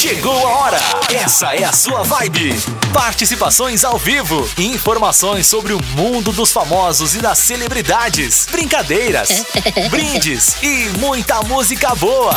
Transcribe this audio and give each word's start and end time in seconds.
Chegou 0.00 0.32
a 0.32 0.56
hora! 0.56 0.78
Essa 1.12 1.54
é 1.54 1.62
a 1.62 1.74
sua 1.74 2.02
vibe! 2.02 2.58
Participações 2.90 3.84
ao 3.84 3.98
vivo, 3.98 4.48
informações 4.56 5.46
sobre 5.46 5.74
o 5.74 5.82
mundo 5.94 6.32
dos 6.32 6.50
famosos 6.50 7.14
e 7.14 7.18
das 7.18 7.36
celebridades, 7.36 8.46
brincadeiras, 8.50 9.44
brindes 9.90 10.56
e 10.62 10.88
muita 10.98 11.42
música 11.42 11.94
boa. 11.96 12.34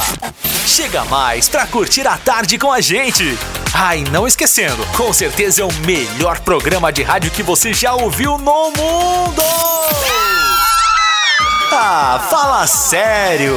Chega 0.67 1.05
mais 1.05 1.47
pra 1.47 1.65
curtir 1.65 2.05
a 2.05 2.17
tarde 2.17 2.57
com 2.57 2.69
a 2.69 2.81
gente. 2.81 3.39
Ai, 3.73 4.03
não 4.11 4.27
esquecendo, 4.27 4.85
com 4.87 5.13
certeza 5.13 5.61
é 5.61 5.65
o 5.65 5.73
melhor 5.85 6.41
programa 6.41 6.91
de 6.91 7.01
rádio 7.01 7.31
que 7.31 7.41
você 7.41 7.73
já 7.73 7.93
ouviu 7.93 8.37
no 8.39 8.71
mundo! 8.71 9.41
Ah, 11.71 12.27
fala 12.29 12.67
sério! 12.67 13.55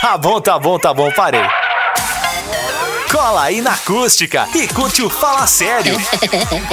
Tá 0.00 0.18
bom, 0.18 0.40
tá 0.40 0.58
bom, 0.58 0.80
tá 0.80 0.92
bom, 0.92 1.12
parei. 1.12 1.63
Cola 3.14 3.44
aí 3.44 3.60
na 3.60 3.70
acústica 3.74 4.48
e 4.52 4.66
curte 4.66 5.00
o 5.00 5.08
Fala 5.08 5.46
Sério. 5.46 5.96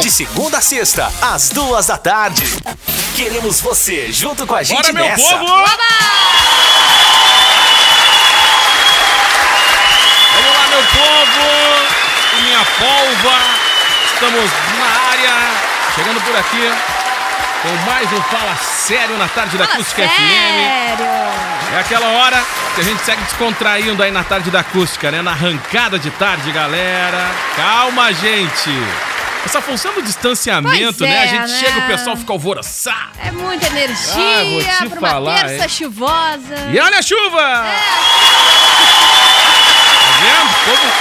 De 0.02 0.10
segunda 0.10 0.58
a 0.58 0.62
sexta, 0.62 1.14
às 1.22 1.50
duas 1.50 1.86
da 1.86 2.00
tarde. 2.00 2.44
Queremos 3.16 3.62
você 3.62 4.12
junto 4.12 4.48
com 4.48 4.56
a 4.56 4.64
gente 4.64 4.82
Bora, 4.82 4.92
meu 4.92 5.04
nessa. 5.04 5.22
povo! 5.22 5.46
Vamos 5.46 5.68
lá, 10.58 10.68
meu 10.68 10.84
povo! 10.84 11.46
Minha 12.42 12.66
polva! 12.66 13.38
Estamos 14.12 14.52
na 14.80 15.10
área, 15.12 15.34
chegando 15.94 16.22
por 16.22 16.36
aqui 16.36 17.01
com 17.62 17.70
mais 17.86 18.12
um 18.12 18.22
Fala 18.24 18.56
Sério 18.56 19.18
na 19.18 19.28
tarde 19.28 19.56
da 19.58 19.66
Acústica 19.66 20.02
FM. 20.02 20.10
Sério? 20.10 21.06
É 21.76 21.80
aquela 21.80 22.08
hora 22.08 22.44
que 22.74 22.82
a 22.82 22.84
gente 22.84 23.02
segue 23.04 23.22
descontraindo 23.24 24.02
aí 24.02 24.12
na 24.12 24.24
tarde 24.24 24.50
da 24.50 24.62
acústica, 24.62 25.12
né? 25.12 25.22
Na 25.22 25.32
arrancada 25.32 26.00
de 26.00 26.10
tarde, 26.12 26.52
galera. 26.52 27.30
Calma, 27.56 28.12
gente. 28.14 28.70
Essa 29.46 29.62
função 29.62 29.94
do 29.94 30.02
distanciamento, 30.02 31.04
né? 31.04 31.20
A 31.20 31.24
é, 31.24 31.28
gente 31.28 31.52
né? 31.52 31.60
chega, 31.60 31.80
o 31.80 31.88
pessoal 31.88 32.18
fica 32.18 32.34
alvoroçado. 32.34 33.12
É 33.24 33.32
muita 33.32 33.68
Ah, 33.68 33.70
vou 33.70 33.80
energia 33.80 34.74
te 34.78 34.90
pra 34.90 35.00
uma 35.00 35.10
falar, 35.10 35.40
terça 35.46 35.64
hein? 35.64 35.70
chuvosa. 35.70 36.56
E 36.74 36.80
olha 36.80 36.98
a 36.98 37.02
chuva! 37.02 37.40
Tá 37.40 37.74
vendo? 40.20 40.52
Povo, 40.66 40.92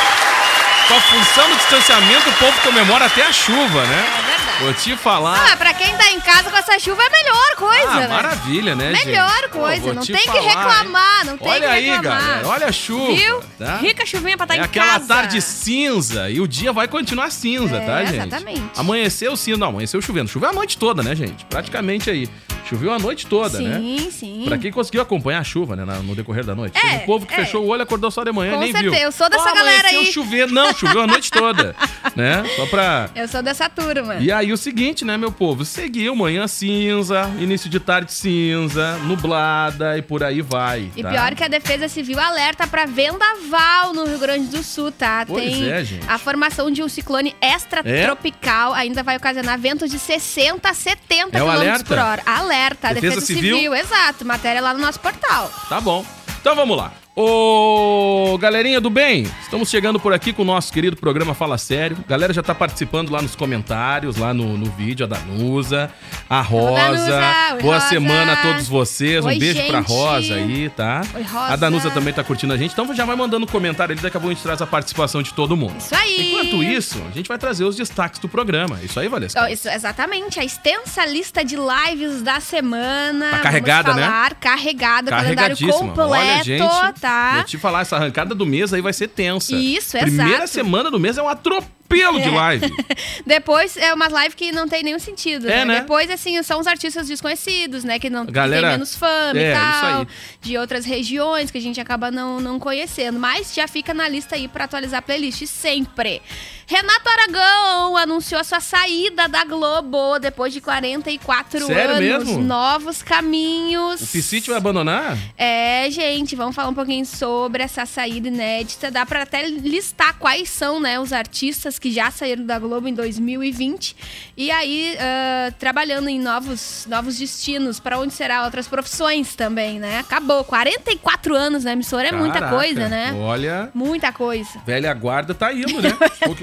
com 0.88 0.94
a 0.94 1.00
função 1.00 1.48
do 1.48 1.56
distanciamento, 1.56 2.28
o 2.28 2.32
povo 2.34 2.60
comemora 2.62 3.06
até 3.06 3.26
a 3.26 3.32
chuva, 3.32 3.82
né? 3.84 4.04
É. 4.26 4.29
Vou 4.60 4.74
te 4.74 4.94
falar. 4.96 5.52
Ah, 5.52 5.56
pra 5.56 5.72
quem 5.72 5.96
tá 5.96 6.10
em 6.12 6.20
casa 6.20 6.50
com 6.50 6.56
essa 6.56 6.78
chuva 6.78 7.02
é 7.02 7.06
a 7.06 7.10
melhor 7.10 7.56
coisa, 7.56 7.90
Ah, 7.92 8.00
né? 8.00 8.08
maravilha, 8.08 8.74
né, 8.76 8.94
gente? 8.94 9.06
Melhor 9.06 9.42
Pô, 9.50 9.58
coisa, 9.60 9.80
vou 9.82 9.94
não 9.94 10.02
te 10.02 10.12
tem 10.12 10.20
que 10.20 10.26
falar, 10.28 10.40
reclamar, 10.42 11.20
hein? 11.20 11.26
não 11.26 11.38
tem 11.38 11.48
Olha 11.48 11.60
que 11.60 11.66
aí, 11.66 11.90
reclamar. 11.90 12.20
galera, 12.26 12.48
olha 12.48 12.66
a 12.66 12.72
chuva. 12.72 13.12
Viu? 13.14 13.40
tá? 13.58 13.76
Rica 13.76 14.04
chuvinha 14.04 14.36
pra 14.36 14.44
estar 14.44 14.54
É 14.56 14.58
em 14.58 14.60
aquela 14.60 14.86
casa. 14.92 15.06
tarde 15.08 15.40
cinza 15.40 16.28
e 16.30 16.40
o 16.40 16.46
dia 16.46 16.72
vai 16.72 16.86
continuar 16.88 17.30
cinza, 17.30 17.76
É, 17.76 17.86
tá, 17.86 18.04
gente? 18.04 18.16
exatamente. 18.26 18.62
Amanheceu 18.76 19.36
cinza, 19.36 19.58
não, 19.58 19.68
amanheceu 19.68 20.02
chovendo. 20.02 20.28
Choveu 20.28 20.50
a 20.50 20.52
noite 20.52 20.76
toda, 20.76 21.02
né, 21.02 21.14
gente? 21.14 21.44
Praticamente 21.46 22.10
aí. 22.10 22.28
Choveu 22.68 22.92
a 22.92 22.98
noite 23.00 23.26
toda, 23.26 23.58
sim, 23.58 23.66
né? 23.66 23.78
Sim, 23.78 24.10
sim. 24.12 24.42
Pra 24.46 24.56
quem 24.56 24.70
conseguiu 24.70 25.00
acompanhar 25.02 25.40
a 25.40 25.44
chuva, 25.44 25.74
né, 25.74 25.84
no 26.04 26.14
decorrer 26.14 26.44
da 26.44 26.54
noite. 26.54 26.78
É, 26.78 26.96
um 26.96 26.98
povo 27.00 27.26
que 27.26 27.32
é. 27.34 27.38
fechou 27.38 27.64
o 27.64 27.66
olho, 27.66 27.82
acordou 27.82 28.10
só 28.12 28.22
de 28.22 28.30
manhã 28.30 28.52
Com 28.52 28.58
e 28.58 28.60
nem 28.60 28.72
certeza, 28.72 28.94
viu. 28.94 29.02
eu 29.06 29.10
sou 29.10 29.28
dessa 29.28 29.50
Ó, 29.50 29.54
galera 29.54 29.88
aí. 29.88 30.12
chovendo. 30.12 30.52
Não, 30.52 30.72
choveu 30.72 31.00
a 31.02 31.06
noite 31.06 31.30
toda, 31.32 31.74
né? 32.14 32.44
Só 32.54 32.66
pra... 32.66 33.10
Eu 33.16 33.26
sou 33.26 33.42
dessa 33.42 33.68
turma. 33.68 34.16
E 34.16 34.30
aí 34.30 34.49
o 34.52 34.56
seguinte, 34.56 35.04
né, 35.04 35.16
meu 35.16 35.30
povo? 35.32 35.64
Seguiu 35.64 36.14
manhã 36.16 36.46
cinza, 36.46 37.30
início 37.38 37.68
de 37.70 37.78
tarde 37.80 38.12
cinza, 38.12 38.96
nublada 39.04 39.96
e 39.98 40.02
por 40.02 40.22
aí 40.22 40.40
vai. 40.42 40.90
E 40.96 41.02
tá? 41.02 41.10
pior 41.10 41.34
que 41.34 41.44
a 41.44 41.48
Defesa 41.48 41.88
Civil 41.88 42.18
alerta 42.18 42.66
pra 42.66 42.86
vendaval 42.86 43.92
no 43.94 44.04
Rio 44.06 44.18
Grande 44.18 44.46
do 44.48 44.62
Sul, 44.62 44.90
tá? 44.92 45.24
Pois 45.26 45.42
Tem 45.42 45.70
é, 45.70 45.84
gente. 45.84 46.04
a 46.08 46.18
formação 46.18 46.70
de 46.70 46.82
um 46.82 46.88
ciclone 46.88 47.34
extratropical 47.40 48.72
ainda 48.74 49.02
vai 49.02 49.16
ocasionar 49.16 49.58
ventos 49.58 49.90
de 49.90 49.98
60 49.98 50.68
a 50.68 50.74
70 50.74 51.36
É 51.36 51.40
km 51.40 51.48
alerta? 51.50 51.84
por 51.84 51.98
hora. 51.98 52.22
Alerta, 52.26 52.88
Defesa 52.94 53.14
Defesa, 53.16 53.26
Civil? 53.26 53.56
Civil. 53.56 53.74
exato. 53.74 54.24
Matéria 54.24 54.60
lá 54.60 54.72
no 54.74 54.80
nosso 54.80 55.00
portal. 55.00 55.50
Tá 55.68 55.80
bom. 55.80 56.04
Então 56.40 56.54
vamos 56.54 56.76
lá. 56.76 56.92
Ô, 57.22 58.38
galerinha 58.38 58.80
do 58.80 58.88
bem, 58.88 59.30
estamos 59.42 59.68
chegando 59.68 60.00
por 60.00 60.10
aqui 60.14 60.32
com 60.32 60.40
o 60.40 60.44
nosso 60.44 60.72
querido 60.72 60.96
programa 60.96 61.34
Fala 61.34 61.58
Sério. 61.58 61.98
Galera 62.08 62.32
já 62.32 62.42
tá 62.42 62.54
participando 62.54 63.10
lá 63.10 63.20
nos 63.20 63.36
comentários, 63.36 64.16
lá 64.16 64.32
no, 64.32 64.56
no 64.56 64.70
vídeo, 64.70 65.04
a 65.04 65.06
Danusa, 65.06 65.90
a 66.30 66.40
Rosa. 66.40 66.76
Danusa, 66.76 67.22
Boa 67.60 67.74
Rosa. 67.74 67.88
semana 67.88 68.32
a 68.32 68.36
todos 68.36 68.66
vocês. 68.66 69.22
um 69.22 69.28
Oi, 69.28 69.38
beijo 69.38 69.62
pra 69.66 69.80
gente. 69.80 69.88
Rosa 69.88 70.34
aí, 70.34 70.70
tá? 70.70 71.02
Oi, 71.14 71.22
Rosa. 71.22 71.52
A 71.52 71.56
Danusa 71.56 71.90
também 71.90 72.14
tá 72.14 72.24
curtindo 72.24 72.54
a 72.54 72.56
gente, 72.56 72.72
então 72.72 72.94
já 72.94 73.04
vai 73.04 73.16
mandando 73.16 73.44
um 73.44 73.48
comentário 73.48 73.92
ali, 73.92 74.00
daqui 74.00 74.16
a 74.16 74.20
pouco 74.20 74.32
a 74.32 74.34
gente 74.34 74.42
traz 74.42 74.62
a 74.62 74.66
participação 74.66 75.22
de 75.22 75.34
todo 75.34 75.54
mundo. 75.54 75.76
Isso 75.76 75.94
aí. 75.94 76.32
Enquanto 76.32 76.62
isso, 76.62 77.02
a 77.06 77.14
gente 77.14 77.28
vai 77.28 77.36
trazer 77.36 77.64
os 77.64 77.76
destaques 77.76 78.18
do 78.18 78.30
programa. 78.30 78.78
Isso 78.82 78.98
aí, 78.98 79.08
Valesca. 79.08 79.42
Ó, 79.42 79.46
isso, 79.46 79.68
exatamente, 79.68 80.40
a 80.40 80.44
extensa 80.44 81.04
lista 81.04 81.44
de 81.44 81.56
lives 81.56 82.22
da 82.22 82.40
semana. 82.40 83.28
Tá 83.32 83.38
carregada, 83.40 83.92
né? 83.92 84.04
falar, 84.04 84.34
Carregada, 84.36 85.10
calendário 85.10 85.56
completo, 85.58 86.00
Olha, 86.00 86.42
gente, 86.42 87.00
tá? 87.00 87.09
Vou 87.36 87.44
te 87.44 87.58
falar, 87.58 87.80
essa 87.82 87.96
arrancada 87.96 88.34
do 88.34 88.44
mês 88.46 88.72
aí 88.72 88.80
vai 88.80 88.92
ser 88.92 89.08
tensa. 89.08 89.54
Isso, 89.54 89.98
Primeira 89.98 90.44
exato. 90.44 90.48
semana 90.50 90.90
do 90.90 90.98
mês 91.00 91.18
é 91.18 91.22
um 91.22 91.28
atropelo 91.28 91.79
de 91.94 92.28
É. 92.28 92.30
live. 92.30 92.72
Depois 93.26 93.76
é 93.76 93.92
uma 93.92 94.08
live 94.08 94.34
que 94.36 94.52
não 94.52 94.68
tem 94.68 94.82
nenhum 94.82 94.98
sentido, 94.98 95.46
É, 95.48 95.58
né? 95.58 95.64
né? 95.64 95.80
Depois, 95.80 96.08
assim, 96.10 96.40
são 96.42 96.60
os 96.60 96.66
artistas 96.66 97.08
desconhecidos, 97.08 97.82
né? 97.84 97.98
Que 97.98 98.08
não 98.08 98.24
Galera- 98.26 98.68
tem 98.68 98.70
menos 98.72 98.94
fama 98.94 99.38
é, 99.40 99.50
e 99.50 99.54
tal. 99.54 100.06
De 100.40 100.56
outras 100.56 100.84
regiões 100.84 101.50
que 101.50 101.58
a 101.58 101.60
gente 101.60 101.80
acaba 101.80 102.10
não, 102.10 102.40
não 102.40 102.58
conhecendo. 102.60 103.18
Mas 103.18 103.52
já 103.54 103.66
fica 103.66 103.92
na 103.92 104.08
lista 104.08 104.36
aí 104.36 104.46
pra 104.46 104.64
atualizar 104.64 105.00
a 105.00 105.02
playlist 105.02 105.44
sempre. 105.46 106.22
Renato 106.66 107.08
Aragão 107.08 107.96
anunciou 107.96 108.40
a 108.40 108.44
sua 108.44 108.60
saída 108.60 109.26
da 109.26 109.44
Globo 109.44 110.20
depois 110.20 110.52
de 110.52 110.60
44 110.60 111.66
Sério 111.66 111.96
anos. 111.96 112.24
mesmo? 112.28 112.40
Novos 112.44 113.02
caminhos. 113.02 114.00
O 114.00 114.06
Piscite 114.06 114.48
vai 114.50 114.58
abandonar? 114.58 115.18
É, 115.36 115.88
gente, 115.90 116.36
vamos 116.36 116.54
falar 116.54 116.68
um 116.68 116.74
pouquinho 116.74 117.04
sobre 117.04 117.64
essa 117.64 117.84
saída 117.84 118.28
inédita. 118.28 118.88
Dá 118.88 119.04
pra 119.04 119.22
até 119.22 119.48
listar 119.48 120.14
quais 120.16 120.48
são, 120.48 120.78
né, 120.78 121.00
os 121.00 121.12
artistas 121.12 121.76
que 121.80 121.90
já 121.90 122.10
saíram 122.10 122.44
da 122.44 122.58
Globo 122.58 122.86
em 122.86 122.94
2020 122.94 123.96
e 124.36 124.50
aí 124.50 124.96
ah, 125.00 125.52
trabalhando 125.58 126.08
em 126.08 126.20
novos, 126.20 126.86
novos 126.88 127.18
destinos, 127.18 127.80
pra 127.80 127.98
onde 127.98 128.12
será 128.12 128.44
outras 128.44 128.68
profissões 128.68 129.34
também, 129.34 129.78
né? 129.78 129.98
Acabou, 129.98 130.44
44 130.44 131.34
anos 131.34 131.64
na 131.64 131.72
emissora 131.72 132.08
é 132.08 132.12
muita 132.12 132.48
coisa, 132.48 132.88
né? 132.88 133.14
Olha, 133.18 133.70
Muita 133.74 134.12
coisa. 134.12 134.60
velha 134.66 134.92
guarda 134.92 135.34
tá 135.34 135.52
indo, 135.52 135.80
né? 135.80 135.90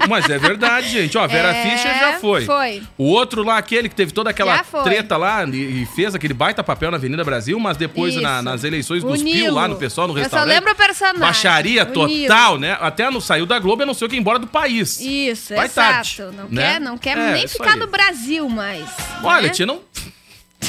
Mas 0.08 0.28
é 0.28 0.38
verdade, 0.38 0.88
gente. 0.88 1.16
Ó, 1.16 1.26
Vera 1.28 1.52
É, 1.54 1.62
Fischer 1.70 1.98
já 1.98 2.12
foi. 2.18 2.44
foi. 2.44 2.82
O 2.96 3.04
outro 3.04 3.42
lá, 3.42 3.58
aquele 3.58 3.88
que 3.88 3.94
teve 3.94 4.12
toda 4.12 4.30
aquela 4.30 4.58
treta 4.82 5.16
lá 5.16 5.44
e, 5.44 5.86
fez 5.94 6.14
aquele 6.14 6.34
baita 6.34 6.62
papel 6.64 6.90
na 6.90 6.96
Avenida 6.96 7.22
Brasil, 7.24 7.58
mas 7.60 7.76
depois 7.76 8.16
na- 8.16 8.42
nas 8.42 8.64
eleições 8.64 9.04
O 9.04 9.14
Nilo. 9.14 9.54
lá 9.54 9.68
no 9.68 9.76
pessoal, 9.76 10.08
no 10.08 10.14
Eu 10.14 10.16
só 10.18 10.22
restaurante. 10.22 10.48
lembro 10.54 10.72
o 10.72 10.74
personagem. 10.76 11.20
Baixaria 11.20 11.82
o 11.84 11.86
total, 11.86 12.08
Nilo. 12.54 12.58
né? 12.60 12.76
Até 12.80 13.08
não 13.10 13.20
saiu 13.20 13.46
da 13.46 13.58
Globo 13.58 13.82
e 13.82 13.84
anunciou 13.84 14.08
que 14.08 14.16
ia 14.16 14.20
embora 14.20 14.38
do 14.38 14.46
país. 14.46 15.00
Isso, 15.00 15.27
Vai 15.34 15.66
exato. 15.66 15.74
tarde, 15.92 16.22
não, 16.36 16.48
né? 16.48 16.72
quer, 16.72 16.80
não 16.80 16.98
quer 16.98 17.16
É, 17.18 17.32
nem 17.32 17.44
isso 17.44 17.54
ficar 17.54 17.72
aí. 17.74 17.78
no 17.78 17.86
Brasil 17.86 18.48
mais. 18.48 18.84
Olha, 19.22 19.42
né? 19.42 19.48
tia, 19.50 19.66
não. 19.66 19.80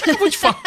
É 0.05 0.11
eu 0.11 0.17
vou 0.19 0.29
te 0.29 0.37
falar? 0.37 0.59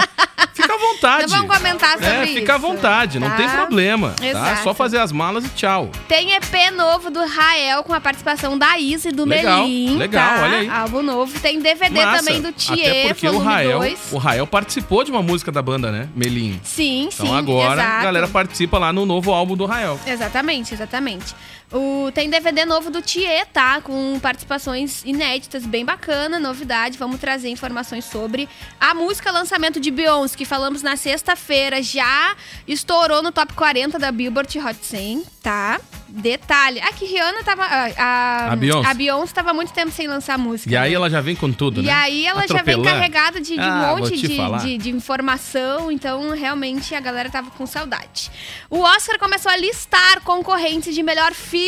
Fica 0.53 0.75
à 0.75 0.76
vontade. 0.76 1.22
Não 1.22 1.28
vamos 1.47 1.56
comentar 1.56 1.92
sobre 1.92 2.06
É, 2.08 2.25
isso. 2.25 2.34
fica 2.34 2.54
à 2.56 2.58
vontade, 2.58 3.19
não 3.20 3.30
tá? 3.30 3.36
tem 3.36 3.48
problema. 3.48 4.14
Tá? 4.19 4.26
Exato. 4.26 4.62
Só 4.64 4.75
fazer 4.75 4.98
as 4.98 5.12
malas 5.12 5.44
e 5.44 5.48
tchau. 5.50 5.91
Tem 6.08 6.32
EP 6.34 6.70
novo 6.76 7.08
do 7.08 7.25
Rael 7.25 7.84
com 7.84 7.94
a 7.94 8.00
participação 8.00 8.58
da 8.58 8.76
Izzy 8.78 9.08
e 9.08 9.12
do 9.12 9.25
Legal, 9.25 9.62
Melim. 9.62 9.97
legal, 9.97 10.34
tá? 10.38 10.42
olha 10.42 10.59
aí. 10.59 10.69
Álbum 10.69 11.03
novo. 11.03 11.38
Tem 11.38 11.60
DVD 11.60 12.04
Massa. 12.04 12.19
também 12.19 12.42
do 12.42 12.48
Até 12.48 12.59
Thier, 12.74 13.06
porque 13.14 13.28
o 13.28 13.38
Rael, 13.38 13.78
2. 13.78 13.98
o 14.12 14.19
Rael 14.19 14.47
participou 14.47 15.04
de 15.04 15.12
uma 15.12 15.22
música 15.22 15.53
da 15.53 15.62
banda, 15.62 15.92
né? 15.92 16.09
Melim. 16.16 16.60
Sim, 16.64 17.09
Então 17.12 17.26
sim. 17.26 17.34
agora 17.36 17.80
exato. 17.80 17.98
a 17.98 18.03
galera 18.03 18.28
participa 18.28 18.76
lá 18.78 18.92
no 18.92 19.06
novo 19.06 19.32
álbum 19.32 19.56
do 19.56 19.64
Rael. 19.66 19.98
Exatamente, 20.04 20.74
exatamente. 20.74 21.32
O, 21.72 22.10
tem 22.12 22.28
DVD 22.28 22.66
novo 22.66 22.91
do 22.91 23.01
Thier, 23.01 23.47
tá? 23.47 23.80
Com 23.80 24.19
participações 24.21 25.03
inéditas, 25.04 25.65
bem 25.65 25.84
bacana, 25.84 26.39
novidade. 26.39 26.98
Vamos 26.98 27.19
trazer 27.19 27.48
informações 27.48 28.04
sobre 28.04 28.47
a 28.78 28.92
música 28.95 29.30
lançamento 29.30 29.80
de 29.80 29.91
Beyoncé, 29.91 30.36
que 30.36 30.45
falamos 30.45 30.83
na 30.83 30.97
sexta-feira. 30.97 31.83
Já 31.83 32.36
estourou 32.69 33.22
no 33.22 33.33
top 33.33 33.54
40 33.54 33.98
da 33.98 34.13
Billboard 34.13 34.59
Hot 34.59 34.77
100, 34.83 35.24
tá? 35.42 35.80
Detalhe. 36.09 36.78
Aqui, 36.80 37.07
Rihanna 37.07 37.42
tava. 37.42 37.63
A, 37.65 38.53
a, 38.53 38.57
Beyoncé. 38.57 38.91
a 38.91 38.92
Beyoncé 38.92 39.33
tava 39.33 39.54
muito 39.54 39.72
tempo 39.72 39.91
sem 39.91 40.07
lançar 40.07 40.36
música. 40.36 40.71
E 40.71 40.77
aí 40.77 40.91
né? 40.91 40.97
ela 40.97 41.09
já 41.09 41.22
vem 41.22 41.34
com 41.34 41.51
tudo, 41.51 41.80
E 41.80 41.86
né? 41.86 41.92
aí 41.92 42.27
ela 42.27 42.47
já 42.47 42.60
vem 42.63 42.83
carregada 42.83 43.41
de, 43.41 43.54
de 43.54 43.60
Ah, 43.60 43.95
um 43.95 44.01
monte 44.01 44.18
te 44.21 44.28
de, 44.28 44.59
de, 44.63 44.78
de 44.78 44.91
informação, 44.91 45.91
então 45.91 46.30
realmente 46.36 46.95
a 46.95 47.01
galera 47.01 47.30
tava 47.30 47.51
com 47.53 47.65
saudade. 47.65 48.30
O 48.68 48.80
Oscar 48.80 49.18
começou 49.18 49.51
a 49.51 49.57
listar 49.57 50.21
concorrentes 50.21 50.95
de 50.95 51.03
melhor 51.03 51.33
filme. 51.33 51.61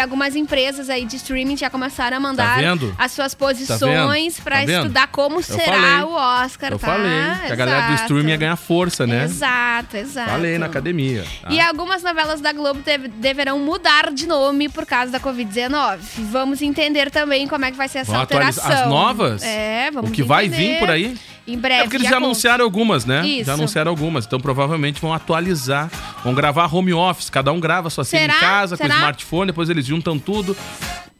Algumas 0.00 0.34
empresas 0.36 0.88
aí 0.88 1.04
de 1.04 1.16
streaming 1.16 1.56
já 1.56 1.68
começaram 1.70 2.16
a 2.16 2.20
mandar 2.20 2.58
Tá 2.58 2.94
as 2.98 3.12
suas 3.12 3.34
posições 3.34 4.38
pra 4.40 4.60
Tá 4.60 4.64
vendo? 4.66 4.82
estudar 4.82 5.06
como 5.08 5.42
será 5.42 5.64
falei. 5.64 6.02
o 6.04 6.12
Oscar, 6.44 6.72
Eu 6.72 6.78
tá? 6.78 6.86
falei 6.86 7.46
que 7.46 7.52
a 7.52 7.56
galera 7.56 7.86
do 7.88 7.94
streaming 7.94 8.30
ia 8.30 8.36
ganhar 8.36 8.56
força, 8.56 9.06
né? 9.06 9.24
Exato, 9.24 9.96
exato. 9.96 10.30
Falei 10.30 10.58
na 10.58 10.66
academia. 10.66 11.24
tá? 11.42 11.50
E 11.50 11.60
algumas 11.60 12.02
novelas 12.02 12.40
da 12.40 12.52
Globo 12.52 12.80
deve- 12.84 13.08
deverão 13.08 13.58
mudar 13.58 14.10
de 14.12 14.26
nome 14.26 14.68
por 14.68 14.86
causa 14.86 15.10
da 15.12 15.20
Covid-19. 15.20 15.98
Vamos 16.30 16.62
entender 16.62 17.10
também 17.10 17.46
como 17.48 17.64
é 17.64 17.70
que 17.70 17.76
vai 17.76 17.88
ser 17.88 17.98
essa 17.98 18.16
alteração. 18.16 18.70
as 18.72 18.88
novas? 18.88 19.42
É, 19.42 19.90
vamos 19.92 20.10
O 20.10 20.12
que 20.12 20.22
vai 20.22 20.46
entender. 20.46 20.74
vir 20.74 20.78
por 20.78 20.90
aí? 20.90 21.16
Em 21.46 21.58
breve. 21.58 21.80
É 21.80 21.84
porque 21.84 21.96
eles 21.96 22.08
já 22.08 22.14
conto. 22.16 22.24
anunciaram 22.24 22.64
algumas, 22.64 23.04
né? 23.04 23.26
Isso. 23.26 23.44
Já 23.44 23.54
anunciaram 23.54 23.90
algumas. 23.90 24.24
Então 24.24 24.40
provavelmente 24.40 25.00
vão 25.00 25.12
atualizar. 25.12 25.90
Vão 26.22 26.34
gravar 26.34 26.74
home 26.74 26.94
office. 26.94 27.28
Cada 27.28 27.52
um 27.52 27.60
grava 27.60 27.90
sua 27.90 28.04
cena 28.04 28.34
em 28.34 28.40
casa, 28.40 28.76
com 28.76 28.82
Será? 28.82 28.94
o 28.94 28.98
smartphone, 28.98 29.46
depois 29.48 29.68
eles 29.68 29.84
juntam 29.84 30.18
tudo. 30.18 30.56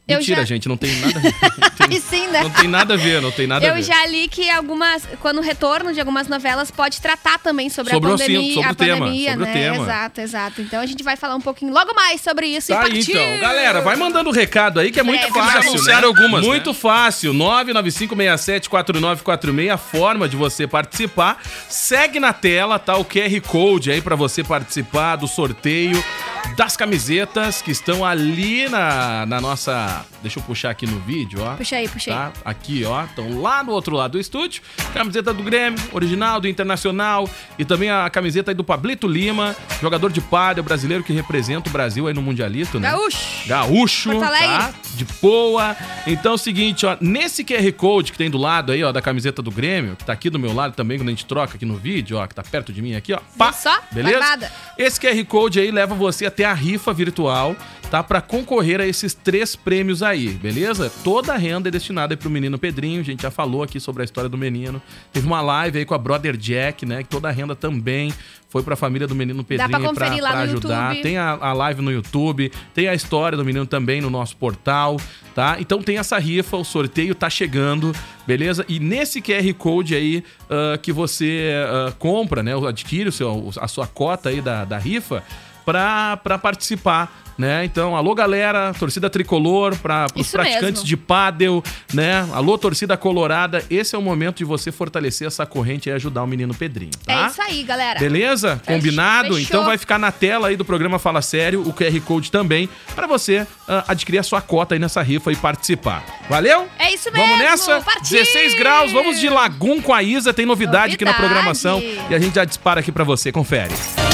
Eu 0.07 0.19
Mentira, 0.19 0.41
já- 0.41 0.45
gente, 0.45 0.67
não 0.69 0.77
tem 0.77 0.93
nada 0.99 1.17
a 1.17 1.21
ver. 1.21 1.33
Não 1.85 1.89
tem, 1.89 1.99
sim, 1.99 2.25
né? 2.27 2.41
não 2.41 2.49
tem 2.49 2.67
nada 2.67 2.95
a 2.95 2.97
ver, 2.97 3.21
não 3.21 3.29
tem 3.31 3.45
nada 3.45 3.63
a 3.63 3.69
Eu 3.69 3.75
ver. 3.75 3.83
já 3.83 4.07
li 4.07 4.27
que 4.27 4.49
algumas, 4.49 5.03
quando 5.21 5.37
o 5.37 5.41
retorno 5.41 5.93
de 5.93 5.99
algumas 5.99 6.27
novelas 6.27 6.71
pode 6.71 6.99
tratar 6.99 7.37
também 7.37 7.69
sobre, 7.69 7.93
Sobre 7.93 8.09
o 8.09 8.13
a 8.13 8.17
pandemia, 8.17 8.53
sobre 8.55 8.67
a 8.67 8.71
o 8.71 8.75
tema, 8.75 8.97
pandemia, 9.05 9.29
sobre 9.33 9.43
o 9.43 9.47
né? 9.47 9.53
tema. 9.53 9.75
Exato, 9.83 10.21
exato. 10.21 10.61
Então 10.63 10.79
a 10.79 10.85
gente 10.87 11.03
vai 11.03 11.15
falar 11.15 11.35
um 11.35 11.41
pouquinho 11.41 11.71
logo 11.71 11.93
mais 11.93 12.21
sobre 12.21 12.47
isso 12.47 12.69
Tá 12.69 12.73
e 12.73 12.77
aí, 12.77 12.81
partiu. 13.05 13.21
então. 13.21 13.39
Galera, 13.39 13.81
vai 13.81 13.95
mandando 13.95 14.31
o 14.31 14.33
recado 14.33 14.79
aí 14.79 14.89
que 14.91 14.99
é 14.99 15.03
muito 15.03 15.31
Breve, 15.31 15.51
fácil. 15.51 15.73
vamos. 15.73 15.85
né? 15.85 15.93
algumas, 15.93 16.41
né? 16.41 16.47
Muito 16.47 16.73
fácil. 16.73 17.31
995674946, 17.33 19.69
a 19.71 19.77
forma 19.77 20.27
de 20.27 20.35
você 20.35 20.65
participar. 20.67 21.37
Segue 21.69 22.19
na 22.19 22.33
tela, 22.33 22.79
tá? 22.79 22.97
O 22.97 23.05
QR 23.05 23.39
Code 23.41 23.91
aí 23.91 24.01
pra 24.01 24.15
você 24.15 24.43
participar 24.43 25.17
do 25.17 25.27
sorteio 25.27 26.03
das 26.55 26.77
camisetas 26.77 27.61
que 27.61 27.71
estão 27.71 28.05
ali 28.05 28.69
na, 28.69 29.25
na 29.25 29.41
nossa. 29.41 30.05
Deixa 30.21 30.39
eu 30.39 30.43
puxar 30.43 30.71
aqui 30.71 30.87
no 30.87 30.99
vídeo, 30.99 31.39
ó. 31.43 31.55
Puxa 31.55 31.75
aí, 31.75 31.87
puxa 31.87 32.11
aí. 32.11 32.17
Tá? 32.17 32.31
Aqui, 32.43 32.83
ó. 32.83 33.03
Estão 33.03 33.41
lá 33.41 33.63
no 33.63 33.71
outro 33.71 33.95
lado 33.95 34.13
do 34.13 34.19
estúdio. 34.19 34.61
Camiseta 34.93 35.33
do 35.33 35.43
Grêmio, 35.43 35.79
original, 35.91 36.39
do 36.39 36.47
Internacional. 36.47 37.29
E 37.59 37.65
também 37.65 37.89
a 37.89 38.09
camiseta 38.09 38.51
aí 38.51 38.55
do 38.55 38.63
Pablito 38.63 39.07
Lima, 39.07 39.55
jogador 39.81 40.11
de 40.11 40.21
pádel 40.21 40.63
brasileiro 40.63 41.03
que 41.03 41.13
representa 41.13 41.69
o 41.69 41.71
Brasil 41.71 42.07
aí 42.07 42.13
no 42.13 42.21
Mundialito, 42.21 42.79
né? 42.79 42.89
Gaúcho. 42.89 43.47
Gaúcho, 43.47 44.19
tá? 44.19 44.73
De 44.95 45.05
boa. 45.21 45.75
Então 46.07 46.31
é 46.31 46.35
o 46.35 46.37
seguinte, 46.37 46.85
ó, 46.85 46.97
nesse 46.99 47.43
QR 47.43 47.71
Code 47.73 48.11
que 48.11 48.17
tem 48.17 48.29
do 48.29 48.37
lado 48.37 48.71
aí, 48.71 48.83
ó, 48.83 48.91
da 48.91 49.01
camiseta 49.01 49.41
do 49.41 49.51
Grêmio, 49.51 49.95
que 49.95 50.05
tá 50.05 50.13
aqui 50.13 50.29
do 50.29 50.39
meu 50.39 50.53
lado 50.53 50.73
também, 50.73 50.97
quando 50.97 51.09
a 51.09 51.11
gente 51.11 51.25
troca 51.25 51.55
aqui 51.55 51.65
no 51.65 51.75
vídeo, 51.77 52.17
ó, 52.17 52.25
que 52.25 52.33
tá 52.33 52.43
perto 52.43 52.71
de 52.71 52.81
mim 52.81 52.95
aqui, 52.95 53.13
ó. 53.13 53.19
Pá, 53.37 53.51
só? 53.51 53.75
beleza? 53.91 54.19
Barbada. 54.19 54.51
Esse 54.77 54.99
QR 54.99 55.25
Code 55.25 55.59
aí 55.59 55.71
leva 55.71 55.95
você 55.95 56.25
até 56.25 56.34
a 56.43 56.53
rifa 56.53 56.91
virtual, 56.93 57.55
tá? 57.89 58.03
Pra 58.03 58.21
concorrer 58.21 58.81
a 58.81 58.87
esses 58.87 59.13
três 59.13 59.55
prêmios 59.55 60.03
aí, 60.03 60.29
beleza? 60.29 60.91
Toda 61.03 61.33
a 61.33 61.37
renda 61.37 61.69
é 61.69 61.71
destinada 61.71 62.13
aí 62.13 62.17
pro 62.17 62.29
menino 62.29 62.57
Pedrinho, 62.57 63.01
a 63.01 63.03
gente 63.03 63.21
já 63.21 63.31
falou 63.31 63.63
aqui 63.63 63.79
sobre 63.79 64.01
a 64.01 64.05
história 64.05 64.29
do 64.29 64.37
menino. 64.37 64.81
Teve 65.13 65.25
uma 65.25 65.41
live 65.41 65.79
aí 65.79 65.85
com 65.85 65.93
a 65.93 65.97
Brother 65.97 66.35
Jack, 66.35 66.85
né? 66.85 67.03
Que 67.03 67.09
toda 67.09 67.29
a 67.29 67.31
renda 67.31 67.55
também 67.55 68.11
foi 68.49 68.63
pra 68.63 68.75
família 68.75 69.07
do 69.07 69.13
menino 69.13 69.43
Pedrinho 69.43 69.67
no 70.47 70.51
ajudar. 70.51 70.89
YouTube. 70.89 71.03
Tem 71.03 71.17
a, 71.17 71.31
a 71.31 71.53
live 71.53 71.81
no 71.81 71.91
YouTube, 71.91 72.51
tem 72.73 72.87
a 72.87 72.93
história 72.93 73.37
do 73.37 73.43
menino 73.43 73.65
também 73.65 73.99
no 73.99 74.09
nosso 74.09 74.37
portal, 74.37 74.97
tá? 75.33 75.57
Então 75.59 75.81
tem 75.81 75.97
essa 75.97 76.17
rifa, 76.17 76.55
o 76.55 76.63
sorteio 76.63 77.13
tá 77.13 77.29
chegando, 77.29 77.93
beleza? 78.25 78.65
E 78.69 78.79
nesse 78.79 79.21
QR 79.21 79.53
Code 79.55 79.93
aí 79.95 80.23
ah, 80.49 80.77
que 80.77 80.91
você 80.91 81.51
ah, 81.67 81.93
compra, 81.99 82.41
né? 82.41 82.53
Adquire 82.67 83.09
o 83.09 83.11
seu, 83.11 83.51
a 83.59 83.67
sua 83.67 83.87
cota 83.87 84.29
aí 84.29 84.41
da, 84.41 84.63
da 84.63 84.77
rifa 84.77 85.23
pra, 85.65 86.17
pra 86.17 86.37
participar. 86.37 87.21
Né? 87.37 87.65
Então, 87.65 87.97
alô 87.97 88.15
galera, 88.15 88.73
torcida 88.79 89.09
tricolor, 89.09 89.75
para 89.79 90.05
os 90.15 90.31
praticantes 90.31 90.67
mesmo. 90.75 90.85
de 90.85 90.95
pádel, 90.95 91.61
né? 91.93 92.25
Alô 92.31 92.57
torcida 92.57 92.95
colorada, 92.95 93.61
esse 93.69 93.93
é 93.93 93.97
o 93.99 94.01
momento 94.01 94.37
de 94.37 94.45
você 94.45 94.71
fortalecer 94.71 95.27
essa 95.27 95.45
corrente 95.45 95.89
e 95.89 95.91
ajudar 95.91 96.23
o 96.23 96.27
menino 96.27 96.53
Pedrinho, 96.53 96.93
tá? 97.05 97.25
É 97.25 97.27
isso 97.27 97.41
aí, 97.41 97.63
galera. 97.63 97.99
Beleza? 97.99 98.55
Fech- 98.63 98.67
Combinado? 98.77 99.27
fechou. 99.35 99.39
Então 99.41 99.65
vai 99.65 99.77
ficar 99.77 99.99
na 99.99 100.13
tela 100.13 100.47
aí 100.47 100.55
do 100.55 100.63
programa 100.63 100.97
Fala 100.97 101.21
Sério, 101.21 101.59
o 101.67 101.73
QR 101.73 101.99
Code 102.05 102.31
também, 102.31 102.69
pra 102.95 103.05
você 103.05 103.45
ah, 103.67 103.83
adquirir 103.89 104.19
a 104.19 104.23
sua 104.23 104.39
cota 104.39 104.73
aí 104.75 104.79
nessa 104.79 105.01
rifa 105.01 105.29
e 105.29 105.35
participar. 105.35 106.05
Valeu? 106.29 106.69
É 106.79 106.93
isso 106.93 107.11
mesmo. 107.11 107.27
Vamos 107.27 107.37
nessa? 107.43 107.81
Partiu! 107.81 108.17
16 108.17 108.53
graus, 108.53 108.93
vamos 108.93 109.19
de 109.19 109.27
Lagum 109.27 109.81
com 109.81 109.93
a 109.93 110.01
Isa, 110.01 110.33
tem 110.33 110.45
novidade, 110.45 110.95
aqui 110.95 111.03
na 111.03 111.11
Novidade. 111.11 111.33
programação 111.33 111.81
e 112.09 112.15
a 112.15 112.19
gente 112.19 112.35
já 112.35 112.45
dispara 112.45 112.79
aqui 112.79 112.93
pra 112.93 113.03
você, 113.03 113.29
confere. 113.29 113.73
Vamos 113.73 114.04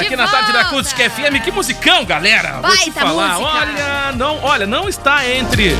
Aqui 0.00 0.16
na 0.16 0.28
tarde 0.28 0.52
da. 0.52 0.60
Acústica 0.62 1.08
FM. 1.08 1.42
Que 1.42 1.50
musicão, 1.50 2.04
galera! 2.04 2.60
Vou 2.60 2.76
te 2.76 2.90
falar, 2.92 3.38
música. 3.38 3.58
olha, 3.58 4.12
não, 4.12 4.42
olha, 4.42 4.66
não 4.66 4.88
está 4.88 5.26
entre 5.28 5.74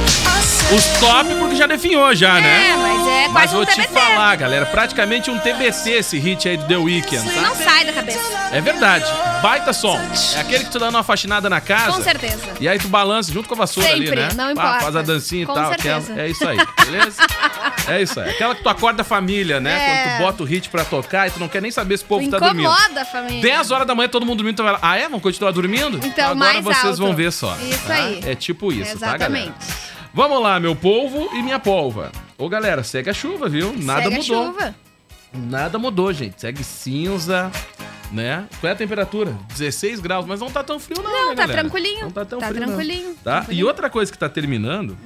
os 0.75 0.85
top 1.01 1.35
porque 1.39 1.57
já 1.57 1.67
definhou 1.67 2.15
já, 2.15 2.35
né? 2.35 2.69
É, 2.71 2.77
mas 2.77 3.07
é 3.09 3.29
Mas 3.29 3.33
quase 3.33 3.53
vou 3.55 3.63
um 3.63 3.67
te 3.67 3.75
TBT. 3.77 3.93
falar, 3.95 4.37
galera, 4.37 4.67
praticamente 4.67 5.31
um 5.31 5.39
TBC 5.39 5.93
esse 5.93 6.19
hit 6.19 6.47
aí 6.49 6.57
do 6.59 6.65
The 6.67 6.77
Weeknd, 6.77 7.31
tá? 7.31 7.41
Não 7.41 7.55
sai 7.55 7.85
da 7.87 7.93
cabeça. 7.95 8.19
É 8.53 8.61
verdade, 8.61 9.05
baita 9.43 9.73
som. 9.73 9.99
É 10.37 10.41
aquele 10.41 10.65
que 10.65 10.71
tu 10.71 10.79
dá 10.79 10.89
uma 10.91 11.03
faxinada 11.03 11.49
na 11.49 11.61
casa. 11.61 11.93
Com 11.93 12.03
certeza. 12.03 12.39
E 12.61 12.69
aí 12.69 12.79
tu 12.79 12.89
balança 12.89 13.33
junto 13.33 13.49
com 13.49 13.55
a 13.55 13.59
vassoura 13.59 13.89
ali, 13.91 14.07
Sempre, 14.09 14.21
né? 14.23 14.29
não 14.35 14.51
importa. 14.51 14.81
Faz 14.81 14.97
a 14.97 15.03
dancinha 15.03 15.47
Com 15.47 15.53
e 15.53 15.55
tal. 15.55 15.69
certeza. 15.69 15.97
aquela- 16.13 16.21
É 16.23 16.29
isso 16.31 16.49
aí, 16.49 16.59
beleza? 16.85 17.23
é 17.89 18.03
isso 18.03 18.21
aí. 18.21 18.31
Aquela 18.31 18.55
que 18.55 18.63
tu 18.63 18.69
acorda 18.69 19.01
a 19.03 19.05
família, 19.05 19.61
né? 19.61 19.73
É. 19.73 19.95
Quando 20.05 20.17
tu 20.17 20.23
bota 20.23 20.43
o 20.43 20.47
hit 20.47 20.69
pra 20.69 20.85
tocar 20.85 21.29
e 21.29 21.31
tu 21.31 21.41
não 21.41 21.49
quer 21.49 21.63
nem 21.63 21.71
saber 21.71 21.97
se 21.97 22.05
o 22.05 22.07
povo 22.07 22.29
tá 22.29 22.39
dormindo. 22.39 22.69
Incomoda 22.71 23.03
a 23.03 23.05
família. 23.07 23.41
10 23.43 23.71
horas 23.71 23.87
da 23.87 23.95
manhã 23.95 24.09
todo 24.09 24.27
mundo 24.27 24.39
dormindo, 24.39 24.57
tu 24.57 24.63
vai 24.63 24.73
lá. 24.73 24.79
Ah, 24.83 24.97
é? 24.99 25.09
Vão 25.09 25.21
continuar 25.21 25.51
dormindo? 25.53 25.99
Então, 26.05 26.33
Agora 26.33 26.53
mais 26.53 26.65
vocês 26.65 26.85
alto. 26.85 26.97
vão 26.99 27.15
ver 27.15 27.33
só. 27.33 27.57
Isso 27.63 27.87
tá? 27.87 27.95
aí. 27.95 28.21
É 28.27 28.35
tipo 28.35 28.71
isso, 28.73 28.99
tá, 28.99 29.17
galera? 29.17 29.55
Vamos 30.19 30.43
lá, 30.43 30.59
meu 30.59 30.75
polvo 30.75 31.31
e 31.33 31.41
minha 31.41 31.61
polva. 31.61 32.11
Ô, 32.37 32.49
galera, 32.49 32.83
segue 32.83 33.09
a 33.09 33.13
chuva, 33.15 33.49
viu? 33.49 33.73
Nada 33.77 34.03
Segue 34.03 34.15
a 34.17 34.19
mudou. 34.19 34.47
chuva. 34.47 34.75
Nada 35.33 35.79
mudou, 35.79 36.13
gente. 36.13 36.41
Segue 36.41 36.65
cinza, 36.65 37.53
né? 38.11 38.49
Qual 38.59 38.69
é 38.69 38.73
a 38.73 38.77
temperatura? 38.77 39.33
16 39.55 40.01
graus, 40.01 40.27
mas 40.27 40.41
não 40.41 40.51
tá 40.51 40.65
tão 40.65 40.81
frio 40.81 41.01
não, 41.01 41.09
Não, 41.09 41.29
né, 41.29 41.35
tá 41.37 41.43
galera? 41.43 41.61
tranquilinho. 41.61 42.01
Não 42.01 42.11
tá 42.11 42.25
tão 42.25 42.41
Tá 42.41 42.49
frio 42.49 42.65
tranquilinho, 42.65 43.09
não. 43.11 43.15
Tá? 43.15 43.31
tranquilinho. 43.37 43.61
E 43.61 43.65
outra 43.65 43.89
coisa 43.89 44.11
que 44.11 44.19
tá 44.19 44.29
terminando 44.29 44.99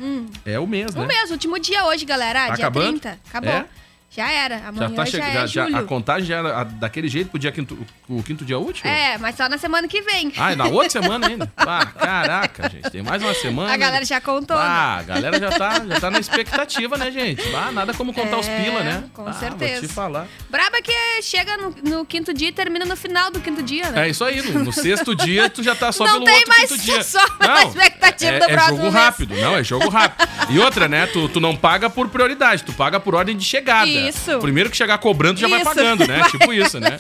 é 0.46 0.58
o 0.58 0.66
mês, 0.66 0.94
né? 0.94 1.02
O 1.02 1.06
mesmo, 1.06 1.32
último 1.32 1.58
dia 1.58 1.84
hoje, 1.84 2.06
galera. 2.06 2.46
Tá 2.46 2.54
dia 2.54 2.64
acabando? 2.64 2.98
30. 3.00 3.18
Acabou. 3.28 3.50
É? 3.52 3.66
Já 4.14 4.30
era. 4.30 4.58
Já 4.58 4.68
Amanhã 4.68 4.90
tá 4.90 5.04
já, 5.06 5.10
chegando, 5.10 5.28
é 5.30 5.32
já, 5.32 5.46
já- 5.46 5.64
julho. 5.64 5.76
a 5.78 5.82
contagem 5.84 6.26
já 6.28 6.36
era 6.36 6.64
daquele 6.64 7.08
jeito 7.08 7.30
pro 7.30 7.38
dia 7.38 7.50
quinto, 7.50 7.78
o 8.06 8.22
quinto 8.22 8.44
dia 8.44 8.58
útil? 8.58 8.86
É, 8.88 9.16
mas 9.16 9.34
só 9.36 9.48
na 9.48 9.56
semana 9.56 9.88
que 9.88 10.02
vem. 10.02 10.30
Ah, 10.36 10.52
e 10.52 10.56
na 10.56 10.66
outra 10.66 10.90
semana 11.00 11.28
ainda? 11.28 11.50
Ah, 11.56 11.86
caraca, 11.86 12.68
gente. 12.68 12.90
Tem 12.90 13.02
mais 13.02 13.22
uma 13.22 13.32
semana. 13.32 13.72
A 13.72 13.76
galera 13.78 14.04
já 14.04 14.20
contou, 14.20 14.54
né? 14.54 14.62
Ah, 14.62 14.96
a 14.98 15.02
galera 15.02 15.38
já 15.38 15.50
tá, 15.50 15.82
já 15.86 15.98
tá 15.98 16.10
na 16.10 16.18
expectativa, 16.18 16.98
né, 16.98 17.10
gente? 17.10 17.42
Ah, 17.54 17.72
nada 17.72 17.94
como 17.94 18.12
contar 18.12 18.36
os 18.38 18.46
É, 18.46 18.62
pila, 18.62 18.82
né? 18.82 19.04
com 19.14 19.26
ah, 19.26 19.32
certeza. 19.32 19.80
Vou 19.80 19.88
te 19.88 19.94
falar. 19.94 20.26
Braba 20.50 20.76
é 20.76 20.82
que 20.82 21.22
chega 21.22 21.56
no, 21.56 21.74
no 21.82 22.04
quinto 22.04 22.34
dia 22.34 22.48
e 22.48 22.52
termina 22.52 22.84
no 22.84 22.96
final 22.96 23.30
do 23.30 23.40
quinto 23.40 23.62
dia, 23.62 23.90
né? 23.90 24.06
É 24.08 24.10
isso 24.10 24.22
aí, 24.24 24.42
no, 24.42 24.64
no 24.64 24.72
sexto 24.74 25.14
dia 25.16 25.48
tu 25.48 25.62
já 25.62 25.74
tá 25.74 25.90
só 25.90 26.04
Não 26.04 26.12
pelo 26.14 26.24
tem 26.26 26.34
outro 26.34 26.48
mais 26.50 26.70
quinto 26.70 26.82
dia. 26.82 27.00
só 27.02 27.18
a 27.40 27.62
expectativa 27.64 28.32
é, 28.32 28.38
do 28.40 28.44
é 28.44 28.48
próximo 28.52 28.76
jogo 28.76 28.82
mês. 28.92 28.94
rápido, 28.94 29.34
não, 29.36 29.56
é 29.56 29.64
jogo 29.64 29.88
rápido. 29.88 30.28
E 30.50 30.58
outra, 30.58 30.86
né, 30.86 31.06
tu, 31.06 31.30
tu 31.30 31.40
não 31.40 31.56
paga 31.56 31.88
por 31.88 32.08
prioridade, 32.10 32.62
tu 32.62 32.74
paga 32.74 33.00
por 33.00 33.14
ordem 33.14 33.34
de 33.34 33.44
chegada. 33.44 34.01
Isso. 34.08 34.38
Primeiro 34.38 34.70
que 34.70 34.76
chegar 34.76 34.98
cobrando, 34.98 35.38
já 35.38 35.48
vai 35.48 35.60
Isso. 35.60 35.68
pagando, 35.68 36.06
né? 36.06 36.22
Tipo 36.30 36.52
isso, 36.52 36.80
né? 36.80 36.98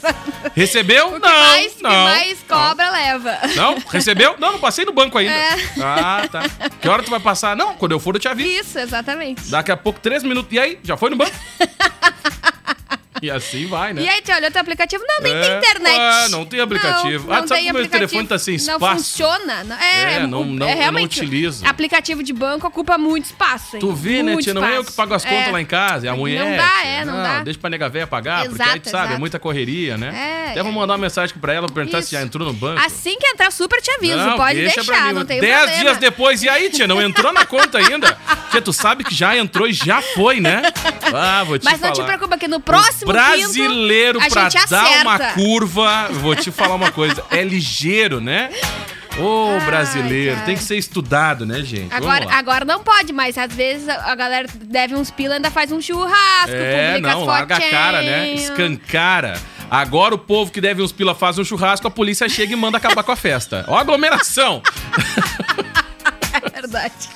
Recebeu? 0.54 1.08
O 1.08 1.20
que 1.20 1.26
não, 1.26 1.40
mais, 1.40 1.80
não. 1.80 1.90
que 1.90 1.96
mais 1.96 2.38
cobra, 2.48 2.90
leva. 2.90 3.38
Não, 3.54 3.76
recebeu? 3.90 4.36
Não, 4.38 4.52
não 4.52 4.58
passei 4.58 4.84
no 4.84 4.92
banco 4.92 5.16
ainda. 5.16 5.32
É. 5.32 5.56
Ah, 5.80 6.28
tá. 6.30 6.42
Que 6.80 6.88
hora 6.88 7.02
tu 7.02 7.10
vai 7.10 7.20
passar? 7.20 7.56
Não, 7.56 7.74
quando 7.74 7.92
eu 7.92 8.00
for 8.00 8.14
eu 8.14 8.20
te 8.20 8.28
aviso. 8.28 8.48
Isso, 8.48 8.78
exatamente. 8.78 9.50
Daqui 9.50 9.72
a 9.72 9.76
pouco, 9.76 10.00
três 10.00 10.22
minutos. 10.22 10.52
E 10.52 10.58
aí, 10.58 10.78
já 10.82 10.96
foi 10.96 11.10
no 11.10 11.16
banco? 11.16 11.32
e 13.22 13.30
assim 13.30 13.66
vai, 13.66 13.92
né? 13.94 14.02
E 14.02 14.08
aí, 14.08 14.20
tu 14.20 14.32
olhou 14.32 14.50
teu 14.50 14.60
aplicativo? 14.60 15.04
Não, 15.06 15.20
nem 15.22 15.32
É, 15.32 15.40
tem 15.40 15.58
internet. 15.58 15.96
ah, 15.98 16.28
não 16.28 16.44
tem 16.44 16.60
aplicativo. 16.60 17.28
Não, 17.28 17.32
Ah, 17.34 17.36
não 17.36 17.44
tu 17.44 17.48
sabe 17.50 17.62
que 17.62 17.72
meu 17.72 17.88
telefone 17.88 18.26
tá 18.26 18.38
sem 18.38 18.56
Não 18.56 18.74
espaço? 18.74 18.96
funciona. 18.96 19.62
Não- 19.64 19.76
É, 19.76 20.02
É, 20.02 20.14
é, 20.14 20.26
não- 20.26 20.42
o- 20.42 20.44
não- 20.44 20.66
é 20.66 20.70
eu 20.72 20.74
não 20.74 20.80
realmente, 20.82 21.20
utilizo. 21.20 21.64
Aplicativo 21.66 22.22
de 22.22 22.32
banco 22.32 22.66
ocupa 22.66 22.98
muito 22.98 23.26
espaço. 23.26 23.76
hein? 23.76 23.80
Tu 23.80 23.92
vê, 23.92 24.22
né, 24.22 24.36
tia? 24.38 24.52
Não 24.52 24.64
é 24.64 24.76
eu 24.76 24.84
que 24.84 24.92
pago 24.92 25.14
as 25.14 25.24
contas 25.24 25.48
É. 25.48 25.50
lá 25.52 25.60
em 25.60 25.64
casa, 25.66 26.06
é 26.06 26.08
a 26.08 26.12
Não 26.12 26.18
mulher. 26.18 26.56
dá, 26.56 26.68
tia. 26.68 26.88
é, 26.88 27.04
não 27.04 27.14
dá. 27.22 27.42
Deixa 27.44 27.60
pra 27.60 27.70
nega 27.70 27.88
véia 27.88 28.06
pagar, 28.06 28.46
porque 28.48 28.60
aí 28.60 28.68
Exato, 28.68 28.80
tu 28.80 28.90
sabe, 28.90 29.02
é 29.04 29.06
exato. 29.06 29.20
muita 29.20 29.38
correria, 29.38 29.96
né? 29.96 30.08
É, 30.48 30.50
Até 30.50 30.62
vou 30.62 30.72
é. 30.72 30.74
mandar 30.74 30.94
uma 30.94 30.98
mensagem 30.98 31.36
pra 31.40 31.52
ela, 31.52 31.68
perguntar 31.68 31.98
se 31.98 32.06
Isso. 32.06 32.12
já 32.16 32.22
entrou 32.22 32.46
no 32.46 32.52
banco. 32.52 32.80
Assim 32.84 33.16
que 33.18 33.26
entrar, 33.28 33.52
super 33.52 33.80
te 33.80 33.90
aviso. 33.92 34.16
Não, 34.16 34.36
Pode 34.36 34.54
deixa 34.58 34.82
deixar, 34.82 35.12
não 35.14 35.24
tem 35.24 35.40
Dez 35.40 35.54
problema. 35.56 35.80
dias 35.82 35.96
depois, 35.98 36.42
e 36.42 36.48
aí, 36.48 36.70
tia? 36.70 36.88
Não 36.88 37.00
entrou 37.00 37.32
na 37.32 37.46
conta 37.46 37.78
ainda? 37.78 38.18
Tia, 38.50 38.60
tu 38.60 38.72
sabe 38.72 39.04
que 39.04 39.14
já 39.14 39.36
entrou 39.36 39.66
e 39.68 39.72
já 39.72 40.02
foi, 40.02 40.40
né? 40.40 40.62
Ah, 41.14 41.44
vou 41.44 41.58
te 41.58 41.64
Mas 41.64 41.78
não 41.80 41.92
te 41.92 42.02
preocupa 42.02 42.38
que 42.38 42.48
no 42.48 42.58
próximo 42.58 43.10
O 43.10 43.11
brasileiro, 43.12 44.18
quinto, 44.20 44.32
pra 44.32 44.46
a 44.46 44.50
gente 44.50 44.68
dar 44.68 45.02
uma 45.02 45.18
curva, 45.34 46.08
vou 46.20 46.34
te 46.34 46.50
falar 46.50 46.74
uma 46.74 46.90
coisa, 46.90 47.22
é 47.30 47.42
ligeiro, 47.42 48.20
né? 48.20 48.50
Ô, 49.18 49.58
Ai, 49.58 49.66
brasileiro, 49.66 50.34
cara. 50.34 50.46
tem 50.46 50.56
que 50.56 50.62
ser 50.62 50.76
estudado, 50.78 51.44
né, 51.44 51.60
gente? 51.62 51.92
Agora, 51.92 52.26
agora 52.32 52.64
não 52.64 52.82
pode, 52.82 53.12
mas 53.12 53.36
às 53.36 53.52
vezes 53.52 53.88
a 53.88 54.14
galera 54.14 54.48
deve 54.64 54.94
uns 54.94 55.10
pila 55.10 55.34
e 55.34 55.36
ainda 55.36 55.50
faz 55.50 55.70
um 55.70 55.80
churrasco, 55.80 56.50
É, 56.50 56.92
publica 56.94 57.12
não, 57.12 57.20
as 57.20 57.26
larga 57.26 57.56
a 57.56 57.60
cara, 57.60 58.02
né? 58.02 58.32
Escancara. 58.34 59.38
Agora 59.70 60.14
o 60.14 60.18
povo 60.18 60.50
que 60.50 60.60
deve 60.60 60.82
uns 60.82 60.92
pila 60.92 61.14
faz 61.14 61.38
um 61.38 61.44
churrasco, 61.44 61.86
a 61.86 61.90
polícia 61.90 62.28
chega 62.28 62.52
e 62.52 62.56
manda 62.56 62.78
acabar 62.78 63.02
com 63.02 63.12
a 63.12 63.16
festa. 63.16 63.64
Ó 63.68 63.76
a 63.76 63.80
aglomeração. 63.80 64.62
É 66.34 66.48
verdade. 66.50 67.10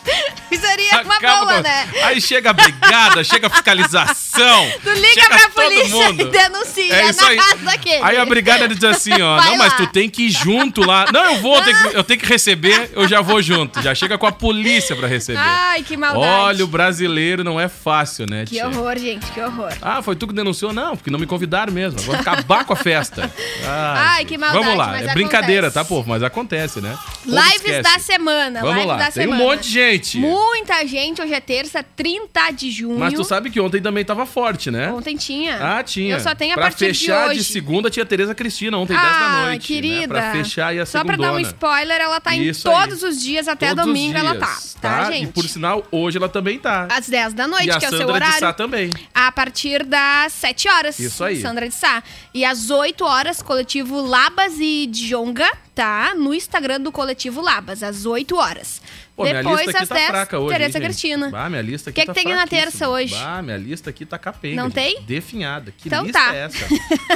Seria 0.50 1.02
uma 1.02 1.16
Acaba 1.16 1.38
boa, 1.44 1.54
com- 1.56 1.62
né? 1.62 1.88
Aí 2.04 2.20
chega 2.20 2.50
a 2.50 2.52
brigada, 2.52 3.24
chega 3.24 3.46
a 3.46 3.50
fiscalização. 3.50 4.70
Tu 4.82 4.90
liga 4.92 5.08
chega 5.22 5.28
pra 5.28 5.48
polícia 5.50 6.08
e 6.10 6.24
denuncia 6.24 6.94
É 6.94 7.10
isso 7.10 7.20
na 7.22 7.28
aí. 7.28 7.36
casa 7.36 7.56
daquele. 7.56 8.02
Aí 8.04 8.16
a 8.16 8.24
brigada 8.24 8.68
diz 8.68 8.82
assim, 8.84 9.20
ó, 9.20 9.36
Vai 9.36 9.50
não, 9.50 9.56
mas 9.56 9.72
lá. 9.72 9.76
tu 9.78 9.86
tem 9.88 10.08
que 10.08 10.24
ir 10.26 10.30
junto 10.30 10.82
lá. 10.82 11.06
Não, 11.12 11.24
eu 11.24 11.40
vou, 11.40 11.56
eu 11.56 11.64
tenho 11.64 11.78
que, 11.90 11.96
eu 11.96 12.04
tenho 12.04 12.20
que 12.20 12.26
receber, 12.26 12.90
eu 12.94 13.08
já 13.08 13.20
vou 13.20 13.42
junto. 13.42 13.80
Já 13.82 13.94
chega 13.94 14.16
com 14.18 14.26
a 14.26 14.32
polícia 14.32 14.94
pra 14.94 15.08
receber. 15.08 15.38
Ai, 15.40 15.82
que 15.82 15.96
maldade. 15.96 16.24
Olha, 16.26 16.64
o 16.64 16.68
brasileiro 16.68 17.42
não 17.42 17.58
é 17.60 17.68
fácil, 17.68 18.26
né, 18.28 18.44
Que 18.44 18.52
tia? 18.56 18.66
horror, 18.68 18.96
gente, 18.98 19.26
que 19.32 19.40
horror. 19.40 19.72
Ah, 19.82 20.02
foi 20.02 20.14
tu 20.16 20.26
que 20.28 20.34
denunciou? 20.34 20.72
Não, 20.72 20.96
porque 20.96 21.10
não 21.10 21.18
me 21.18 21.26
convidaram 21.26 21.72
mesmo. 21.72 21.98
Vou 22.00 22.14
acabar 22.14 22.64
com 22.64 22.72
a 22.72 22.76
festa. 22.76 23.30
Ai, 23.66 24.24
que 24.24 24.36
maldade, 24.38 24.64
Vamos 24.64 24.78
lá, 24.78 24.86
mas 24.88 25.08
é 25.08 25.12
brincadeira, 25.14 25.70
tá, 25.70 25.84
povo? 25.84 26.08
Mas 26.08 26.22
acontece, 26.22 26.80
né? 26.80 26.96
Lives 27.26 27.82
da 27.82 27.98
semana. 27.98 28.60
Vamos 28.60 28.76
live 28.76 28.86
lá, 28.88 28.96
da 28.96 29.04
tem 29.10 29.24
semana. 29.24 29.42
um 29.42 29.46
monte 29.46 29.62
de 29.64 29.70
gente. 29.70 30.18
Muita 30.18 30.86
gente. 30.86 31.20
Hoje 31.20 31.34
é 31.34 31.40
terça, 31.40 31.82
30 31.82 32.50
de 32.52 32.70
junho. 32.70 32.98
Mas 32.98 33.14
tu 33.14 33.24
sabe 33.24 33.50
que 33.50 33.60
ontem 33.60 33.80
também 33.82 34.04
tava 34.04 34.24
forte, 34.26 34.70
né? 34.70 34.92
Ontem 34.92 35.16
tinha. 35.16 35.58
Ah, 35.78 35.82
tinha. 35.82 36.14
Eu 36.16 36.20
só 36.20 36.34
tenho 36.34 36.52
a 36.52 36.54
pra 36.54 36.62
partir 36.64 36.86
fechar 36.86 37.24
de 37.28 37.40
hoje. 37.40 37.44
segunda 37.44 37.90
tinha 37.90 38.06
Tereza 38.06 38.34
Cristina 38.34 38.76
ontem, 38.78 38.94
10 38.96 39.02
da 39.02 39.14
Ah, 39.16 39.42
noite. 39.46 39.72
Né? 39.72 39.80
querida. 39.80 40.08
Pra 40.08 40.32
fechar 40.32 40.68
aí 40.68 40.78
a 40.80 40.86
Só 40.86 41.02
pra 41.04 41.16
dar 41.16 41.32
um 41.32 41.36
segundona. 41.36 41.48
spoiler, 41.48 42.00
ela 42.00 42.20
tá 42.20 42.34
Isso 42.36 42.68
em 42.68 42.72
aí. 42.72 42.80
todos 42.80 43.02
os 43.02 43.20
dias, 43.20 43.48
até 43.48 43.68
Todos 43.68 43.82
os 43.84 43.86
domingo 43.86 44.16
ela 44.16 44.34
tá. 44.36 44.46
dias, 44.46 44.76
Tá, 44.80 45.10
gente? 45.10 45.24
E 45.24 45.32
por 45.32 45.48
sinal, 45.48 45.84
hoje 45.90 46.18
ela 46.18 46.28
também 46.28 46.58
tá. 46.58 46.86
Às 46.90 47.08
10 47.08 47.32
da 47.32 47.46
noite, 47.48 47.66
e 47.66 47.70
a 47.70 47.78
que 47.78 47.84
é 47.84 47.88
o 47.88 47.90
seu 47.90 48.00
Sandra 48.06 48.20
de 48.20 48.26
Sá 48.32 48.36
horário. 48.36 48.56
também. 48.56 48.90
A 49.14 49.32
partir 49.32 49.84
das 49.84 50.32
7 50.34 50.68
horas. 50.68 50.98
Isso 50.98 51.24
aí. 51.24 51.40
Sandra 51.40 51.68
de 51.68 51.74
Sá. 51.74 52.02
E 52.32 52.44
às 52.44 52.70
8 52.70 53.04
horas, 53.04 53.40
coletivo 53.42 54.00
Labas 54.00 54.54
e 54.60 54.86
Djonga, 54.86 55.50
tá? 55.74 56.14
No 56.14 56.32
Instagram 56.34 56.80
do 56.80 56.92
coletivo 56.92 57.15
Labas, 57.42 57.82
às 57.82 58.04
8 58.06 58.36
horas. 58.36 58.80
Pô, 59.16 59.24
Depois, 59.24 59.74
às 59.74 59.88
tá 59.88 59.94
10, 59.94 60.06
fraca 60.08 60.38
hoje. 60.38 60.52
Tereza 60.58 60.76
hein? 60.78 60.84
Cristina. 60.84 61.30
Bah, 61.30 61.48
minha 61.48 61.62
lista 61.62 61.88
aqui 61.88 62.00
Que 62.02 62.06
que 62.06 62.12
tá 62.12 62.14
tem 62.14 62.34
na 62.34 62.46
terça 62.46 62.86
hoje? 62.86 63.14
Bah, 63.14 63.40
minha 63.40 63.56
lista 63.56 63.88
aqui 63.88 64.04
tá 64.04 64.18
capenga. 64.18 64.56
Não 64.56 64.64
gente. 64.64 64.74
tem? 64.74 65.02
Definhada. 65.04 65.72
Que 65.74 65.88
Então 65.88 66.04
lista 66.04 66.18
tá. 66.18 66.34
é 66.34 66.38
essa? 66.44 66.66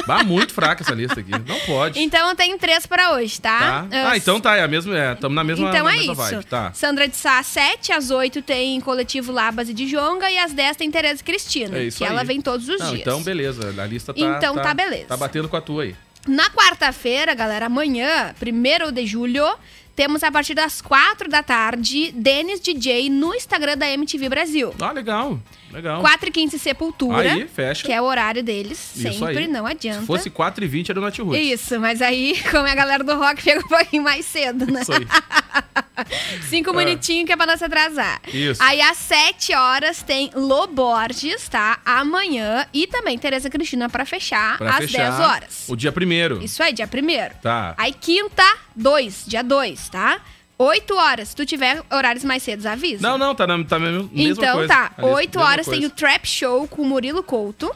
bah, 0.07 0.23
muito 0.23 0.51
fraca 0.51 0.81
essa 0.81 0.95
lista 0.95 1.19
aqui. 1.19 1.29
Não 1.31 1.59
pode. 1.67 1.99
Então 2.01 2.27
eu 2.29 2.35
tenho 2.35 2.57
três 2.57 2.87
pra 2.87 3.13
hoje, 3.13 3.39
tá? 3.39 3.85
Tá? 3.87 4.09
Ah, 4.09 4.17
então 4.17 4.41
tá. 4.41 4.55
É 4.57 4.63
a 4.63 4.67
mesma. 4.67 4.97
É, 4.97 5.13
tamo 5.13 5.35
na 5.35 5.43
mesma, 5.43 5.69
Então 5.69 5.83
na 5.85 5.93
é 5.93 5.97
mesma 5.97 6.13
isso. 6.13 6.21
vibe. 6.21 6.45
Tá. 6.45 6.73
Sandra 6.73 7.07
de 7.07 7.15
Sá, 7.15 7.37
às 7.37 7.45
7, 7.45 7.91
às 7.91 8.09
8 8.09 8.41
tem 8.41 8.81
coletivo 8.81 9.31
Labas 9.31 9.69
e 9.69 9.73
Djonga 9.75 10.27
e 10.31 10.39
às 10.39 10.53
10 10.53 10.77
tem 10.77 10.89
Tereza 10.89 11.23
Cristina. 11.23 11.77
É 11.77 11.83
isso 11.83 11.99
que 11.99 12.03
aí. 12.03 12.09
ela 12.09 12.23
vem 12.23 12.41
todos 12.41 12.67
os 12.67 12.79
Não, 12.79 12.87
dias. 12.89 13.01
então 13.01 13.21
beleza. 13.21 13.75
A 13.79 13.85
lista 13.85 14.11
tá. 14.11 14.19
Então 14.19 14.55
tá 14.55 14.73
beleza. 14.73 15.05
Tá 15.05 15.17
batendo 15.17 15.47
com 15.47 15.55
a 15.55 15.61
tua 15.61 15.83
aí. 15.83 15.95
Na 16.27 16.49
quarta-feira, 16.51 17.33
galera, 17.33 17.65
amanhã, 17.65 18.33
1 18.39 18.91
de 18.91 19.07
julho, 19.07 19.45
temos 19.95 20.23
a 20.23 20.31
partir 20.31 20.53
das 20.53 20.81
4 20.81 21.29
da 21.29 21.43
tarde, 21.43 22.11
Denis 22.13 22.59
DJ 22.59 23.09
no 23.09 23.33
Instagram 23.35 23.77
da 23.77 23.89
MTV 23.89 24.29
Brasil. 24.29 24.73
Ah, 24.79 24.91
legal. 24.91 25.39
Legal. 25.71 26.01
4 26.01 26.27
e 26.27 26.31
15 26.33 26.59
Sepultura, 26.59 27.31
Aí, 27.33 27.47
fecha. 27.47 27.85
que 27.85 27.93
é 27.93 28.01
o 28.01 28.03
horário 28.03 28.43
deles, 28.43 28.91
Isso 28.93 29.13
sempre, 29.13 29.39
aí. 29.39 29.47
não 29.47 29.65
adianta. 29.65 30.01
Se 30.01 30.05
fosse 30.05 30.29
4 30.29 30.65
e 30.65 30.67
20 30.67 30.89
era 30.89 30.99
o 30.99 31.03
Nat 31.03 31.17
Roots. 31.19 31.39
Isso, 31.41 31.79
mas 31.79 32.01
aí, 32.01 32.37
como 32.51 32.67
é 32.67 32.71
a 32.71 32.75
galera 32.75 33.03
do 33.05 33.15
rock, 33.17 33.41
pega 33.41 33.61
um 33.61 33.67
pouquinho 33.69 34.03
mais 34.03 34.25
cedo, 34.25 34.65
né? 34.69 34.81
Isso 34.81 34.91
aí. 34.91 35.07
Cinco 36.49 36.73
minutinhos 36.73 37.25
que 37.27 37.31
é 37.31 37.37
pra 37.37 37.45
não 37.45 37.55
se 37.57 37.63
atrasar. 37.63 38.21
Isso. 38.27 38.61
Aí 38.61 38.81
às 38.81 38.97
7 38.97 39.53
horas 39.53 40.01
tem 40.01 40.31
Loborges, 40.35 41.47
tá? 41.47 41.79
Amanhã. 41.85 42.65
E 42.73 42.87
também 42.87 43.17
Tereza 43.17 43.49
Cristina 43.49 43.87
pra 43.89 44.05
fechar 44.05 44.57
Pra 44.57 44.71
às 44.71 44.77
fechar 44.77 45.11
10 45.11 45.19
horas. 45.19 45.63
O 45.67 45.75
dia 45.75 45.91
primeiro. 45.91 46.43
Isso 46.43 46.61
aí, 46.61 46.73
dia 46.73 46.87
primeiro. 46.87 47.35
Tá. 47.41 47.75
Aí 47.77 47.93
quinta, 47.93 48.43
2, 48.75 49.23
dia 49.27 49.43
2, 49.43 49.80
tá? 49.89 50.21
8 50.57 50.95
horas. 50.95 51.29
Se 51.29 51.35
tu 51.35 51.45
tiver 51.45 51.81
horários 51.91 52.23
mais 52.23 52.43
cedos, 52.43 52.65
avisa. 52.65 53.01
Não, 53.07 53.17
não, 53.17 53.33
tá 53.33 53.47
na 53.47 53.63
tá 53.63 53.79
na 53.79 53.89
mesma 53.91 54.09
então 54.13 54.53
coisa. 54.57 54.67
tá, 54.67 54.91
A 54.97 55.01
lista- 55.01 55.05
8 55.05 55.37
mesma 55.39 55.51
horas 55.51 55.65
tem 55.65 55.79
coisa. 55.79 55.87
o 55.93 55.97
Trap 55.97 56.25
Show 56.27 56.67
com 56.67 56.81
o 56.83 56.85
Murilo 56.85 57.23
Couto. 57.23 57.75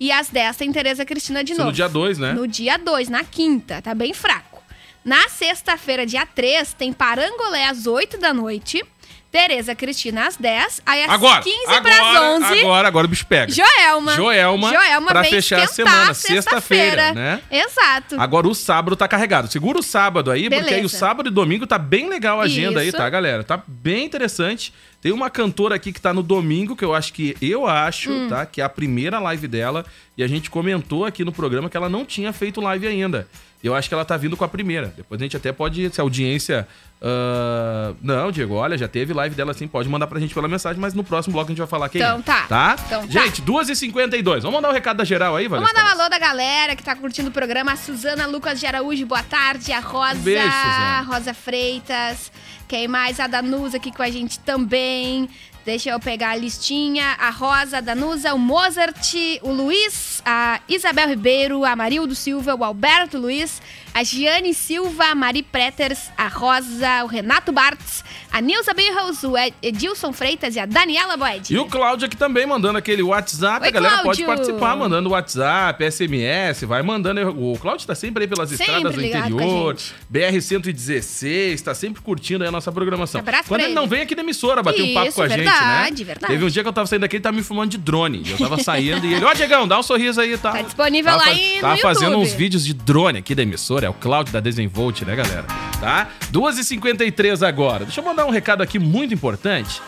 E 0.00 0.10
às 0.10 0.28
10 0.30 0.56
tem 0.56 0.72
Tereza 0.72 1.04
Cristina 1.04 1.44
de 1.44 1.52
Isso 1.52 1.58
novo. 1.60 1.70
no 1.70 1.76
dia 1.76 1.88
2, 1.88 2.18
né? 2.18 2.32
No 2.32 2.48
dia 2.48 2.76
2, 2.78 3.08
na 3.08 3.22
quinta. 3.22 3.80
Tá 3.82 3.94
bem 3.94 4.12
fraco. 4.12 4.60
Na 5.04 5.28
sexta-feira, 5.28 6.06
dia 6.06 6.24
3, 6.26 6.72
tem 6.74 6.92
Parangolé 6.92 7.66
às 7.66 7.86
8 7.86 8.18
da 8.18 8.32
noite. 8.32 8.84
Tereza 9.32 9.74
Cristina 9.74 10.26
às 10.26 10.36
10. 10.36 10.82
Aí 10.84 11.04
às 11.04 11.10
Agora, 11.10 11.42
15 11.42 11.56
agora, 11.66 11.80
pras 11.82 12.22
11. 12.22 12.60
agora, 12.60 12.88
agora 12.88 13.06
o 13.06 13.08
bicho 13.08 13.26
pega. 13.26 13.50
Joelma. 13.50 14.12
Joelma, 14.14 14.70
pra 15.08 15.22
vem 15.22 15.30
fechar 15.30 15.62
a 15.62 15.66
semana, 15.66 16.12
sexta-feira, 16.12 17.14
né? 17.14 17.40
Exato. 17.50 18.20
Agora 18.20 18.46
o 18.46 18.54
sábado 18.54 18.94
tá 18.94 19.08
carregado. 19.08 19.50
Segura 19.50 19.78
o 19.78 19.82
sábado 19.82 20.30
aí, 20.30 20.50
porque 20.50 20.74
aí 20.74 20.80
o 20.80 20.82
Beleza. 20.84 20.98
sábado 20.98 21.28
e 21.30 21.32
domingo 21.32 21.66
tá 21.66 21.78
bem 21.78 22.10
legal 22.10 22.42
a 22.42 22.44
agenda 22.44 22.80
aí, 22.80 22.88
Isso. 22.88 22.96
tá, 22.98 23.08
galera? 23.08 23.42
Tá 23.42 23.58
bem 23.66 24.04
interessante. 24.04 24.70
Tem 25.02 25.10
uma 25.12 25.28
cantora 25.28 25.74
aqui 25.74 25.92
que 25.92 26.00
tá 26.00 26.14
no 26.14 26.22
domingo, 26.22 26.76
que 26.76 26.84
eu 26.84 26.94
acho 26.94 27.12
que 27.12 27.36
eu 27.42 27.66
acho, 27.66 28.10
Hum. 28.10 28.28
tá? 28.28 28.46
Que 28.46 28.60
é 28.60 28.64
a 28.64 28.68
primeira 28.68 29.18
live 29.18 29.48
dela. 29.48 29.84
E 30.16 30.22
a 30.22 30.26
gente 30.28 30.48
comentou 30.48 31.04
aqui 31.04 31.24
no 31.24 31.32
programa 31.32 31.68
que 31.68 31.76
ela 31.76 31.88
não 31.88 32.04
tinha 32.04 32.32
feito 32.32 32.60
live 32.60 32.86
ainda. 32.86 33.26
Eu 33.64 33.74
acho 33.74 33.88
que 33.88 33.94
ela 33.94 34.04
tá 34.04 34.16
vindo 34.16 34.36
com 34.36 34.44
a 34.44 34.48
primeira. 34.48 34.92
Depois 34.96 35.20
a 35.20 35.24
gente 35.24 35.36
até 35.36 35.52
pode, 35.52 35.88
se 35.92 36.00
a 36.00 36.04
audiência. 36.04 36.66
ah, 37.00 37.92
Não, 38.02 38.30
Diego, 38.32 38.54
olha, 38.54 38.76
já 38.76 38.88
teve 38.88 39.12
live 39.12 39.34
dela 39.34 39.52
assim, 39.52 39.66
pode 39.68 39.88
mandar 39.88 40.06
pra 40.06 40.18
gente 40.20 40.34
pela 40.34 40.48
mensagem, 40.48 40.80
mas 40.80 40.94
no 40.94 41.02
próximo 41.04 41.32
bloco 41.32 41.48
a 41.48 41.50
gente 41.52 41.58
vai 41.58 41.66
falar 41.68 41.88
quem 41.88 42.00
Então 42.00 42.18
é. 42.18 42.22
tá. 42.22 42.42
Tá? 42.48 42.76
Então 42.86 43.06
tá. 43.06 43.08
gente, 43.24 43.40
2h52. 43.42 44.40
Vamos 44.40 44.52
mandar 44.52 44.68
o 44.68 44.72
recado 44.72 44.96
da 44.98 45.04
geral 45.04 45.36
aí, 45.36 45.46
Valeu? 45.48 45.64
Vamos 45.64 45.80
mandar 45.80 45.96
um 45.96 46.00
alô 46.00 46.08
da 46.10 46.18
galera 46.18 46.74
que 46.76 46.82
tá 46.82 46.94
curtindo 46.96 47.28
o 47.28 47.32
programa. 47.32 47.72
A 47.72 47.76
Suzana 47.76 48.26
Lucas 48.26 48.58
de 48.60 48.66
Araújo, 48.66 49.06
boa 49.06 49.22
tarde. 49.22 49.72
A 49.72 49.80
Rosa, 49.80 50.14
Um 50.16 50.22
beijo, 50.22 50.42
Suzana. 50.44 51.00
Rosa 51.02 51.34
Freitas. 51.34 52.32
Quem 52.68 52.88
mais? 52.88 53.20
A 53.20 53.26
Danusa 53.26 53.76
aqui 53.76 53.92
com 53.92 54.02
a 54.02 54.10
gente 54.10 54.38
também. 54.38 55.28
Deixa 55.64 55.90
eu 55.90 56.00
pegar 56.00 56.30
a 56.30 56.36
listinha. 56.36 57.16
A 57.20 57.30
Rosa, 57.30 57.78
a 57.78 57.80
Danusa, 57.80 58.34
o 58.34 58.38
Mozart, 58.38 59.14
o 59.42 59.52
Luiz, 59.52 60.20
a 60.24 60.60
Isabel 60.68 61.08
Ribeiro, 61.08 61.64
a 61.64 61.76
Marildo 61.76 62.16
Silva, 62.16 62.54
o 62.54 62.64
Alberto 62.64 63.16
Luiz, 63.16 63.62
a 63.94 64.02
Giane 64.02 64.54
Silva, 64.54 65.04
a 65.04 65.14
Mari 65.14 65.42
Preters, 65.42 66.10
a 66.16 66.26
Rosa, 66.26 67.04
o 67.04 67.06
Renato 67.06 67.52
Bartz, 67.52 68.02
a 68.32 68.40
Nilza 68.40 68.72
Birros, 68.72 69.22
o 69.24 69.36
Ed- 69.36 69.54
Edilson 69.62 70.12
Freitas 70.12 70.56
e 70.56 70.58
a 70.60 70.64
Daniela 70.66 71.16
Boed. 71.16 71.52
E 71.52 71.58
o 71.58 71.66
Cláudio 71.66 72.06
aqui 72.06 72.16
também 72.16 72.46
mandando 72.46 72.78
aquele 72.78 73.02
WhatsApp. 73.02 73.62
Oi, 73.62 73.68
a 73.68 73.70
galera 73.70 73.96
pode 74.02 74.22
Cláudio. 74.22 74.26
participar 74.26 74.74
mandando 74.76 75.10
WhatsApp, 75.10 75.84
SMS, 75.90 76.64
vai 76.64 76.82
mandando. 76.82 77.28
O 77.30 77.58
Cláudio 77.58 77.86
tá 77.86 77.94
sempre 77.94 78.24
aí 78.24 78.28
pelas 78.28 78.48
Sempre 78.48 78.64
estradas 78.64 78.94
do 78.94 79.04
interior. 79.04 79.76
gente. 79.76 79.94
BR-116, 80.10 81.60
tá 81.60 81.74
sempre 81.74 82.00
curtindo 82.02 82.42
aí 82.42 82.48
a 82.48 82.52
nossa 82.52 82.72
programação. 82.72 83.20
Abraço 83.20 83.44
Quando 83.48 83.60
pra 83.60 83.66
ele 83.66 83.74
não 83.74 83.82
ele. 83.82 83.90
vem 83.90 84.00
aqui 84.02 84.14
na 84.14 84.22
emissora 84.22 84.62
bater 84.62 84.82
um 84.82 84.94
papo 84.94 85.08
Isso, 85.08 85.16
com 85.16 85.22
a 85.22 85.28
gente, 85.28 85.36
verdade, 85.38 85.98
né? 86.00 86.04
verdade. 86.06 86.32
Teve 86.32 86.44
um 86.44 86.48
dia 86.48 86.62
que 86.62 86.68
eu 86.68 86.72
tava 86.72 86.86
saindo 86.86 87.02
daqui, 87.02 87.16
ele 87.16 87.22
tava 87.22 87.36
me 87.36 87.42
filmando 87.42 87.70
de 87.70 87.78
drone. 87.78 88.22
Eu 88.30 88.38
tava 88.38 88.62
saindo 88.62 89.06
e 89.06 89.14
ele, 89.14 89.24
ó, 89.24 89.32
Diegão, 89.34 89.68
dá 89.68 89.78
um 89.78 89.82
sorriso 89.82 90.20
aí, 90.20 90.36
tá? 90.38 90.52
Tá 90.52 90.62
disponível 90.62 91.12
tava, 91.12 91.24
lá 91.24 91.30
aí 91.30 91.54
no 91.56 91.60
Tava 91.60 91.76
fazendo 91.78 92.12
YouTube. 92.12 92.26
uns 92.26 92.32
vídeos 92.32 92.64
de 92.64 92.72
drone 92.74 93.18
aqui 93.18 93.34
da 93.34 93.42
emissora, 93.42 93.86
é 93.86 93.90
o 93.90 93.94
Cláudio 93.94 94.32
da 94.32 94.40
Desenvolt, 94.40 95.02
né, 95.02 95.14
galera? 95.14 95.44
Tá? 95.82 96.10
2h53 96.32 97.44
agora. 97.44 97.84
Deixa 97.84 98.00
eu 98.00 98.04
mandar 98.04 98.24
um 98.24 98.30
recado 98.30 98.62
aqui 98.62 98.78
muito 98.78 99.12
importante 99.12 99.82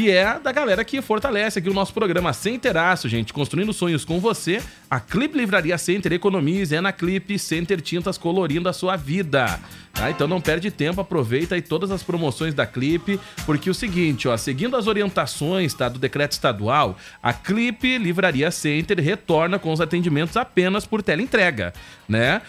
que 0.00 0.10
é 0.10 0.38
da 0.38 0.50
galera 0.50 0.82
que 0.82 1.02
fortalece 1.02 1.58
aqui 1.58 1.68
o 1.68 1.74
nosso 1.74 1.92
programa 1.92 2.32
Sem 2.32 2.58
Teraço, 2.58 3.06
gente. 3.06 3.34
Construindo 3.34 3.70
sonhos 3.70 4.02
com 4.02 4.18
você. 4.18 4.62
A 4.88 4.98
Clip 4.98 5.36
Livraria 5.36 5.76
Center 5.76 6.14
economize. 6.14 6.74
É 6.74 6.80
na 6.80 6.90
Clip 6.90 7.38
Center 7.38 7.82
Tintas 7.82 8.16
colorindo 8.16 8.66
a 8.66 8.72
sua 8.72 8.96
vida. 8.96 9.60
Tá? 9.92 10.10
Então 10.10 10.26
não 10.26 10.40
perde 10.40 10.70
tempo, 10.70 11.00
aproveita 11.00 11.54
aí 11.54 11.62
todas 11.62 11.90
as 11.90 12.02
promoções 12.02 12.54
da 12.54 12.64
Clip, 12.64 13.20
porque 13.44 13.68
é 13.68 13.72
o 13.72 13.74
seguinte, 13.74 14.28
ó, 14.28 14.36
seguindo 14.36 14.76
as 14.76 14.86
orientações 14.86 15.74
tá, 15.74 15.88
do 15.88 15.98
decreto 15.98 16.32
estadual, 16.32 16.96
a 17.22 17.32
Clip 17.32 17.98
Livraria 17.98 18.50
Center 18.50 18.98
retorna 19.00 19.58
com 19.58 19.72
os 19.72 19.80
atendimentos 19.80 20.36
apenas 20.36 20.86
por 20.86 21.02
teleentrega, 21.02 21.72
né? 22.08 22.40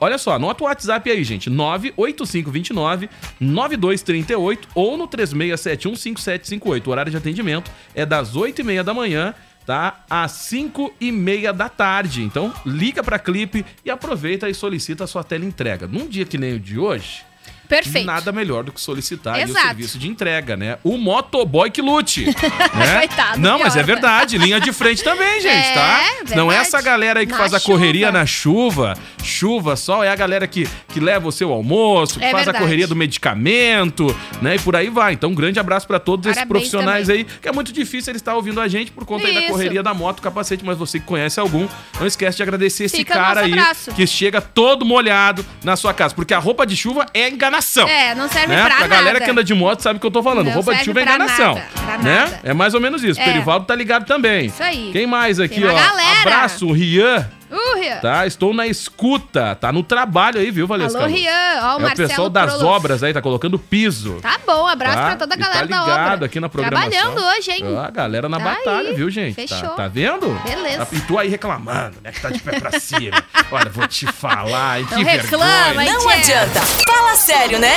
Olha 0.00 0.18
só, 0.18 0.32
anota 0.32 0.64
o 0.64 0.66
WhatsApp 0.66 1.10
aí, 1.10 1.22
gente, 1.22 1.50
98529 1.50 3.08
9238 3.38 4.68
ou 4.74 4.96
no 4.96 5.06
36715758. 5.06 6.88
Horário 6.96 7.10
de 7.10 7.18
atendimento 7.18 7.70
é 7.94 8.06
das 8.06 8.34
8h30 8.34 8.82
da 8.82 8.94
manhã 8.94 9.34
tá? 9.66 10.04
Às 10.08 10.30
5 10.30 10.94
e 11.00 11.10
meia 11.10 11.52
da 11.52 11.68
tarde. 11.68 12.22
Então, 12.22 12.54
liga 12.64 13.02
pra 13.02 13.18
Clipe 13.18 13.66
e 13.84 13.90
aproveita 13.90 14.48
e 14.48 14.54
solicita 14.54 15.04
a 15.04 15.06
sua 15.06 15.24
tela 15.24 15.44
entrega. 15.44 15.88
Num 15.88 16.06
dia 16.06 16.24
que 16.24 16.38
nem 16.38 16.54
o 16.54 16.60
de 16.60 16.78
hoje, 16.78 17.24
Perfeito. 17.68 18.06
nada 18.06 18.32
melhor 18.32 18.64
do 18.64 18.72
que 18.72 18.80
solicitar 18.80 19.38
o 19.44 19.52
serviço 19.52 19.98
de 19.98 20.08
entrega, 20.08 20.56
né? 20.56 20.78
O 20.84 20.96
motoboy 20.96 21.70
que 21.70 21.82
lute. 21.82 22.24
né? 22.74 22.98
Coitado, 22.98 23.38
Não, 23.40 23.58
mas 23.58 23.72
pior. 23.74 23.82
é 23.82 23.84
verdade. 23.84 24.38
Linha 24.38 24.60
de 24.60 24.72
frente 24.72 25.02
também, 25.02 25.40
gente, 25.40 25.54
É, 25.68 25.74
tá? 25.74 26.04
Não 26.34 26.46
é 26.50 26.56
verdade. 26.56 26.60
essa 26.68 26.82
galera 26.82 27.20
aí 27.20 27.26
que 27.26 27.32
Na 27.32 27.38
faz 27.38 27.54
a 27.54 27.58
chuva. 27.58 27.72
correria 27.72 28.12
na 28.12 28.24
chuva, 28.26 28.94
chuva 29.22 29.76
só, 29.76 30.02
é 30.04 30.08
a 30.08 30.16
galera 30.16 30.46
que, 30.46 30.68
que 30.88 31.00
leva 31.00 31.28
o 31.28 31.32
seu 31.32 31.52
almoço, 31.52 32.18
que 32.18 32.24
É 32.24 32.30
faz 32.30 32.44
verdade. 32.44 32.56
a 32.58 32.60
correria 32.60 32.86
do 32.86 32.96
medicamento, 32.96 34.14
né? 34.40 34.56
E 34.56 34.58
por 34.58 34.76
aí 34.76 34.88
vai. 34.88 35.12
Então, 35.12 35.30
um 35.30 35.34
grande 35.34 35.58
abraço 35.58 35.86
pra 35.86 35.98
todos 35.98 36.26
esses 36.26 36.36
Parabéns 36.36 36.48
profissionais 36.70 37.06
também. 37.08 37.22
aí, 37.22 37.38
que 37.40 37.48
é 37.48 37.52
muito 37.52 37.72
difícil 37.72 38.10
eles 38.12 38.20
estar 38.22 38.34
ouvindo 38.34 38.60
a 38.60 38.68
gente 38.68 38.90
por 38.90 39.04
conta 39.04 39.26
aí 39.26 39.34
da 39.34 39.42
correria 39.48 39.82
da 39.82 39.92
moto, 39.94 40.20
capacete, 40.22 40.64
mas 40.64 40.76
você 40.78 40.98
que 41.00 41.06
conhece 41.06 41.38
algum, 41.40 41.66
não 41.98 42.06
esquece 42.06 42.36
de 42.36 42.42
agradecer 42.42 42.84
esse 42.84 42.96
Fica 42.98 43.14
o 43.14 43.16
cara 43.16 43.40
aí 43.42 43.52
abraço. 43.52 43.92
que 43.92 44.06
chega 44.06 44.40
todo 44.40 44.84
molhado 44.84 45.44
na 45.64 45.76
sua 45.76 45.92
casa, 45.92 46.14
porque 46.14 46.32
a 46.34 46.38
roupa 46.38 46.66
de 46.66 46.76
chuva 46.76 47.06
é 47.12 47.28
enganação. 47.28 47.55
Enganação. 47.56 47.88
É, 47.88 48.14
não 48.14 48.28
serve 48.28 48.48
né? 48.48 48.64
pra 48.64 48.76
Pra 48.76 48.80
nada. 48.80 48.96
galera 48.96 49.20
que 49.20 49.30
anda 49.30 49.42
de 49.44 49.54
moto 49.54 49.80
sabe 49.80 49.96
o 49.96 50.00
que 50.00 50.06
eu 50.06 50.10
tô 50.10 50.22
falando. 50.22 50.46
Não 50.46 50.52
Rouba 50.54 50.74
de 50.74 50.84
chuva 50.84 51.00
é 51.00 51.02
enganação. 51.02 51.54
nada, 51.54 51.66
pra 51.74 51.98
né? 51.98 52.18
nada. 52.20 52.40
É 52.44 52.52
mais 52.54 52.74
ou 52.74 52.80
menos 52.80 53.02
isso. 53.02 53.20
É. 53.20 53.24
Perivaldo 53.24 53.66
tá 53.66 53.74
ligado 53.74 54.04
também. 54.06 54.46
Isso 54.46 54.62
aí. 54.62 54.90
Quem 54.92 55.06
mais 55.06 55.40
aqui, 55.40 55.60
Tem 55.60 55.68
ó? 55.68 55.74
galera. 55.74 56.20
Abraço, 56.20 56.70
Rian. 56.72 57.28
Uh, 57.50 57.78
Rian. 57.78 57.96
Tá, 58.00 58.26
estou 58.26 58.52
na 58.52 58.66
escuta. 58.66 59.54
Tá 59.54 59.72
no 59.72 59.82
trabalho 59.82 60.38
aí, 60.40 60.50
viu, 60.50 60.66
Valesca? 60.66 60.98
Alô, 60.98 61.06
Rian. 61.08 61.30
Ó, 61.30 61.66
o 61.68 61.72
É 61.72 61.76
o 61.76 61.80
Marcelo 61.80 62.08
pessoal 62.08 62.28
das 62.30 62.54
Prolof. 62.54 62.76
obras 62.76 63.02
aí, 63.02 63.12
tá 63.12 63.22
colocando 63.22 63.58
piso. 63.58 64.18
Tá 64.20 64.38
bom, 64.46 64.66
abraço 64.66 64.96
Tá? 64.96 65.06
pra 65.06 65.16
toda 65.16 65.34
a 65.34 65.36
E 65.36 65.40
galera 65.40 65.60
tá 65.68 65.76
da 65.76 65.82
obra. 65.82 65.94
ligado 66.02 66.24
aqui 66.24 66.40
na 66.40 66.48
programação. 66.48 66.90
Trabalhando 66.90 67.36
hoje, 67.36 67.50
hein? 67.52 67.64
Ah, 67.78 67.86
a 67.86 67.90
galera 67.90 68.28
na 68.28 68.38
Tá 68.38 68.44
batalha, 68.44 68.88
aí. 68.90 68.94
viu, 68.94 69.10
gente? 69.10 69.34
Fechou. 69.34 69.58
Tá, 69.60 69.68
tá 69.76 69.88
vendo? 69.88 70.28
Beleza. 70.44 70.86
Tá- 70.86 70.96
E 70.96 71.00
tu 71.00 71.18
aí 71.18 71.28
reclamando, 71.28 71.96
né? 72.02 72.10
Que 72.12 72.20
tá 72.20 72.30
de 72.30 72.38
pé 72.40 72.58
pra 72.58 72.78
cima. 72.80 73.22
Olha, 73.52 73.70
vou 73.70 73.86
te 73.86 74.06
falar, 74.06 74.80
hein? 74.80 74.86
Não 74.90 74.98
que 74.98 75.04
reclama, 75.04 75.44
vergonha. 75.46 75.86
hein? 75.88 75.92
Não 75.92 76.08
adianta. 76.08 76.60
Fala 76.60 77.14
sério, 77.14 77.58
né? 77.58 77.74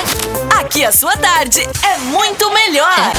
Aqui 0.60 0.84
a 0.84 0.92
sua 0.92 1.16
tarde 1.18 1.62
é 1.62 1.98
muito 2.00 2.52
melhor. 2.52 3.14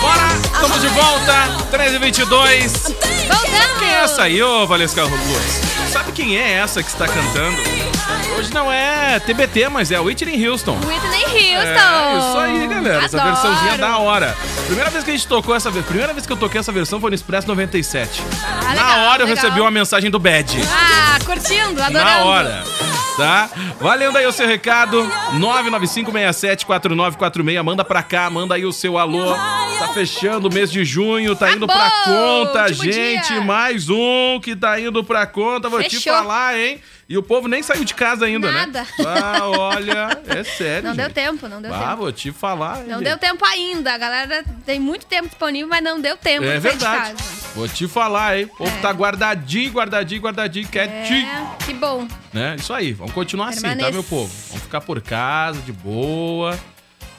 Bora! 0.00 0.28
Estamos 0.54 0.80
de 0.80 0.88
volta, 0.88 1.48
13h22. 1.72 2.94
Voltando. 3.26 3.78
Quem 3.78 3.88
é 3.88 4.02
essa 4.02 4.22
aí, 4.22 4.42
ô 4.42 4.66
Valesca 4.66 5.04
Luz? 5.04 5.60
Sabe 5.92 6.12
quem 6.12 6.36
é 6.36 6.52
essa 6.52 6.82
que 6.82 6.88
está 6.88 7.06
cantando? 7.06 7.87
Hoje 8.36 8.52
não 8.54 8.70
é 8.72 9.18
TBT, 9.20 9.68
mas 9.68 9.90
é 9.90 9.98
Whitney 9.98 10.46
Houston. 10.48 10.78
Whitney 10.86 11.56
Houston. 11.56 11.66
É, 11.66 12.18
isso 12.18 12.38
aí, 12.38 12.66
galera. 12.68 13.04
Essa 13.04 13.16
Adoro. 13.20 13.34
versãozinha 13.34 13.72
é 13.74 13.78
da 13.78 13.98
hora. 13.98 14.36
Primeira 14.66 14.90
vez 14.90 15.02
que 15.04 15.10
a 15.10 15.14
gente 15.14 15.26
tocou 15.26 15.54
essa 15.56 15.70
primeira 15.72 16.12
vez 16.12 16.24
que 16.26 16.32
eu 16.32 16.36
toquei 16.36 16.60
essa 16.60 16.70
versão 16.70 17.00
foi 17.00 17.10
no 17.10 17.14
Expresso 17.16 17.48
97. 17.48 18.22
Ah, 18.44 18.60
Na 18.62 18.70
legal, 18.70 19.00
hora 19.10 19.22
eu 19.22 19.26
legal. 19.26 19.42
recebi 19.44 19.60
uma 19.60 19.70
mensagem 19.72 20.08
do 20.10 20.18
Bad. 20.20 20.56
Ah, 20.70 21.18
curtindo, 21.24 21.82
adorando. 21.82 22.04
Na 22.04 22.18
hora. 22.24 22.62
Tá? 23.16 23.48
Valendo 23.80 24.16
aí 24.18 24.26
o 24.26 24.32
seu 24.32 24.46
recado. 24.46 25.02
995674946. 25.34 27.62
Manda 27.64 27.84
pra 27.84 28.00
cá, 28.04 28.30
manda 28.30 28.54
aí 28.54 28.64
o 28.64 28.72
seu 28.72 28.96
alô. 28.96 29.34
Tá 29.34 29.88
fechando 29.92 30.46
o 30.48 30.54
mês 30.54 30.70
de 30.70 30.84
junho, 30.84 31.34
tá 31.34 31.50
indo 31.52 31.66
pra 31.66 31.90
conta, 32.04 32.72
gente. 32.72 33.26
dia. 33.28 33.40
Mais 33.40 33.88
um 33.88 34.38
que 34.40 34.54
tá 34.54 34.78
indo 34.80 35.02
pra 35.02 35.26
conta. 35.26 35.68
Vou 35.68 35.82
te 35.82 35.96
Fechou. 35.96 36.14
falar, 36.14 36.56
hein? 36.56 36.80
E 37.08 37.16
o 37.16 37.22
povo 37.22 37.48
nem 37.48 37.62
saiu 37.62 37.84
de 37.84 37.94
casa 37.94 38.26
ainda, 38.26 38.52
Nada. 38.52 38.82
né? 38.82 38.86
Ah, 39.06 39.48
olha, 39.48 40.20
é 40.26 40.44
sério. 40.44 40.90
Não 40.90 40.94
deu 40.96 41.06
gente. 41.06 41.14
tempo, 41.14 41.48
não 41.48 41.62
deu 41.62 41.74
Ah, 41.74 41.78
tempo. 41.90 41.96
vou 41.96 42.12
te 42.12 42.30
falar. 42.32 42.78
Não 42.84 42.98
gente. 42.98 43.04
deu 43.04 43.16
tempo 43.16 43.44
ainda. 43.46 43.94
A 43.94 43.98
galera 43.98 44.44
tem 44.66 44.78
muito 44.78 45.06
tempo 45.06 45.26
disponível, 45.28 45.68
mas 45.68 45.82
não 45.82 45.98
deu 46.00 46.18
tempo 46.18 46.44
É 46.44 46.56
de 46.56 46.60
sair 46.60 46.72
de 46.72 46.78
verdade. 46.84 47.14
casa. 47.22 47.48
Vou 47.54 47.66
te 47.66 47.88
falar, 47.88 48.38
hein? 48.38 48.44
O 48.44 48.56
povo 48.58 48.76
É. 48.76 48.80
tá 48.80 48.90
guardadinho, 48.90 49.72
guardadinho, 49.72 50.20
guardadinho, 50.20 50.68
quietinho. 50.68 51.26
É, 51.26 51.64
que 51.64 51.72
bom. 51.72 52.06
Né? 52.30 52.56
Isso 52.58 52.74
aí, 52.74 52.92
vamos 52.92 53.14
continuar 53.14 53.48
assim, 53.48 53.62
tá, 53.62 53.90
meu 53.90 54.04
povo? 54.04 54.30
Vamos 54.48 54.62
ficar 54.64 54.82
por 54.82 55.00
casa, 55.00 55.62
de 55.62 55.72
boa, 55.72 56.58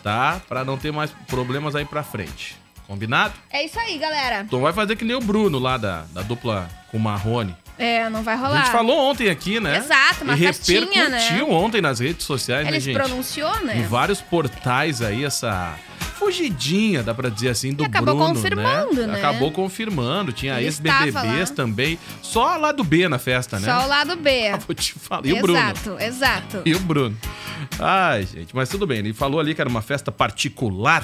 tá? 0.04 0.40
Pra 0.48 0.64
não 0.64 0.78
ter 0.78 0.92
mais 0.94 1.10
problemas 1.28 1.76
aí 1.76 1.84
pra 1.84 2.04
frente. 2.04 2.56
Combinado? 2.86 3.34
É 3.50 3.64
isso 3.66 3.80
aí, 3.80 3.98
galera. 3.98 4.42
Então 4.42 4.62
vai 4.62 4.72
fazer 4.74 4.96
que 4.96 5.04
nem 5.06 5.16
o 5.16 5.20
Bruno 5.20 5.58
lá 5.58 5.78
da, 5.78 6.06
da 6.12 6.22
dupla 6.22 6.70
com 6.92 6.98
o 6.98 7.00
Marrone. 7.00 7.56
É, 7.80 8.10
não 8.10 8.22
vai 8.24 8.36
A 8.36 8.38
rolar. 8.38 8.58
gente 8.66 8.72
falou 8.72 9.10
ontem 9.10 9.30
aqui, 9.30 9.60
né? 9.60 9.78
Exato, 9.78 10.24
uma 10.26 10.34
e 10.36 10.38
festinha, 10.38 10.80
repercutiu 10.82 11.48
né? 11.48 11.54
ontem 11.54 11.82
nas 11.82 12.00
redes 12.00 12.26
sociais, 12.26 12.64
Ele 12.68 12.72
né, 12.76 12.80
gente? 12.82 12.94
pronunciou, 12.94 13.56
Em 13.62 13.66
né? 13.66 13.88
vários 13.90 14.20
portais 14.22 15.02
aí, 15.02 15.24
essa 15.24 15.76
fugidinha, 16.18 17.02
dá 17.02 17.14
pra 17.14 17.30
dizer 17.30 17.50
assim, 17.50 17.74
do 17.74 17.84
E 17.84 17.86
acabou 17.86 18.16
Bruno, 18.16 18.34
confirmando, 18.36 19.08
né? 19.08 19.18
Acabou 19.18 19.52
confirmando. 19.52 20.34
Tinha 20.34 20.62
ex-BBBs 20.62 21.52
também. 21.52 21.98
Só 22.22 22.58
lá 22.58 22.74
do 22.74 22.84
B 22.84 23.08
na 23.08 23.18
festa, 23.18 23.58
né? 23.58 23.66
Só 23.74 23.86
o 23.86 23.88
lado 23.88 24.16
B. 24.18 24.50
Ah, 24.52 24.58
vou 24.58 24.76
te 24.76 24.94
falar. 24.94 25.26
E 25.26 25.32
o 25.34 25.42
Bruno? 25.42 25.58
Exato, 25.60 25.98
exato. 26.00 26.62
E 26.66 26.76
o 26.76 26.80
Bruno. 26.80 27.18
Ai, 27.80 28.26
gente, 28.26 28.54
mas 28.54 28.68
tudo 28.68 28.86
bem. 28.86 29.00
Ele 29.00 29.14
falou 29.14 29.40
ali 29.40 29.56
que 29.56 29.62
era 29.62 29.70
uma 29.70 29.82
festa 29.82 30.12
particular. 30.12 31.04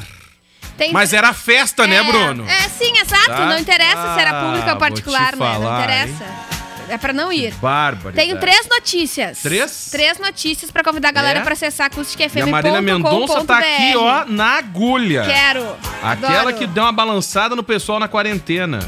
Tem- 0.78 0.92
Mas 0.92 1.14
era 1.14 1.32
festa, 1.34 1.88
né, 1.88 1.98
É, 1.98 2.04
Bruno? 2.04 2.46
É, 2.46 2.68
sim, 2.68 2.98
exato. 2.98 3.28
Tá? 3.28 3.46
Não 3.46 3.58
interessa 3.58 4.14
se 4.16 4.20
era 4.20 4.32
Ah, 4.42 4.46
público 4.46 4.70
ou 4.72 4.78
particular, 4.78 5.32
né? 5.36 5.38
Não 5.40 5.54
falar, 5.54 5.84
interessa. 5.84 6.26
É 6.90 6.98
pra 6.98 7.12
não 7.14 7.32
ir. 7.32 7.54
Bárbaro. 7.56 8.16
Tenho 8.16 8.40
três 8.40 8.68
notícias. 8.70 9.42
Três? 9.42 9.90
Três 9.92 10.20
notícias 10.20 10.70
pra 10.72 10.84
convidar 10.84 11.10
a 11.10 11.12
galera 11.12 11.40
É? 11.40 11.44
pra 11.44 11.54
acessar 11.54 11.88
E 11.88 11.90
a. 12.50 12.52
Marília 12.52 12.82
Mendonça 12.82 13.44
tá 13.46 13.60
aqui, 13.60 13.96
ó, 13.96 14.26
na 14.26 14.58
agulha. 14.58 15.24
Quero. 15.26 15.76
Aquela 16.04 16.42
Adoro. 16.42 16.56
que 16.58 16.68
deu 16.68 16.84
uma 16.84 16.92
balançada 16.92 17.56
no 17.56 17.64
pessoal 17.64 18.00
na 18.00 18.08
quarentena. 18.08 18.80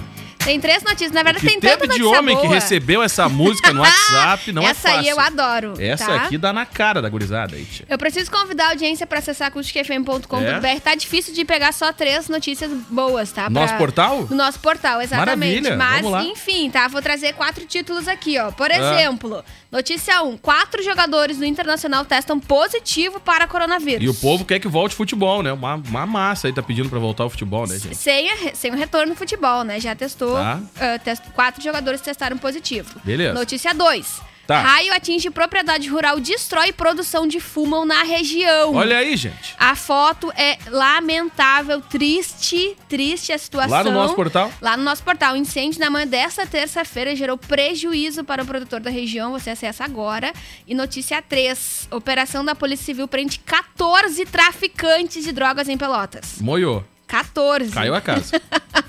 Tem 0.48 0.60
três 0.62 0.82
notícias. 0.82 1.12
Na 1.12 1.24
verdade, 1.24 1.46
que 1.46 1.52
tem 1.52 1.60
tanta 1.60 1.78
teve 1.80 1.94
de 1.94 2.00
notícia 2.00 2.20
homem 2.20 2.36
que 2.38 2.44
boa. 2.44 2.54
recebeu 2.56 3.04
essa 3.04 3.28
música 3.28 3.74
no 3.74 3.82
WhatsApp 3.84 4.52
não 4.54 4.62
Essa 4.64 4.70
é 4.90 4.92
fácil. 4.94 5.00
aí 5.00 5.10
eu 5.10 5.20
adoro. 5.20 5.74
Essa 5.78 6.06
tá? 6.06 6.16
aqui 6.16 6.38
dá 6.38 6.54
na 6.54 6.66
cara 6.66 7.02
da 7.02 7.10
gurizada 7.10 7.56
aí, 7.56 7.66
tia. 7.66 7.86
Eu 7.90 7.98
preciso 7.98 8.32
convidar 8.32 8.68
a 8.68 8.70
audiência 8.70 9.06
pra 9.06 9.20
acessar 9.20 9.50
acusticfm.com.br. 9.50 10.82
Tá 10.84 10.96
difícil 10.96 11.34
de 11.34 11.44
pegar 11.44 11.74
só 11.74 11.92
três 11.92 12.30
notícias 12.30 12.72
boas, 12.90 13.32
tá? 13.32 13.50
Nosso 13.50 13.68
Pra- 13.70 13.78
portal? 13.78 14.28
No 14.30 14.36
nosso 14.38 14.60
portal, 14.60 15.02
exatamente. 15.02 15.62
Maravilha, 15.72 15.78
Mas, 16.12 16.26
enfim, 16.26 16.70
tá? 16.70 16.88
Vou 16.88 17.02
trazer 17.02 17.34
quatro 17.34 17.66
títulos 17.66 18.08
aqui, 18.08 18.40
ó. 18.40 18.48
Ah. 18.48 18.52
Por 18.54 18.72
exemplo, 18.72 19.44
notícia 19.72 20.22
1. 20.22 20.38
Quatro 20.38 20.82
jogadores 20.84 21.38
do 21.38 21.46
Internacional 21.46 22.06
testam 22.06 22.40
positivo 22.40 23.20
para 23.20 23.48
coronavírus. 23.48 24.04
E 24.04 24.08
o 24.10 24.14
povo 24.14 24.46
quer 24.46 24.60
que 24.60 24.68
volte 24.68 24.96
futebol, 24.96 25.44
né? 25.44 25.52
Uma, 25.52 25.76
uma 25.76 26.06
massa 26.06 26.48
aí 26.48 26.54
tá 26.54 26.62
pedindo 26.64 26.90
pra 26.90 27.00
voltar 27.00 27.26
o 27.26 27.30
futebol, 27.30 27.68
né, 27.68 27.78
gente? 27.78 27.96
Sem, 27.96 28.30
a- 28.32 28.56
sem 28.56 28.72
o 28.72 28.76
retorno 28.76 29.10
no 29.10 29.16
futebol, 29.16 29.64
né? 29.64 29.80
Já 29.80 29.94
testou. 29.96 30.37
Tá. 30.38 31.00
test- 31.00 31.24
quatro 31.34 31.62
jogadores 31.64 32.02
testaram 32.02 32.38
positivo. 32.38 33.00
Beleza. 33.04 33.34
Notícia 33.34 33.74
2. 33.74 34.22
Tá. 34.48 34.62
Raio 34.62 34.94
atinge 34.94 35.30
propriedade 35.30 35.90
rural, 35.90 36.22
destrói 36.22 36.72
produção 36.72 37.28
de 37.28 37.38
fumam 37.38 37.86
na 37.86 38.04
região. 38.04 38.74
Olha 38.76 39.00
aí, 39.00 39.18
gente. 39.18 39.54
A 39.60 39.76
foto 39.76 40.32
é 40.38 40.58
lamentável, 40.70 41.82
triste, 41.82 42.78
triste 42.88 43.34
a 43.34 43.38
situação. 43.38 43.72
Lá 43.78 43.84
no 43.84 43.92
nosso 43.92 44.16
portal? 44.16 44.50
Lá 44.62 44.78
no 44.78 44.84
nosso 44.84 45.04
portal. 45.04 45.34
O 45.34 45.36
incêndio 45.36 45.82
na 45.82 45.90
manhã 45.90 46.08
desta 46.08 46.46
terça-feira 46.48 47.14
gerou 47.14 47.38
prejuízo 47.38 48.24
para 48.24 48.42
o 48.42 48.46
produtor 48.46 48.80
da 48.80 48.90
região. 48.90 49.34
Você 49.34 49.50
acessa 49.50 49.84
agora. 49.84 50.32
E 50.66 50.74
notícia 50.74 51.22
3. 51.22 51.90
Operação 51.92 52.46
da 52.46 52.56
Polícia 52.56 52.86
Civil 52.86 53.06
prende 53.10 53.40
14 53.40 54.26
traficantes 54.28 55.26
de 55.26 55.34
drogas 55.34 55.68
em 55.68 55.78
Pelotas. 55.78 56.36
Moiou. 56.40 56.86
14. 57.06 57.72
Caiu 57.72 57.96
a 57.96 58.00
casa. 58.02 58.42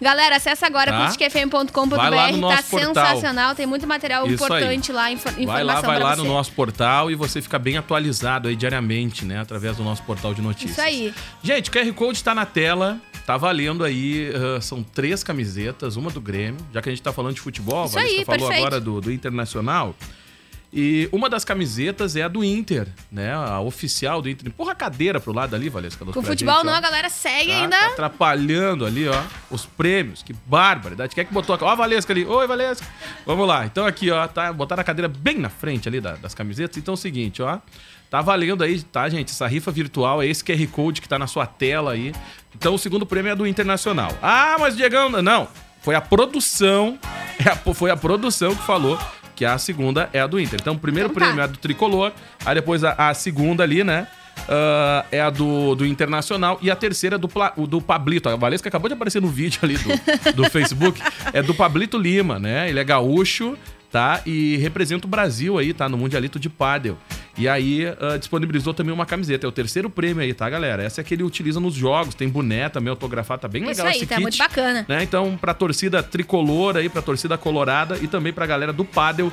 Galera, 0.00 0.36
acessa 0.36 0.66
agora 0.66 0.90
Tá. 0.92 1.04
acusticfm.com.br. 1.04 1.96
Lá 1.96 2.32
no 2.32 2.48
Tá 2.48 2.62
sensacional. 2.62 3.54
Tem 3.54 3.66
muito 3.66 3.86
material 3.86 4.24
Isso 4.26 4.34
importante 4.34 4.92
lá, 4.92 5.10
infor- 5.10 5.32
informação 5.38 5.54
Vai 5.54 5.64
lá, 5.64 5.80
vai 5.80 5.98
lá 5.98 6.14
você. 6.16 6.22
no 6.22 6.28
nosso 6.28 6.52
portal 6.52 7.10
e 7.10 7.14
você 7.14 7.42
fica 7.42 7.58
bem 7.58 7.76
atualizado 7.76 8.48
aí 8.48 8.56
diariamente, 8.56 9.24
né? 9.24 9.40
Através 9.40 9.76
do 9.76 9.82
nosso 9.84 10.02
portal 10.04 10.32
de 10.34 10.40
notícias. 10.42 10.72
Isso 10.72 10.80
aí. 10.80 11.14
Gente, 11.42 11.68
o 11.68 11.72
QR 11.72 11.92
Code 11.92 12.22
tá 12.22 12.34
na 12.34 12.46
tela. 12.46 12.98
Tá 13.26 13.36
valendo 13.36 13.84
aí, 13.84 14.32
ah, 14.56 14.58
são 14.60 14.82
três 14.82 15.22
camisetas, 15.22 15.96
uma 15.96 16.10
do 16.10 16.18
Grêmio, 16.18 16.56
já 16.72 16.80
que 16.80 16.88
a 16.88 16.92
gente 16.92 17.02
tá 17.02 17.12
falando 17.12 17.34
de 17.34 17.40
futebol, 17.42 17.84
Isso 17.84 17.98
a 17.98 18.00
Valesca 18.00 18.18
aí, 18.20 18.24
falou 18.24 18.40
perfeito. 18.48 18.66
agora 18.66 18.80
do, 18.80 19.00
do 19.02 19.12
Internacional. 19.12 19.94
E 20.70 21.08
uma 21.12 21.30
das 21.30 21.46
camisetas 21.46 22.14
é 22.14 22.22
a 22.22 22.28
do 22.28 22.44
Inter, 22.44 22.86
né? 23.10 23.32
A 23.32 23.58
oficial 23.60 24.20
do 24.20 24.28
Inter. 24.28 24.48
Empurra 24.48 24.72
a 24.72 24.74
cadeira 24.74 25.18
pro 25.18 25.32
lado 25.32 25.56
ali, 25.56 25.70
Valesca. 25.70 26.04
Com 26.04 26.12
futebol 26.22 26.56
gente, 26.56 26.66
não, 26.66 26.72
ó. 26.74 26.76
a 26.76 26.80
galera 26.80 27.08
segue 27.08 27.50
Tá, 27.50 27.56
ainda. 27.62 27.76
tá 27.78 27.86
atrapalhando 27.86 28.84
ali, 28.84 29.08
ó, 29.08 29.22
os 29.50 29.64
prêmios. 29.64 30.22
Que 30.22 30.34
barbaridade. 30.44 31.14
Quem 31.14 31.22
é 31.22 31.24
que 31.24 31.32
botou 31.32 31.54
aqui? 31.54 31.64
Ó 31.64 31.68
a 31.70 31.74
Valesca 31.74 32.12
ali. 32.12 32.26
Oi, 32.26 32.46
Valesca. 32.46 32.86
Vamos 33.24 33.48
lá. 33.48 33.64
Então 33.64 33.86
aqui, 33.86 34.10
ó, 34.10 34.28
tá, 34.28 34.52
botaram 34.52 34.82
a 34.82 34.84
cadeira 34.84 35.08
bem 35.08 35.38
na 35.38 35.48
frente 35.48 35.88
ali 35.88 36.00
da- 36.02 36.16
das 36.16 36.34
camisetas. 36.34 36.76
Então 36.76 36.92
é 36.92 36.96
o 36.96 36.98
seguinte, 36.98 37.40
ó. 37.40 37.58
Tá 38.10 38.20
valendo 38.20 38.62
aí, 38.62 38.82
tá, 38.82 39.08
gente? 39.08 39.30
Essa 39.30 39.46
rifa 39.46 39.70
virtual 39.70 40.22
é 40.22 40.26
esse 40.26 40.42
QR 40.44 40.66
Code 40.68 41.00
que 41.00 41.08
tá 41.08 41.18
na 41.18 41.26
sua 41.26 41.46
tela 41.46 41.92
aí. 41.92 42.12
Então 42.54 42.74
o 42.74 42.78
segundo 42.78 43.06
prêmio 43.06 43.32
é 43.32 43.34
do 43.34 43.46
Internacional. 43.46 44.10
Ah, 44.22 44.56
mas 44.60 44.76
Diegão, 44.76 45.08
não. 45.22 45.48
Foi 45.80 45.94
a 45.94 46.00
produção, 46.00 46.98
é 47.40 47.54
foi 47.74 47.90
a 47.90 47.96
produção 47.96 48.54
que 48.54 48.62
falou 48.64 48.98
que 49.38 49.44
a 49.44 49.56
segunda 49.56 50.10
é 50.12 50.20
a 50.20 50.26
do 50.26 50.40
Inter. 50.40 50.58
Então 50.60 50.74
o 50.74 50.78
primeiro 50.78 51.08
Então 51.08 51.20
tá. 51.20 51.26
prêmio 51.26 51.40
é 51.40 51.44
a 51.44 51.46
do 51.46 51.56
Tricolor, 51.56 52.12
aí 52.44 52.54
depois 52.56 52.82
a, 52.82 52.92
a 53.08 53.14
segunda 53.14 53.62
ali, 53.62 53.84
né? 53.84 54.08
ah, 54.48 55.04
é 55.12 55.20
a 55.20 55.30
do, 55.30 55.74
do 55.76 55.86
Internacional 55.86 56.58
e 56.60 56.70
a 56.70 56.76
terceira 56.76 57.14
é 57.16 57.18
do, 57.18 57.28
Pla- 57.28 57.52
do 57.56 57.80
Pablito. 57.80 58.28
A 58.28 58.34
Valesca 58.36 58.68
acabou 58.68 58.88
de 58.88 58.94
aparecer 58.94 59.22
no 59.22 59.28
vídeo 59.28 59.60
ali 59.62 59.76
do, 59.78 60.32
do 60.34 60.50
Facebook. 60.50 61.00
É 61.32 61.42
do 61.42 61.54
Pablito 61.54 61.96
Lima, 61.98 62.38
né? 62.38 62.68
Ele 62.68 62.80
é 62.80 62.84
gaúcho, 62.84 63.56
tá? 63.92 64.20
E 64.26 64.56
representa 64.56 65.06
o 65.06 65.10
Brasil 65.10 65.56
aí, 65.58 65.72
tá? 65.74 65.88
No 65.88 65.96
Mundialito 65.98 66.38
de 66.40 66.48
Pádel. 66.48 66.96
E 67.38 67.48
aí 67.48 67.86
ah, 68.00 68.16
disponibilizou 68.16 68.74
também 68.74 68.92
uma 68.92 69.06
camiseta. 69.06 69.46
É 69.46 69.48
o 69.48 69.52
terceiro 69.52 69.88
prêmio 69.88 70.22
aí, 70.22 70.34
tá, 70.34 70.50
galera? 70.50 70.82
Essa 70.82 71.00
é 71.00 71.04
que 71.04 71.14
ele 71.14 71.22
utiliza 71.22 71.60
nos 71.60 71.74
jogos. 71.74 72.14
Tem 72.14 72.28
boné 72.28 72.68
também 72.68 72.90
autografado, 72.90 73.42
tá 73.42 73.48
bem 73.48 73.62
Isso 73.62 73.70
legal 73.70 73.86
aí, 73.86 73.96
esse 73.96 74.06
tá 74.06 74.16
kit. 74.16 74.22
muito 74.22 74.38
bacana. 74.38 74.84
Né? 74.88 75.02
Então, 75.02 75.36
pra 75.36 75.54
torcida 75.54 76.02
tricolor 76.02 76.76
aí, 76.76 76.88
pra 76.88 77.00
torcida 77.00 77.38
colorada 77.38 77.96
e 78.02 78.08
também 78.08 78.32
pra 78.32 78.44
galera 78.44 78.72
do 78.72 78.84
Pádel, 78.84 79.32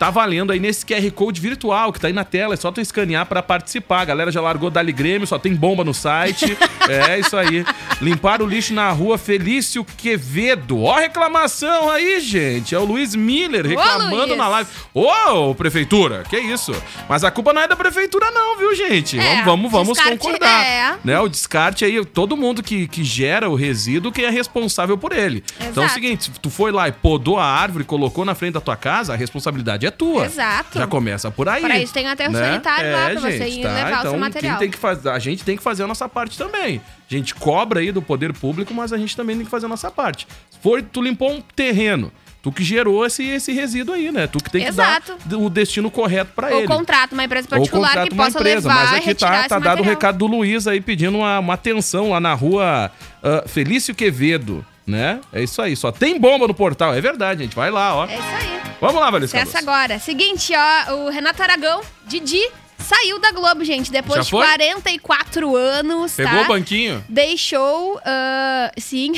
tá 0.00 0.08
valendo 0.08 0.50
aí 0.50 0.58
nesse 0.58 0.82
QR 0.86 1.10
Code 1.10 1.38
virtual 1.42 1.92
que 1.92 2.00
tá 2.00 2.06
aí 2.06 2.12
na 2.14 2.24
tela. 2.24 2.54
É 2.54 2.56
só 2.56 2.72
tu 2.72 2.80
escanear 2.80 3.26
pra 3.26 3.42
participar. 3.42 4.00
A 4.00 4.04
galera 4.06 4.32
já 4.32 4.40
largou 4.40 4.70
Dali 4.70 4.92
Grêmio, 4.92 5.26
só 5.26 5.38
tem 5.38 5.54
bomba 5.54 5.84
no 5.84 5.92
site. 5.92 6.56
é 6.88 7.18
isso 7.18 7.36
aí. 7.36 7.66
Limpar 8.00 8.40
o 8.40 8.46
lixo 8.46 8.72
na 8.72 8.90
rua 8.92 9.18
Felício 9.18 9.84
Quevedo. 9.84 10.84
Ó, 10.84 10.98
reclamação 10.98 11.90
aí, 11.90 12.18
gente. 12.18 12.74
É 12.74 12.78
o 12.78 12.84
Luiz 12.86 13.14
Miller 13.14 13.66
reclamando 13.66 14.28
Luiz. 14.28 14.38
na 14.38 14.48
live. 14.48 14.70
Ô, 14.94 15.54
prefeitura, 15.54 16.24
que 16.30 16.38
isso? 16.38 16.72
Mas 17.06 17.22
a 17.22 17.30
culpa 17.30 17.52
não 17.52 17.60
é 17.60 17.68
da 17.68 17.76
prefeitura, 17.76 18.30
não, 18.30 18.56
viu, 18.56 18.74
gente? 18.74 19.18
É, 19.18 19.42
vamos, 19.42 19.70
vamos, 19.70 19.98
vamos 19.98 20.18
concordar. 20.18 20.64
é. 20.64 20.96
Né? 21.04 21.20
O 21.20 21.28
descarte 21.28 21.84
aí, 21.84 22.02
todo 22.06 22.38
mundo 22.38 22.62
que, 22.62 22.88
que 22.88 23.04
gera 23.04 23.50
o 23.50 23.54
resíduo 23.54 24.10
que 24.10 24.24
é 24.24 24.30
responsável 24.30 24.96
por 24.96 25.12
ele. 25.12 25.44
Então 25.56 25.82
é 25.82 25.86
o 25.86 25.90
Exato. 25.90 25.92
seguinte, 25.92 26.24
se 26.24 26.30
tu 26.40 26.48
foi 26.48 26.72
lá 26.72 26.88
e 26.88 26.92
podou 26.92 27.38
a 27.38 27.44
árvore, 27.44 27.84
colocou 27.84 28.24
na 28.24 28.34
frente 28.34 28.54
da 28.54 28.62
tua 28.62 28.76
casa, 28.76 29.12
a 29.12 29.16
responsabilidade 29.16 29.84
é 29.84 29.89
tua. 29.90 30.26
Exato. 30.26 30.78
Já 30.78 30.86
começa 30.86 31.30
por 31.30 31.48
aí. 31.48 31.62
Pra 31.62 31.78
isso 31.78 31.92
tem 31.92 32.06
até 32.08 32.28
o 32.28 32.32
sanitário 32.32 32.92
lá, 32.92 33.10
pra 33.10 33.20
você 33.20 33.48
ir 33.48 33.64
levar 33.64 33.98
o 33.98 34.00
seu 34.02 34.10
então, 34.10 34.18
material. 34.18 34.58
Tem 34.58 34.70
que 34.70 34.78
fazer, 34.78 35.08
a 35.08 35.18
gente 35.18 35.44
tem 35.44 35.56
que 35.56 35.62
fazer 35.62 35.82
a 35.82 35.86
nossa 35.86 36.08
parte 36.08 36.36
também. 36.36 36.80
A 37.10 37.14
gente 37.14 37.34
cobra 37.34 37.80
aí 37.80 37.90
do 37.90 38.00
poder 38.00 38.32
público, 38.32 38.72
mas 38.72 38.92
a 38.92 38.98
gente 38.98 39.16
também 39.16 39.36
tem 39.36 39.44
que 39.44 39.50
fazer 39.50 39.66
a 39.66 39.68
nossa 39.68 39.90
parte. 39.90 40.26
Se 40.50 40.58
for, 40.58 40.82
tu 40.82 41.02
limpou 41.02 41.32
um 41.32 41.40
terreno, 41.40 42.12
tu 42.42 42.50
que 42.50 42.64
gerou 42.64 43.04
esse, 43.04 43.24
esse 43.24 43.52
resíduo 43.52 43.94
aí, 43.94 44.10
né? 44.10 44.26
Tu 44.26 44.38
que 44.38 44.50
tem 44.50 44.64
Exato. 44.64 45.16
que 45.16 45.28
dar 45.28 45.38
o 45.38 45.50
destino 45.50 45.90
correto 45.90 46.32
pra 46.34 46.48
Ou 46.48 46.58
ele. 46.58 46.66
contrata 46.66 47.14
uma 47.14 47.24
empresa 47.24 47.46
Ou 47.50 47.58
particular 47.58 47.88
contrata 47.88 48.08
que 48.08 48.14
uma 48.14 48.24
possa 48.24 48.38
empresa, 48.38 48.68
levar 48.68 48.84
mas 48.84 48.94
aqui 48.94 49.14
tá, 49.14 49.48
tá 49.48 49.58
dado 49.58 49.80
o 49.80 49.84
recado 49.84 50.18
do 50.18 50.26
Luiz 50.26 50.66
aí 50.66 50.80
pedindo 50.80 51.18
uma, 51.18 51.38
uma 51.38 51.54
atenção 51.54 52.10
lá 52.10 52.20
na 52.20 52.34
rua 52.34 52.90
ah, 53.22 53.44
Felício 53.46 53.94
Quevedo, 53.94 54.64
né? 54.86 55.20
É 55.32 55.42
isso 55.42 55.60
aí, 55.60 55.76
só 55.76 55.92
tem 55.92 56.18
bomba 56.18 56.46
no 56.46 56.54
portal, 56.54 56.94
é 56.94 57.00
verdade, 57.00 57.42
gente. 57.42 57.54
Vai 57.54 57.70
lá, 57.70 57.94
ó. 57.94 58.06
É 58.06 58.14
isso 58.14 58.22
aí. 58.22 58.59
Vamos 58.80 59.00
lá, 59.00 59.10
Valesca. 59.10 59.42
Acessa 59.42 59.58
agora. 59.58 59.98
Seguinte, 59.98 60.52
ó, 60.56 60.94
o 60.94 61.10
Renato 61.10 61.42
Aragão, 61.42 61.82
Didi, 62.06 62.42
saiu 62.78 63.20
da 63.20 63.30
Globo, 63.30 63.64
gente, 63.64 63.92
depois 63.92 64.24
de 64.24 64.30
foi? 64.30 64.44
44 64.44 65.54
anos, 65.54 66.14
Pegou 66.14 66.32
tá? 66.32 66.42
o 66.42 66.48
banquinho? 66.48 67.04
Deixou, 67.08 68.00
ah, 68.04 68.72
sim, 68.78 69.12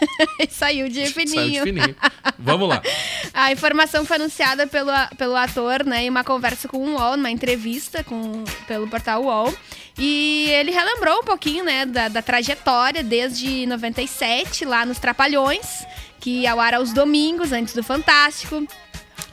saiu 0.50 0.88
de 0.88 1.06
fininho. 1.06 1.34
Saiu 1.34 1.64
de 1.64 1.72
fininho. 1.72 1.96
Vamos 2.38 2.68
lá. 2.68 2.80
A 3.34 3.50
informação 3.50 4.04
foi 4.04 4.16
anunciada 4.16 4.66
pelo, 4.66 4.92
pelo 5.16 5.34
ator, 5.36 5.84
né, 5.84 6.04
em 6.04 6.10
uma 6.10 6.22
conversa 6.22 6.68
com 6.68 6.78
o 6.78 6.94
UOL, 6.94 7.16
numa 7.16 7.30
entrevista 7.30 8.04
com, 8.04 8.44
pelo 8.66 8.86
portal 8.88 9.22
UOL. 9.24 9.52
E 9.98 10.48
ele 10.50 10.70
relembrou 10.70 11.20
um 11.20 11.24
pouquinho, 11.24 11.64
né, 11.64 11.84
da, 11.84 12.08
da 12.08 12.22
trajetória 12.22 13.02
desde 13.02 13.66
97, 13.66 14.64
lá 14.64 14.86
nos 14.86 14.98
Trapalhões, 14.98 15.84
que 16.20 16.46
ao 16.46 16.60
ar 16.60 16.74
aos 16.74 16.92
domingos, 16.92 17.50
antes 17.50 17.74
do 17.74 17.82
Fantástico. 17.82 18.64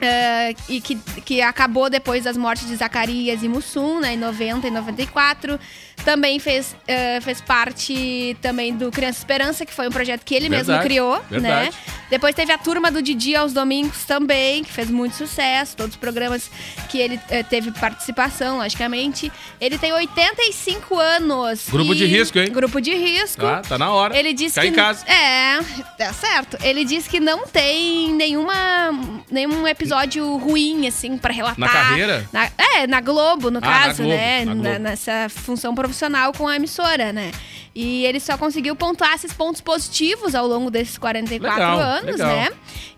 Eh, 0.00 0.54
e 0.68 0.80
que, 0.80 0.94
que 1.24 1.40
acabou 1.42 1.88
depois 1.90 2.24
das 2.24 2.36
mortes 2.36 2.66
de 2.68 2.76
Zacarias 2.76 3.42
e 3.42 3.48
Mussum, 3.48 4.00
né, 4.00 4.14
em 4.14 4.16
90 4.18 4.66
e 4.68 4.70
94. 4.70 5.58
Também 6.04 6.38
fez, 6.38 6.76
eh, 6.86 7.20
fez 7.22 7.40
parte 7.40 8.36
também 8.42 8.76
do 8.76 8.90
Criança 8.92 9.18
Esperança, 9.18 9.64
que 9.64 9.72
foi 9.72 9.88
um 9.88 9.90
projeto 9.90 10.24
que 10.24 10.34
ele 10.34 10.48
mesmo 10.48 10.66
Verdade, 10.66 10.84
criou, 10.88 11.20
verdade. 11.30 11.70
né? 11.70 11.72
Depois 12.10 12.34
teve 12.34 12.52
a 12.52 12.58
turma 12.58 12.90
do 12.90 13.00
Didi 13.02 13.34
aos 13.34 13.52
domingos 13.52 14.04
também, 14.04 14.62
que 14.62 14.70
fez 14.72 14.90
muito 14.90 15.16
sucesso. 15.16 15.74
Todos 15.76 15.94
os 15.94 15.96
programas 16.00 16.50
que 16.90 16.98
ele 16.98 17.18
eh, 17.30 17.42
teve 17.42 17.72
participação, 17.72 18.58
logicamente. 18.58 19.32
Ele 19.60 19.78
tem 19.78 19.92
85 19.92 20.98
anos. 20.98 21.66
Grupo 21.68 21.94
e- 21.94 21.96
de 21.96 22.06
risco, 22.06 22.38
hein? 22.38 22.52
Grupo 22.52 22.80
de 22.80 22.94
risco. 22.94 23.40
Tá, 23.40 23.62
tá 23.62 23.78
na 23.78 23.90
hora. 23.90 24.16
Ele 24.16 24.32
disse 24.34 24.60
Fica 24.60 24.62
que 24.66 24.68
em 24.68 24.74
casa. 24.74 25.04
é, 25.10 25.58
tá 25.98 26.12
certo. 26.12 26.58
Ele 26.62 26.84
disse 26.84 27.08
que 27.08 27.18
não 27.18 27.46
tem 27.46 28.12
nenhuma 28.12 28.54
nenhum 29.36 29.68
episódio 29.68 30.36
ruim 30.38 30.86
assim 30.88 31.16
pra 31.16 31.32
relatar. 31.32 31.58
Na 31.58 31.68
carreira? 31.68 32.28
Na- 32.32 32.50
é, 32.74 32.86
na 32.86 33.00
Globo, 33.00 33.50
no 33.50 33.58
Ah, 33.58 33.60
na 33.60 33.66
caso, 33.66 34.02
Globo, 34.02 34.16
né? 34.16 34.44
na 34.44 34.52
Globo. 34.54 34.68
Na- 34.68 34.78
nessa 34.78 35.28
função 35.28 35.74
profissional 35.74 36.32
com 36.32 36.48
a 36.48 36.56
emissora, 36.56 37.12
né? 37.12 37.30
E 37.74 38.06
ele 38.06 38.18
só 38.18 38.38
conseguiu 38.38 38.74
pontuar 38.74 39.12
esses 39.14 39.34
pontos 39.34 39.60
positivos 39.60 40.34
ao 40.34 40.46
longo 40.46 40.70
desses 40.70 40.96
44 40.96 41.60
Legal, 41.60 41.78
anos, 41.78 42.12
legal. 42.12 42.28
né? 42.34 42.48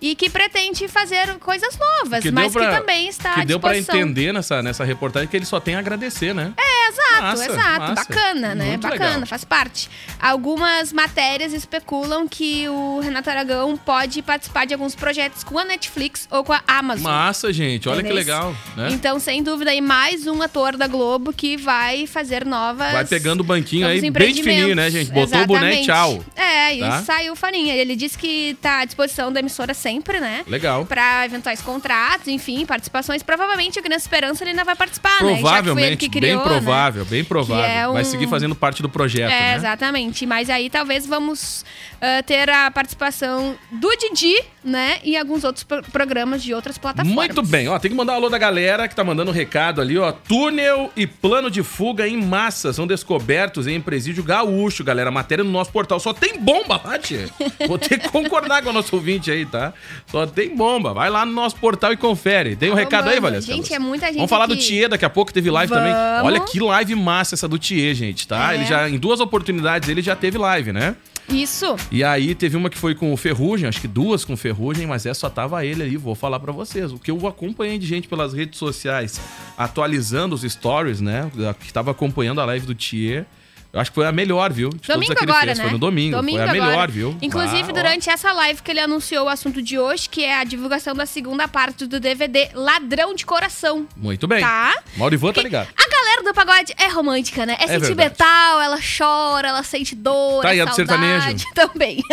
E 0.00 0.14
que 0.14 0.30
pretende 0.30 0.86
fazer 0.86 1.36
coisas 1.40 1.76
novas, 1.76 2.22
Que 2.22 2.30
mas 2.30 2.52
deu 2.52 2.62
pra- 2.62 2.70
que 2.72 2.78
também 2.80 3.08
está 3.08 3.34
Que 3.34 3.40
à 3.40 3.44
deu 3.44 3.58
pra 3.58 3.72
disposição. 3.72 3.96
entender 4.08 4.32
nessa, 4.32 4.62
nessa 4.62 4.84
reportagem 4.84 5.28
que 5.28 5.36
ele 5.36 5.44
só 5.46 5.58
tem 5.58 5.74
a 5.74 5.80
agradecer, 5.80 6.32
né? 6.32 6.52
É, 6.56 6.77
exato, 6.88 7.22
Massa, 7.22 7.44
exato. 7.44 7.78
massa. 7.80 7.94
Bacana, 7.94 8.54
né? 8.54 8.64
Muito 8.68 8.82
Bacana, 8.82 9.04
legal. 9.10 9.26
faz 9.26 9.44
parte. 9.44 9.90
Algumas 10.20 10.92
matérias 10.92 11.52
especulam 11.52 12.26
que 12.28 12.68
o 12.68 13.00
Renato 13.00 13.30
Aragão 13.30 13.76
pode 13.76 14.20
participar 14.22 14.66
de 14.66 14.74
alguns 14.74 14.94
projetos 14.94 15.42
com 15.44 15.58
a 15.58 15.64
Netflix 15.64 16.26
ou 16.30 16.42
com 16.44 16.52
a 16.52 16.60
Amazon. 16.66 17.04
Massa, 17.04 17.52
gente. 17.52 17.88
Olha 17.88 18.02
que 18.02 18.08
Entendesse? 18.08 18.26
legal, 18.30 18.54
né? 18.76 18.88
Então, 18.90 19.18
sem 19.18 19.42
dúvida, 19.42 19.70
aí 19.70 19.80
mais 19.80 20.26
um 20.26 20.42
ator 20.42 20.76
da 20.76 20.86
Globo 20.86 21.32
que 21.32 21.56
vai 21.56 22.06
fazer 22.06 22.44
novas. 22.44 22.92
Vai 22.92 23.04
pegando 23.04 23.40
o 23.40 23.44
banquinho 23.44 23.86
aí 23.86 24.10
bem 24.10 24.34
fininho, 24.34 24.74
né, 24.74 24.90
gente? 24.90 25.10
Botou 25.10 25.40
o 25.42 25.46
boné 25.46 25.76
e 25.76 25.82
Exatamente. 25.82 25.86
tchau. 25.86 26.24
É, 26.36 26.74
e 26.74 26.80
Tá? 26.80 27.02
saiu 27.02 27.34
farinha. 27.36 27.74
Ele 27.74 27.94
disse 27.96 28.16
que 28.18 28.56
tá 28.60 28.80
à 28.80 28.84
disposição 28.84 29.32
da 29.32 29.40
emissora 29.40 29.72
sempre, 29.74 30.20
né? 30.20 30.42
Legal. 30.46 30.84
Pra 30.86 31.24
eventuais 31.24 31.60
contratos, 31.62 32.28
enfim, 32.28 32.64
participações. 32.66 33.22
Provavelmente 33.22 33.78
o 33.78 33.82
Criança 33.82 34.04
Esperança 34.06 34.42
ele 34.44 34.50
ainda 34.50 34.64
vai 34.64 34.74
participar, 34.76 35.10
né? 35.10 35.16
Já 35.18 35.18
que 35.18 35.24
foi 35.24 35.32
ele 35.34 35.40
Provavelmente, 35.40 35.96
que 35.98 36.08
criou, 36.08 36.36
bem 36.38 36.44
provável, 36.48 36.62
bem 37.08 37.24
provável. 37.24 37.64
é 37.64 37.86
Vai 37.92 38.02
um- 38.02 38.04
seguir 38.04 38.26
fazendo 38.28 38.54
parte 38.54 38.82
do 38.82 38.88
projeto, 38.88 39.30
É, 39.30 39.50
né? 39.50 39.56
exatamente. 39.56 40.24
Mas 40.26 40.48
aí 40.50 40.68
talvez 40.70 41.06
vamos 41.06 41.64
ah, 42.00 42.22
ter 42.22 42.48
a 42.50 42.70
participação 42.70 43.56
do 43.70 43.88
Didi, 43.96 44.34
né? 44.64 44.98
E 45.04 45.16
alguns 45.16 45.44
outros 45.44 45.64
pro- 45.64 45.82
programas 45.90 46.42
de 46.42 46.54
outras 46.54 46.78
plataformas. 46.78 47.14
Muito 47.14 47.42
bem, 47.42 47.68
ó, 47.68 47.78
tem 47.78 47.90
que 47.90 47.96
mandar 47.96 48.12
um 48.14 48.16
alô 48.16 48.28
da 48.28 48.38
galera 48.38 48.86
que 48.88 48.94
tá 48.94 49.02
mandando 49.04 49.30
um 49.30 49.34
recado 49.34 49.80
ali, 49.80 49.98
ó. 49.98 50.12
Túnel 50.12 50.90
e 50.96 51.06
plano 51.06 51.50
de 51.50 51.62
fuga 51.62 52.06
em 52.06 52.16
massa 52.22 52.72
são 52.72 52.86
descobertos 52.86 53.66
em 53.66 53.80
presídio 53.80 54.22
gaúcho, 54.22 54.84
galera. 54.84 55.10
Matéria 55.10 55.42
no 55.44 55.50
nosso 55.50 55.72
portal. 55.72 55.98
Só 55.98 56.12
tem 56.12 56.38
bomba 56.38 56.78
tia. 56.98 57.28
Vou 57.66 57.78
ter 57.78 57.98
que 57.98 58.08
concordar 58.08 58.62
com 58.62 58.70
o 58.70 58.72
nosso 58.72 58.94
ouvinte 58.96 59.30
aí, 59.30 59.44
tá? 59.46 59.72
Só 60.10 60.26
tem 60.26 60.54
bomba. 60.54 60.92
Vai 60.92 61.10
lá 61.10 61.24
no 61.24 61.32
nosso 61.32 61.56
portal 61.56 61.92
e 61.92 61.96
confere. 61.96 62.56
Tem 62.56 62.70
um 62.70 62.72
Ô, 62.72 62.76
recado 62.76 63.08
aí, 63.08 63.16
mano, 63.20 63.34
Valesca? 63.34 63.52
gente, 63.52 63.72
é 63.72 63.78
muita 63.78 64.06
gente 64.06 64.16
Vamos 64.16 64.30
falar 64.30 64.46
do. 64.46 64.56
Thier, 64.56 64.88
daqui 64.88 65.04
a 65.04 65.10
pouco 65.10 65.32
teve 65.32 65.50
live 65.50 65.72
também. 65.72 65.92
Vamos. 65.92 66.26
Olha 66.26 66.40
que 66.40 66.60
live 66.68 66.94
massa 66.94 67.34
essa 67.34 67.48
do 67.48 67.58
Thier, 67.58 67.94
gente, 67.94 68.26
tá? 68.26 68.52
É. 68.52 68.56
Ele 68.56 68.64
já, 68.64 68.88
em 68.88 68.98
duas 68.98 69.20
oportunidades, 69.20 69.88
ele 69.88 70.02
já 70.02 70.14
teve 70.14 70.38
live, 70.38 70.72
né? 70.72 70.96
Isso. 71.28 71.76
E 71.90 72.02
aí 72.02 72.34
teve 72.34 72.56
uma 72.56 72.70
que 72.70 72.78
foi 72.78 72.94
com 72.94 73.12
o 73.12 73.16
Ferrugem, 73.16 73.68
acho 73.68 73.80
que 73.80 73.88
duas 73.88 74.24
com 74.24 74.32
o 74.32 74.36
Ferrugem, 74.36 74.86
mas 74.86 75.04
essa 75.04 75.20
só 75.20 75.30
tava 75.30 75.64
ele 75.64 75.82
aí, 75.82 75.96
vou 75.96 76.14
falar 76.14 76.40
pra 76.40 76.52
vocês. 76.52 76.90
O 76.90 76.98
que 76.98 77.10
eu 77.10 77.26
acompanhei 77.26 77.78
de 77.78 77.86
gente 77.86 78.08
pelas 78.08 78.32
redes 78.32 78.58
sociais 78.58 79.20
atualizando 79.56 80.34
os 80.34 80.42
stories, 80.42 81.00
né? 81.00 81.30
Que 81.60 81.72
tava 81.72 81.90
acompanhando 81.90 82.40
a 82.40 82.44
live 82.46 82.66
do 82.66 82.74
Thier. 82.74 83.26
Eu 83.70 83.80
acho 83.80 83.90
que 83.90 83.94
foi 83.96 84.06
a 84.06 84.12
melhor, 84.12 84.50
viu? 84.50 84.70
De 84.70 84.88
Domingo 84.88 85.12
agora, 85.20 85.44
fez. 85.46 85.58
né? 85.58 85.64
Foi 85.64 85.72
no 85.72 85.78
domingo. 85.78 86.16
Domingo 86.16 86.38
foi 86.38 86.46
a 86.46 86.50
agora. 86.50 86.66
melhor, 86.70 86.90
viu? 86.90 87.18
Inclusive, 87.20 87.64
Ah, 87.64 87.68
ó. 87.68 87.72
durante 87.72 88.08
essa 88.08 88.32
live 88.32 88.62
que 88.62 88.70
ele 88.70 88.80
anunciou 88.80 89.26
o 89.26 89.28
assunto 89.28 89.60
de 89.60 89.78
hoje, 89.78 90.08
que 90.08 90.24
é 90.24 90.38
a 90.38 90.44
divulgação 90.44 90.94
da 90.94 91.04
segunda 91.04 91.46
parte 91.46 91.84
do 91.86 92.00
DVD 92.00 92.48
Ladrão 92.54 93.14
de 93.14 93.26
Coração. 93.26 93.86
Muito 93.94 94.26
bem. 94.26 94.40
Tá? 94.40 94.74
Maurivan 94.96 95.28
tá 95.28 95.32
Porque 95.34 95.48
ligado. 95.48 95.68
A 95.76 95.86
galera 95.88 96.22
do 96.22 96.32
pagode 96.32 96.72
é 96.78 96.88
romântica, 96.88 97.44
né? 97.44 97.56
É, 97.60 97.64
É 97.64 97.78
sentimental, 97.78 98.60
ela 98.60 98.78
chora, 98.80 99.48
ela 99.48 99.62
sente 99.62 99.94
dor, 99.94 100.40
Tá, 100.42 100.54
é 100.54 100.56
e 100.56 100.60
a 100.62 100.64
do 100.64 100.74
saudade 100.74 101.44
também. 101.54 102.02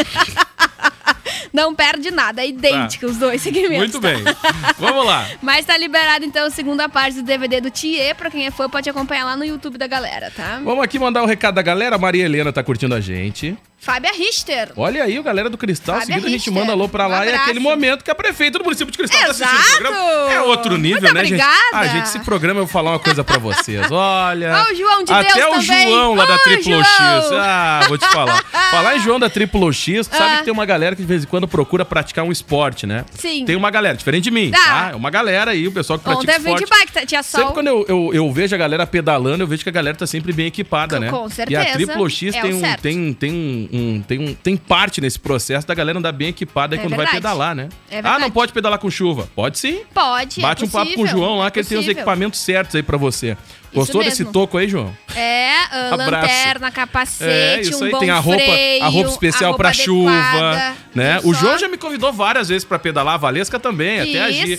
Não 1.53 1.73
perde 1.73 2.11
nada, 2.11 2.41
é 2.41 2.47
idêntico 2.47 3.05
os 3.05 3.17
dois 3.17 3.41
segmentos. 3.41 3.77
Muito 3.77 4.01
bem. 4.01 4.23
Vamos 4.77 5.05
lá. 5.05 5.27
Mas 5.41 5.65
tá 5.65 5.77
liberado, 5.77 6.25
então, 6.25 6.47
a 6.47 6.49
segunda 6.49 6.89
parte 6.89 7.15
do 7.15 7.23
DVD 7.23 7.61
do 7.61 7.71
Thier. 7.71 8.15
Pra 8.15 8.29
quem 8.29 8.45
é 8.45 8.51
fã, 8.51 8.69
pode 8.69 8.89
acompanhar 8.89 9.25
lá 9.25 9.35
no 9.35 9.45
YouTube 9.45 9.77
da 9.77 9.87
galera, 9.87 10.31
tá? 10.31 10.59
Vamos 10.63 10.83
aqui 10.83 10.99
mandar 10.99 11.23
o 11.23 11.25
recado 11.25 11.55
da 11.55 11.61
galera. 11.61 11.97
Maria 11.97 12.25
Helena 12.25 12.51
tá 12.51 12.63
curtindo 12.63 12.95
a 12.95 12.99
gente. 12.99 13.57
Fábia 13.85 14.11
Richter. 14.13 14.71
Olha 14.75 15.03
aí, 15.03 15.19
o 15.19 15.21
galera 15.23 15.47
do 15.47 15.57
Cristal. 15.57 15.95
Fábia 15.99 16.07
Seguido 16.07 16.25
a 16.25 16.29
gente 16.31 16.45
Richter. 16.49 16.53
manda 16.53 16.71
alô 16.71 16.89
pra 16.89 17.05
Um 17.05 17.11
lá. 17.11 17.25
e 17.25 17.29
é 17.29 17.35
aquele 17.35 17.59
momento 17.59 18.03
que 18.03 18.09
a 18.09 18.15
prefeita 18.15 18.57
do 18.57 18.63
município 18.63 18.91
de 18.91 18.97
Cristal 18.97 19.19
tá 19.21 19.27
assistindo 19.29 19.51
o 19.51 19.59
Exato. 19.59 19.77
programa. 19.77 20.33
É 20.33 20.41
outro 20.41 20.75
nível, 20.77 21.01
Muito 21.03 21.13
né, 21.13 21.19
gente? 21.25 21.33
obrigada. 21.41 21.55
Ah, 21.71 21.87
gente, 21.87 22.05
esse 22.05 22.19
programa 22.19 22.61
eu 22.61 22.65
vou 22.65 22.73
falar 22.73 22.91
uma 22.93 22.99
coisa 22.99 23.23
pra 23.23 23.37
vocês. 23.37 23.91
Olha. 23.91 24.65
Ó, 24.67 24.71
o 24.71 24.75
João 24.75 25.03
de 25.03 25.13
Até 25.13 25.33
Deus 25.35 25.57
o 25.57 25.67
também. 25.67 25.89
João 25.89 26.15
lá 26.15 26.25
da 26.25 26.37
Triplo 26.39 26.83
X. 26.83 26.95
Ah, 27.33 27.85
vou 27.87 27.97
te 27.97 28.07
falar. 28.07 28.43
falar 28.71 28.95
em 28.95 28.99
João 29.01 29.19
da 29.19 29.29
Triplo 29.29 29.71
X, 29.71 30.07
tu 30.07 30.17
sabe 30.17 30.33
Ah. 30.33 30.37
que 30.39 30.43
tem 30.45 30.53
uma 30.53 30.65
galera 30.65 30.95
que 30.95 31.01
de 31.03 31.07
vez 31.07 31.23
em 31.23 31.27
quando 31.27 31.47
procura 31.47 31.85
praticar 31.85 32.25
um 32.25 32.31
esporte, 32.31 32.87
né? 32.87 33.05
Sim. 33.13 33.45
Tem 33.45 33.55
uma 33.55 33.69
galera, 33.69 33.95
diferente 33.95 34.23
de 34.23 34.31
mim, 34.31 34.51
Ah. 34.55 34.57
tá? 34.67 34.89
É 34.93 34.95
uma 34.95 35.11
galera 35.11 35.51
aí, 35.51 35.67
o 35.67 35.71
pessoal 35.71 35.99
que 35.99 36.05
pratica 36.05 36.23
Ontem 36.23 36.35
eu 36.35 36.41
vim 36.43 36.53
esporte. 36.55 36.63
de 36.65 36.79
bike, 36.79 36.91
tá- 36.91 37.05
tinha 37.05 37.21
sol. 37.21 37.39
Sempre 37.41 37.53
quando 37.53 37.67
eu, 37.67 37.85
eu, 37.87 38.11
eu 38.13 38.31
vejo 38.31 38.55
a 38.55 38.57
galera 38.57 38.87
pedalando, 38.87 39.43
eu 39.43 39.47
vejo 39.47 39.61
que 39.61 39.69
a 39.69 39.71
galera 39.71 39.95
tá 39.95 40.07
sempre 40.07 40.33
bem 40.33 40.47
equipada, 40.47 40.95
Com- 40.95 41.01
né? 41.03 41.09
com 41.11 41.27
E 41.27 41.31
certeza, 41.31 41.61
a 41.61 41.65
Triplo 41.73 42.09
X 42.09 42.33
é 42.35 42.41
tem, 42.41 42.53
um, 42.53 42.61
tem, 42.81 43.13
tem, 43.13 43.31
um, 43.31 43.69
um- 43.75 44.01
tem, 44.01 44.19
um, 44.19 44.33
tem 44.33 44.57
parte 44.57 44.99
nesse 45.01 45.19
processo 45.19 45.67
da 45.67 45.73
galera 45.73 45.99
andar 45.99 46.11
bem 46.11 46.29
equipada 46.29 46.75
É 46.75 46.79
quando 46.79 46.89
vai 46.91 46.99
verdade. 47.05 47.17
pedalar, 47.17 47.55
né? 47.55 47.69
É 47.91 47.99
ah, 48.03 48.17
não 48.19 48.31
pode 48.31 48.51
pedalar 48.53 48.79
com 48.79 48.89
chuva. 48.89 49.27
Pode 49.35 49.59
sim. 49.59 49.81
Pode, 49.93 50.41
Bate 50.41 50.63
é 50.63 50.65
um 50.65 50.69
papo 50.69 50.85
com 50.85 50.91
o 51.01 51.03
possível, 51.03 51.07
João 51.07 51.37
lá, 51.39 51.47
é 51.47 51.51
que 51.51 51.59
ele 51.59 51.67
tem 51.67 51.77
os 51.77 51.83
possível. 51.83 52.01
equipamentos 52.01 52.39
certos 52.39 52.75
aí 52.75 52.83
pra 52.83 52.97
você. 52.97 53.37
Gostou 53.73 54.01
desse 54.03 54.23
toco 54.23 54.57
aí, 54.57 54.69
João? 54.69 54.95
É, 55.15 55.51
Abraço. 55.91 56.11
lanterna, 56.11 56.71
capacete, 56.71 57.29
É, 57.29 57.61
isso 57.61 57.81
um 57.81 57.85
aí 57.85 57.91
bom 57.91 57.99
tem 57.99 58.09
a 58.09 58.19
roupa, 58.19 58.39
freio, 58.41 58.83
a 58.83 58.87
roupa 58.87 59.09
especial 59.09 59.43
a 59.43 59.47
roupa 59.49 59.57
pra 59.63 59.69
adequada, 59.69 59.83
chuva, 59.85 60.73
né? 60.95 61.19
O? 61.25 61.33
João 61.33 61.57
já 61.59 61.67
me 61.67 61.77
convidou 61.77 62.13
várias 62.13 62.47
vezes 62.47 62.63
pra 62.63 62.79
pedalar, 62.79 63.15
a 63.15 63.17
Valesca 63.17 63.59
também, 63.59 63.99
até 63.99 64.21
a 64.21 64.31
Gi. 64.31 64.57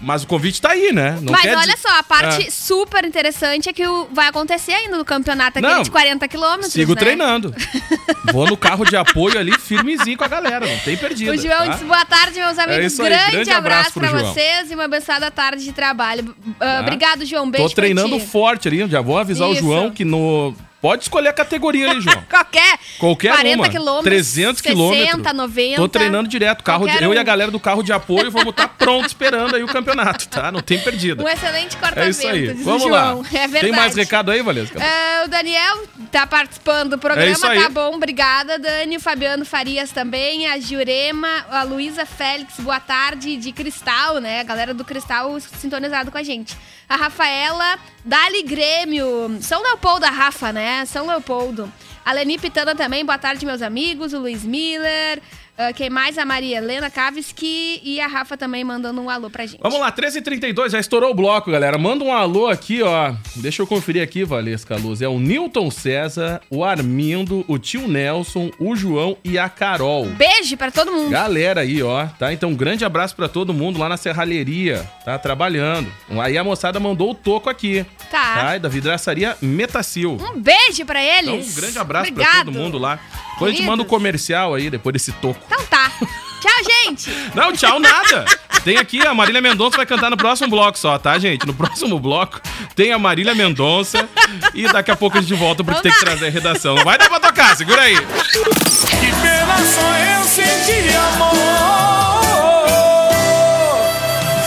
Mas 0.00 0.24
o 0.24 0.26
convite 0.26 0.60
tá 0.60 0.70
aí, 0.72 0.92
né? 0.92 1.18
Não 1.22 1.32
Mas 1.32 1.44
olha 1.46 1.60
dizer- 1.60 1.78
só, 1.78 1.98
a 1.98 2.02
parte 2.02 2.46
Ah. 2.48 2.50
super 2.50 3.04
interessante 3.04 3.68
é 3.70 3.72
que 3.72 3.86
o- 3.86 4.06
vai 4.12 4.28
acontecer 4.28 4.72
ainda 4.72 4.98
no 4.98 5.04
campeonato 5.06 5.58
aquele 5.58 5.72
Não, 5.72 5.82
de 5.82 5.90
40 5.90 6.28
quilômetros, 6.28 6.72
Sigo 6.72 6.94
né? 6.94 7.00
treinando. 7.00 7.54
Vou 8.30 8.46
no 8.46 8.56
carro 8.58 8.84
de 8.84 8.94
apoio 8.94 9.38
ali, 9.38 9.52
firmezinho 9.58 10.18
com 10.18 10.24
a 10.24 10.28
galera, 10.28 10.66
não 10.66 10.78
tem 10.80 10.96
perdido. 10.98 11.32
O 11.32 11.36
João 11.38 11.64
tá? 11.66 11.68
disse, 11.72 11.84
boa 11.84 12.04
tarde, 12.04 12.38
meus 12.38 12.58
amigos. 12.58 12.92
isso 12.92 13.02
aí, 13.02 13.08
grande, 13.08 13.30
grande 13.32 13.50
abraço, 13.50 13.88
abraço 13.90 14.00
pra 14.00 14.08
João. 14.20 14.34
vocês 14.34 14.70
e 14.70 14.74
uma 14.74 14.84
abençoada 14.84 15.30
tarde 15.30 15.64
de 15.64 15.72
trabalho. 15.72 16.34
Ah, 16.60 16.76
Tá? 16.76 16.80
Obrigado, 16.82 17.24
João. 17.24 17.50
Beijo 17.50 17.68
Tô 17.68 17.74
treinando 17.74 18.20
forte 18.20 18.68
ali, 18.68 18.86
já 18.88 19.00
vou 19.00 19.16
avisar 19.18 19.48
Isso. 19.50 19.60
o 19.60 19.62
João 19.64 19.90
que 19.90 20.04
no. 20.04 20.54
Pode 20.80 21.02
escolher 21.04 21.28
a 21.28 21.32
categoria 21.32 21.90
ali, 21.90 22.00
João. 22.00 22.22
Qualquer. 22.28 22.78
Qualquer 22.98 23.32
40 23.32 23.56
uma. 23.56 23.68
quilômetros. 23.68 24.04
300 24.04 24.60
quilômetros. 24.62 25.06
60, 25.06 25.32
90. 25.32 25.76
Tô 25.76 25.88
treinando 25.88 26.28
direto. 26.28 26.62
Carro 26.62 26.84
de- 26.86 26.92
Qualquer 26.92 27.04
eu 27.04 27.14
e 27.14 27.18
a 27.18 27.22
um. 27.22 27.24
galera 27.24 27.50
do 27.50 27.58
carro 27.58 27.82
de 27.82 27.92
apoio 27.92 28.30
vamos 28.30 28.50
estar 28.50 28.68
pronto 28.68 29.06
esperando 29.06 29.56
aí 29.56 29.64
o 29.64 29.66
campeonato, 29.66 30.28
tá? 30.28 30.52
Não 30.52 30.60
tem 30.60 30.78
perdido. 30.78 31.24
Um 31.24 31.28
excelente 31.28 31.76
corta-vento, 31.76 32.06
É 32.06 32.10
isso 32.10 32.26
aí. 32.28 32.48
Vamos 32.62 32.90
lá. 32.90 33.12
É 33.32 33.48
verdade. 33.48 33.60
Tem 33.60 33.72
mais 33.72 33.94
recado 33.96 34.30
aí, 34.30 34.42
Valesca? 34.42 34.78
Ah, 34.80 35.24
o 35.24 35.28
Daniel 35.28 35.82
tá 36.12 36.26
participando 36.26 36.90
do 36.90 36.98
programa, 36.98 37.28
É 37.28 37.32
isso 37.32 37.46
aí. 37.46 37.60
tá 37.62 37.68
bom, 37.68 37.94
obrigada, 37.96 38.58
Dani. 38.58 38.96
O 38.96 39.00
Fabiano 39.00 39.44
Farias 39.44 39.90
também, 39.90 40.46
a 40.48 40.60
Jurema, 40.60 41.46
a 41.50 41.62
Luísa 41.62 42.04
Félix, 42.06 42.60
boa 42.60 42.78
tarde, 42.78 43.36
de 43.36 43.50
Cristal, 43.50 44.18
né? 44.20 44.40
A 44.40 44.44
galera 44.44 44.72
do 44.74 44.84
Cristal 44.84 45.38
sintonizado 45.40 46.10
com 46.12 46.18
a 46.18 46.22
gente. 46.22 46.56
A 46.88 46.96
Rafaela, 46.96 47.78
Dali 48.06 48.44
Grêmio, 48.44 49.36
São 49.40 49.60
Leopoldo, 49.60 50.06
a 50.06 50.10
Rafa, 50.10 50.52
né? 50.52 50.84
São 50.86 51.08
Leopoldo. 51.08 51.72
A 52.04 52.12
Leni 52.12 52.38
Pitana 52.38 52.72
também, 52.72 53.04
boa 53.04 53.18
tarde, 53.18 53.44
meus 53.44 53.60
amigos. 53.60 54.12
O 54.12 54.20
Luiz 54.20 54.44
Miller, 54.44 55.20
ah, 55.58 55.72
quem 55.72 55.88
mais? 55.90 56.18
A 56.18 56.24
Maria 56.24 56.58
Helena 56.58 56.90
Kaviski 56.90 57.80
e 57.82 58.00
a 58.00 58.06
Rafa 58.06 58.36
também 58.36 58.62
mandando 58.64 59.00
um 59.00 59.08
alô 59.08 59.30
pra 59.30 59.46
gente. 59.46 59.60
Vamos 59.62 59.80
lá, 59.80 59.90
13h32, 59.90 60.70
já 60.70 60.78
estourou 60.80 61.10
o 61.10 61.14
bloco, 61.14 61.50
galera. 61.50 61.78
Manda 61.78 62.04
um 62.04 62.12
alô 62.12 62.48
aqui, 62.48 62.82
ó. 62.82 63.14
Deixa 63.36 63.62
eu 63.62 63.66
conferir 63.66 64.02
aqui, 64.02 64.24
Valesca 64.24 64.76
Luz. 64.76 65.00
É 65.02 65.08
o 65.08 65.18
Newton 65.18 65.70
César, 65.70 66.40
o 66.50 66.64
Armindo, 66.64 67.44
o 67.48 67.58
tio 67.58 67.88
Nelson, 67.88 68.50
o 68.58 68.76
João 68.76 69.16
e 69.24 69.38
a 69.38 69.48
Carol. 69.48 70.06
Beijo 70.06 70.56
pra 70.56 70.70
todo 70.70 70.92
mundo. 70.92 71.10
Galera 71.10 71.62
aí, 71.62 71.82
ó, 71.82 72.06
tá? 72.06 72.32
Então, 72.32 72.50
um 72.50 72.54
grande 72.54 72.84
abraço 72.84 73.16
pra 73.16 73.28
todo 73.28 73.54
mundo 73.54 73.78
lá 73.78 73.88
na 73.88 73.96
Serralheria, 73.96 74.88
tá? 75.04 75.18
Trabalhando. 75.18 75.90
Aí 76.20 76.36
a 76.36 76.44
moçada 76.44 76.78
mandou 76.78 77.10
o 77.10 77.14
toco 77.14 77.48
aqui. 77.48 77.84
Tá. 78.10 78.34
Tá? 78.34 78.58
Da 78.58 78.68
vidraçaria 78.68 79.36
Metacil. 79.40 80.18
Um 80.20 80.40
beijo 80.40 80.84
pra 80.84 81.02
eles. 81.02 81.28
Então, 81.28 81.38
um 81.38 81.54
grande 81.54 81.78
abraço 81.78 82.12
pra 82.12 82.22
Obrigado. 82.22 82.44
todo 82.46 82.54
mundo 82.54 82.78
lá. 82.78 82.98
Depois 83.36 83.52
a 83.52 83.56
gente 83.56 83.66
manda 83.66 83.82
o 83.82 83.86
comercial 83.86 84.54
aí, 84.54 84.70
depois 84.70 84.94
desse 84.94 85.12
toco. 85.12 85.38
Então 85.46 85.62
tá. 85.66 85.92
Tchau, 86.40 86.64
gente. 86.64 87.10
Não, 87.34 87.52
tchau, 87.52 87.78
nada. 87.78 88.24
Tem 88.64 88.78
aqui, 88.78 89.06
a 89.06 89.12
Marília 89.12 89.42
Mendonça 89.42 89.76
vai 89.76 89.84
cantar 89.84 90.10
no 90.10 90.16
próximo 90.16 90.48
bloco 90.48 90.78
só, 90.78 90.98
tá, 90.98 91.18
gente? 91.18 91.46
No 91.46 91.52
próximo 91.52 92.00
bloco 92.00 92.40
tem 92.74 92.92
a 92.92 92.98
Marília 92.98 93.34
Mendonça 93.34 94.08
e 94.54 94.64
daqui 94.64 94.90
a 94.90 94.96
pouco 94.96 95.18
a 95.18 95.20
gente 95.20 95.34
volta 95.34 95.62
porque 95.62 95.82
tem 95.82 95.92
que 95.92 96.00
trazer 96.00 96.26
a 96.26 96.30
redação. 96.30 96.74
Não 96.74 96.84
vai 96.84 96.96
dar 96.96 97.08
pra 97.08 97.20
tocar, 97.20 97.54
segura 97.56 97.82
aí. 97.82 97.96
Que 97.96 99.12
pena 99.22 99.56
só 99.58 99.92
eu 99.98 100.24
senti 100.24 100.96
amor. 100.96 101.36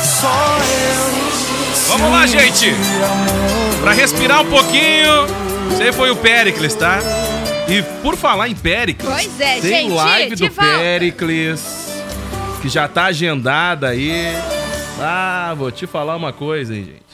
Só 0.04 0.58
eu. 0.58 1.98
Vamos 1.98 2.12
lá, 2.12 2.26
gente. 2.26 2.74
Pra 3.82 3.92
respirar 3.92 4.42
um 4.42 4.50
pouquinho, 4.50 5.28
você 5.70 5.92
foi 5.94 6.10
o 6.10 6.16
Pericles, 6.16 6.76
tá? 6.76 7.00
E 7.70 7.84
por 8.02 8.16
falar 8.18 8.50
em 8.50 8.56
Pericles, 8.56 9.08
Pois 9.10 9.40
é, 9.40 9.60
tem 9.60 9.90
gente, 9.90 9.94
live 9.94 10.36
do 10.36 10.50
volta. 10.50 10.78
Pericles 10.80 11.88
que 12.62 12.68
já 12.70 12.88
tá 12.88 13.06
agendada 13.06 13.90
aí. 13.90 14.12
Ah, 15.00 15.54
vou 15.56 15.72
te 15.72 15.86
falar 15.88 16.16
uma 16.16 16.34
coisa, 16.34 16.76
hein, 16.76 16.84
gente. 16.86 17.10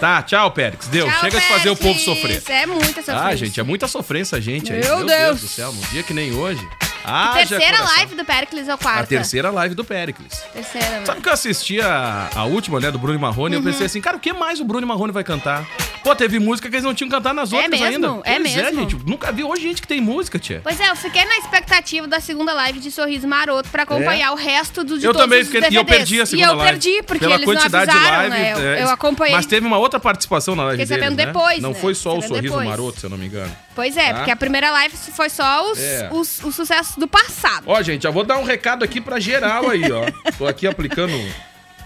Tá, 0.00 0.22
tchau, 0.22 0.50
Pericles. 0.50 0.88
Deu. 0.88 1.10
Chega 1.20 1.40
de 1.40 1.46
fazer 1.48 1.70
o 1.70 1.76
povo 1.76 1.98
sofrer. 1.98 2.38
Isso 2.38 2.52
é 2.52 2.66
muita 2.66 3.00
sofrência. 3.02 3.14
Ah, 3.26 3.36
gente, 3.36 3.60
é 3.60 3.62
muita 3.62 3.88
sofrência, 3.88 4.40
gente. 4.40 4.72
aí. 4.72 4.80
Meu 4.80 5.04
Deus. 5.04 5.40
do 5.40 5.48
céu, 5.48 5.72
num 5.72 5.80
dia 5.90 6.02
que 6.02 6.14
nem 6.14 6.32
hoje. 6.32 6.66
Ah, 7.06 7.32
Terceira 7.34 7.82
live 7.82 8.14
do 8.14 8.24
Pericles 8.24 8.68
ou 8.68 8.78
quarta? 8.78 9.02
A 9.02 9.06
terceira 9.06 9.50
live 9.50 9.74
do 9.74 9.84
Pericles. 9.84 10.40
Terceira, 10.54 10.88
né? 11.00 11.02
Sabe 11.04 11.20
que 11.20 11.28
eu 11.28 11.32
assisti 11.32 11.80
a, 11.80 12.30
a 12.34 12.44
última, 12.44 12.80
né, 12.80 12.90
do 12.90 12.98
Bruno 12.98 13.18
e 13.18 13.20
Marrone, 13.20 13.56
Uhum. 13.56 13.60
eu 13.62 13.64
pensei 13.70 13.84
assim, 13.86 14.00
cara, 14.00 14.16
o 14.16 14.20
que 14.20 14.32
mais 14.32 14.58
o 14.60 14.64
Bruno 14.64 14.86
Marrone 14.86 15.12
vai 15.12 15.22
cantar? 15.22 15.66
Pô, 16.04 16.14
teve 16.14 16.38
música 16.38 16.68
que 16.68 16.74
eles 16.76 16.84
não 16.84 16.94
tinham 16.94 17.08
cantado 17.08 17.34
nas 17.34 17.50
É 17.50 17.56
outras 17.56 17.80
mesmo? 17.80 18.06
ainda. 18.06 18.06
É 18.28 18.38
pois 18.38 18.56
é, 18.56 18.62
mesmo? 18.62 18.80
gente. 18.82 18.96
Nunca 19.06 19.32
vi 19.32 19.42
hoje 19.42 19.62
gente 19.62 19.80
que 19.80 19.88
tem 19.88 20.00
música, 20.02 20.38
tia. 20.38 20.60
Pois 20.62 20.78
é, 20.78 20.90
eu 20.90 20.94
fiquei 20.96 21.24
na 21.24 21.38
expectativa 21.38 22.06
da 22.06 22.20
segunda 22.20 22.52
live 22.52 22.78
de 22.78 22.90
Sorriso 22.90 23.26
Maroto 23.26 23.70
pra 23.70 23.84
acompanhar 23.84 24.30
o 24.32 24.34
resto 24.34 24.84
do 24.84 24.98
de 24.98 25.06
É? 25.06 25.08
eu 25.08 25.14
também 25.14 25.42
fiquei, 25.44 25.62
e 25.70 25.74
eu 25.74 25.84
perdi 25.84 26.20
a 26.20 26.26
segunda 26.26 26.46
E 26.48 26.50
eu 26.52 26.56
live. 26.56 26.70
perdi, 26.72 27.02
porque 27.04 27.20
Pela 27.20 27.36
eles 27.36 27.46
quantidade 27.46 27.86
não 27.90 27.96
avisaram, 27.96 28.22
de 28.24 28.28
live. 28.28 28.44
né? 28.44 28.52
Eu, 28.52 28.58
é, 28.68 28.82
eu 28.82 28.90
acompanhei. 28.90 29.34
Mas 29.34 29.46
teve 29.46 29.66
uma 29.66 29.78
outra 29.78 29.98
participação 29.98 30.54
na 30.54 30.64
live 30.64 30.82
Fiquei 30.82 30.94
sabendo 30.98 31.16
deles, 31.16 31.32
né? 31.34 31.40
depois, 31.40 31.62
Não 31.62 31.70
né? 31.70 31.74
foi 31.80 31.94
só 31.94 32.18
o 32.18 32.20
Sorriso 32.22 32.42
depois. 32.42 32.68
Maroto, 32.68 33.00
se 33.00 33.06
eu 33.06 33.10
não 33.10 33.16
me 33.16 33.24
engano. 33.26 33.56
Pois 33.74 33.96
é, 33.96 34.08
Tá? 34.12 34.14
porque 34.18 34.30
a 34.30 34.36
primeira 34.36 34.70
live 34.70 34.94
foi 34.96 35.30
só 35.30 35.72
os, 35.72 35.78
É. 35.80 36.08
os, 36.12 36.44
os 36.44 36.54
sucessos 36.54 36.96
do 36.96 37.08
passado. 37.08 37.64
Ó, 37.66 37.82
gente, 37.82 38.02
já 38.02 38.10
vou 38.10 38.24
dar 38.24 38.36
um 38.36 38.44
recado 38.44 38.84
aqui 38.84 39.00
pra 39.00 39.18
geral 39.18 39.70
aí, 39.70 39.82
ó. 39.90 40.04
Tô 40.36 40.46
aqui 40.46 40.66
aplicando... 40.66 41.14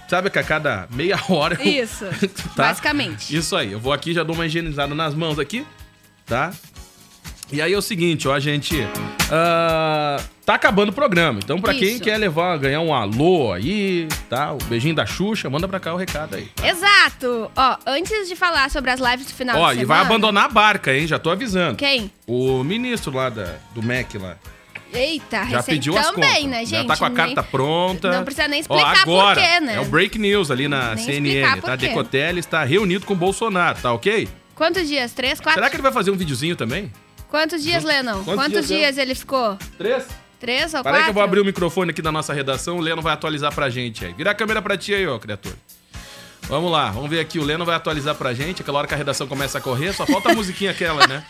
Sabe 0.08 0.30
que 0.30 0.38
a 0.38 0.42
cada 0.42 0.88
meia 0.90 1.18
hora... 1.28 1.56
eu- 1.60 1.66
Isso, 1.84 2.04
basicamente. 2.56 3.36
Isso 3.36 3.54
aí, 3.54 3.72
eu 3.72 3.78
vou 3.80 3.92
aqui, 3.92 4.12
já 4.14 4.22
dou 4.22 4.34
uma 4.34 4.46
higienizada 4.46 4.94
nas 4.94 5.14
mãos 5.14 5.38
aqui, 5.38 5.66
tá? 6.26 6.52
E 7.50 7.62
aí 7.62 7.72
é 7.72 7.78
o 7.78 7.82
seguinte, 7.82 8.28
ó, 8.28 8.38
gente. 8.38 8.76
ah, 9.30 10.20
tá 10.44 10.54
acabando 10.54 10.90
o 10.90 10.92
programa. 10.92 11.40
Então, 11.42 11.58
pra 11.58 11.72
quem 11.72 11.98
quer 11.98 12.18
levar, 12.18 12.58
ganhar 12.58 12.80
um 12.82 12.92
alô 12.92 13.52
aí, 13.54 14.06
tá? 14.28 14.52
O 14.52 14.58
beijinho 14.64 14.94
da 14.94 15.06
Xuxa, 15.06 15.48
manda 15.48 15.66
pra 15.66 15.80
cá 15.80 15.94
o 15.94 15.96
recado 15.96 16.36
aí. 16.36 16.50
Exato. 16.62 17.50
Ó, 17.56 17.76
antes 17.86 18.28
de 18.28 18.36
falar 18.36 18.70
sobre 18.70 18.90
as 18.90 19.00
lives 19.00 19.26
do 19.26 19.32
final 19.32 19.58
Ó, 19.58 19.72
de 19.72 19.80
e 19.80 19.84
vai 19.86 19.96
semana... 19.98 20.02
abandonar 20.02 20.44
a 20.44 20.48
barca, 20.48 20.94
hein? 20.94 21.06
Já 21.06 21.18
tô 21.18 21.30
avisando. 21.30 21.76
Quem? 21.76 22.10
O 22.26 22.62
ministro 22.62 23.14
lá 23.16 23.30
da, 23.30 23.56
do 23.74 23.82
MEC 23.82 24.18
lá. 24.18 24.36
Eita, 24.92 25.44
Já 25.46 25.62
pediu 25.62 25.96
as 25.98 26.10
também, 26.10 26.28
contas. 26.30 26.44
né, 26.46 26.58
gente? 26.64 26.70
Já 26.70 26.84
tá 26.84 26.96
com 26.96 27.04
a 27.04 27.08
Nem- 27.08 27.16
carta 27.16 27.42
pronta. 27.42 28.10
Não 28.12 28.24
precisa 28.24 28.48
nem 28.48 28.58
Ó, 28.58 28.60
explicar 28.62 29.02
agora, 29.02 29.40
por 29.40 29.46
quê, 29.48 29.60
né? 29.60 29.74
É 29.74 29.80
o 29.80 29.84
break 29.84 30.18
news 30.18 30.50
ali 30.50 30.66
na 30.68 30.94
Nem 30.94 31.04
CNN, 31.04 31.60
tá? 31.60 31.76
Decotelli 31.76 32.40
está 32.40 32.64
reunido 32.64 33.04
com 33.04 33.12
o 33.12 33.16
Bolsonaro, 33.16 33.78
tá 33.80 33.92
ok? 33.92 34.28
Quantos 34.54 34.88
dias? 34.88 35.12
Três, 35.12 35.38
quatro? 35.40 35.54
Será 35.60 35.68
que 35.70 35.76
ele 35.76 35.82
vai 35.82 35.92
fazer 35.92 36.10
um 36.10 36.16
videozinho 36.16 36.56
também? 36.56 36.90
Quantos 37.28 37.62
dias, 37.62 37.84
Lennon? 37.84 38.24
Quantos 38.24 38.34
Quantos, 38.34 38.66
dias 38.66 38.80
dias, 38.94 38.98
ele 38.98 39.14
ficou? 39.14 39.58
Três? 39.76 40.06
Três 40.40 40.72
ou 40.72 40.82
Peraí 40.82 41.00
quatro? 41.00 41.04
que 41.04 41.10
eu 41.10 41.14
vou 41.14 41.22
abrir 41.22 41.40
o 41.40 41.44
microfone 41.44 41.90
aqui 41.90 42.00
da 42.00 42.10
nossa 42.10 42.32
redação, 42.32 42.78
o 42.78 42.80
Leno 42.80 43.02
vai 43.02 43.12
atualizar 43.12 43.54
pra 43.54 43.68
gente 43.68 44.04
aí. 44.04 44.12
Vira 44.14 44.30
a 44.30 44.34
câmera 44.34 44.62
pra 44.62 44.76
ti 44.78 44.94
aí, 44.94 45.06
ó, 45.06 45.18
criatura. 45.18 45.54
Vamos 46.48 46.72
lá, 46.72 46.90
vamos 46.90 47.10
ver 47.10 47.20
aqui. 47.20 47.38
O 47.38 47.44
Leno 47.44 47.64
vai 47.64 47.76
atualizar 47.76 48.14
pra 48.14 48.32
gente. 48.32 48.62
Aquela 48.62 48.78
hora 48.78 48.86
que 48.86 48.94
a 48.94 48.96
redação 48.96 49.26
começa 49.26 49.58
a 49.58 49.60
correr, 49.60 49.92
só 49.92 50.06
falta 50.06 50.32
a 50.32 50.34
musiquinha 50.34 50.70
aquela, 50.70 51.06
né? 51.06 51.22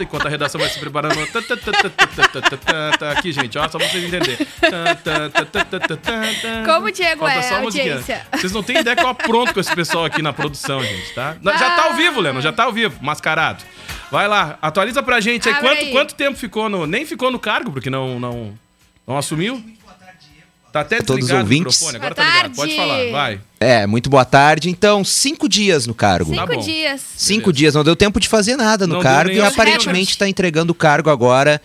Enquanto 0.00 0.26
a 0.26 0.30
redação 0.30 0.58
vai 0.58 0.70
se 0.70 0.78
preparando. 0.78 1.14
Aqui, 3.16 3.32
gente, 3.32 3.58
ó, 3.58 3.68
só 3.68 3.76
pra 3.78 3.86
vocês 3.86 4.04
entenderem. 4.04 4.46
Como 6.64 6.86
o 6.86 6.90
Diego 6.90 7.20
Falta 7.26 7.38
é, 7.38 7.54
audiência. 7.58 8.26
Vocês 8.32 8.52
não 8.52 8.62
têm 8.62 8.78
ideia 8.78 8.96
que 8.96 9.02
eu 9.02 9.08
apronto 9.08 9.52
com 9.52 9.60
esse 9.60 9.74
pessoal 9.74 10.06
aqui 10.06 10.22
na 10.22 10.32
produção, 10.32 10.82
gente, 10.82 11.12
tá? 11.14 11.36
Já 11.42 11.76
tá 11.76 11.84
ao 11.84 11.94
vivo, 11.94 12.20
Leno, 12.20 12.40
já 12.40 12.52
tá 12.52 12.64
ao 12.64 12.72
vivo, 12.72 12.98
mascarado. 13.02 13.62
Vai 14.10 14.26
lá, 14.26 14.58
atualiza 14.62 15.02
pra 15.02 15.20
gente 15.20 15.48
aí, 15.48 15.54
quanto, 15.56 15.78
aí. 15.78 15.90
quanto 15.90 16.14
tempo 16.14 16.38
ficou 16.38 16.68
no... 16.68 16.86
Nem 16.86 17.06
ficou 17.06 17.30
no 17.30 17.38
cargo, 17.38 17.72
porque 17.72 17.88
não, 17.88 18.20
não, 18.20 18.58
não 19.06 19.16
assumiu. 19.16 19.62
Tá 20.72 20.80
até 20.80 21.02
Todos 21.02 21.26
os 21.26 21.30
o 21.30 21.36
ouvintes. 21.36 21.58
microfone, 21.80 21.96
agora 21.96 22.14
Boa 22.14 22.26
tá 22.26 22.32
ligado. 22.36 22.54
Pode 22.56 22.74
tarde. 22.74 22.90
falar, 22.90 23.10
vai. 23.10 23.40
É, 23.60 23.86
muito 23.86 24.08
boa 24.08 24.24
tarde. 24.24 24.70
Então, 24.70 25.04
cinco 25.04 25.48
dias 25.48 25.86
no 25.86 25.94
cargo. 25.94 26.30
Cinco 26.32 26.46
Tá 26.46 26.54
bom. 26.54 26.60
dias. 26.62 27.00
Cinco 27.16 27.40
Beleza. 27.46 27.52
dias, 27.58 27.74
não 27.74 27.84
deu 27.84 27.94
tempo 27.94 28.18
de 28.18 28.28
fazer 28.28 28.56
nada 28.56 28.86
no 28.86 28.94
Não 28.94 29.02
cargo 29.02 29.30
e 29.32 29.40
aparentemente 29.40 30.10
está 30.10 30.26
entregando 30.28 30.72
o 30.72 30.74
cargo 30.74 31.10
agora, 31.10 31.60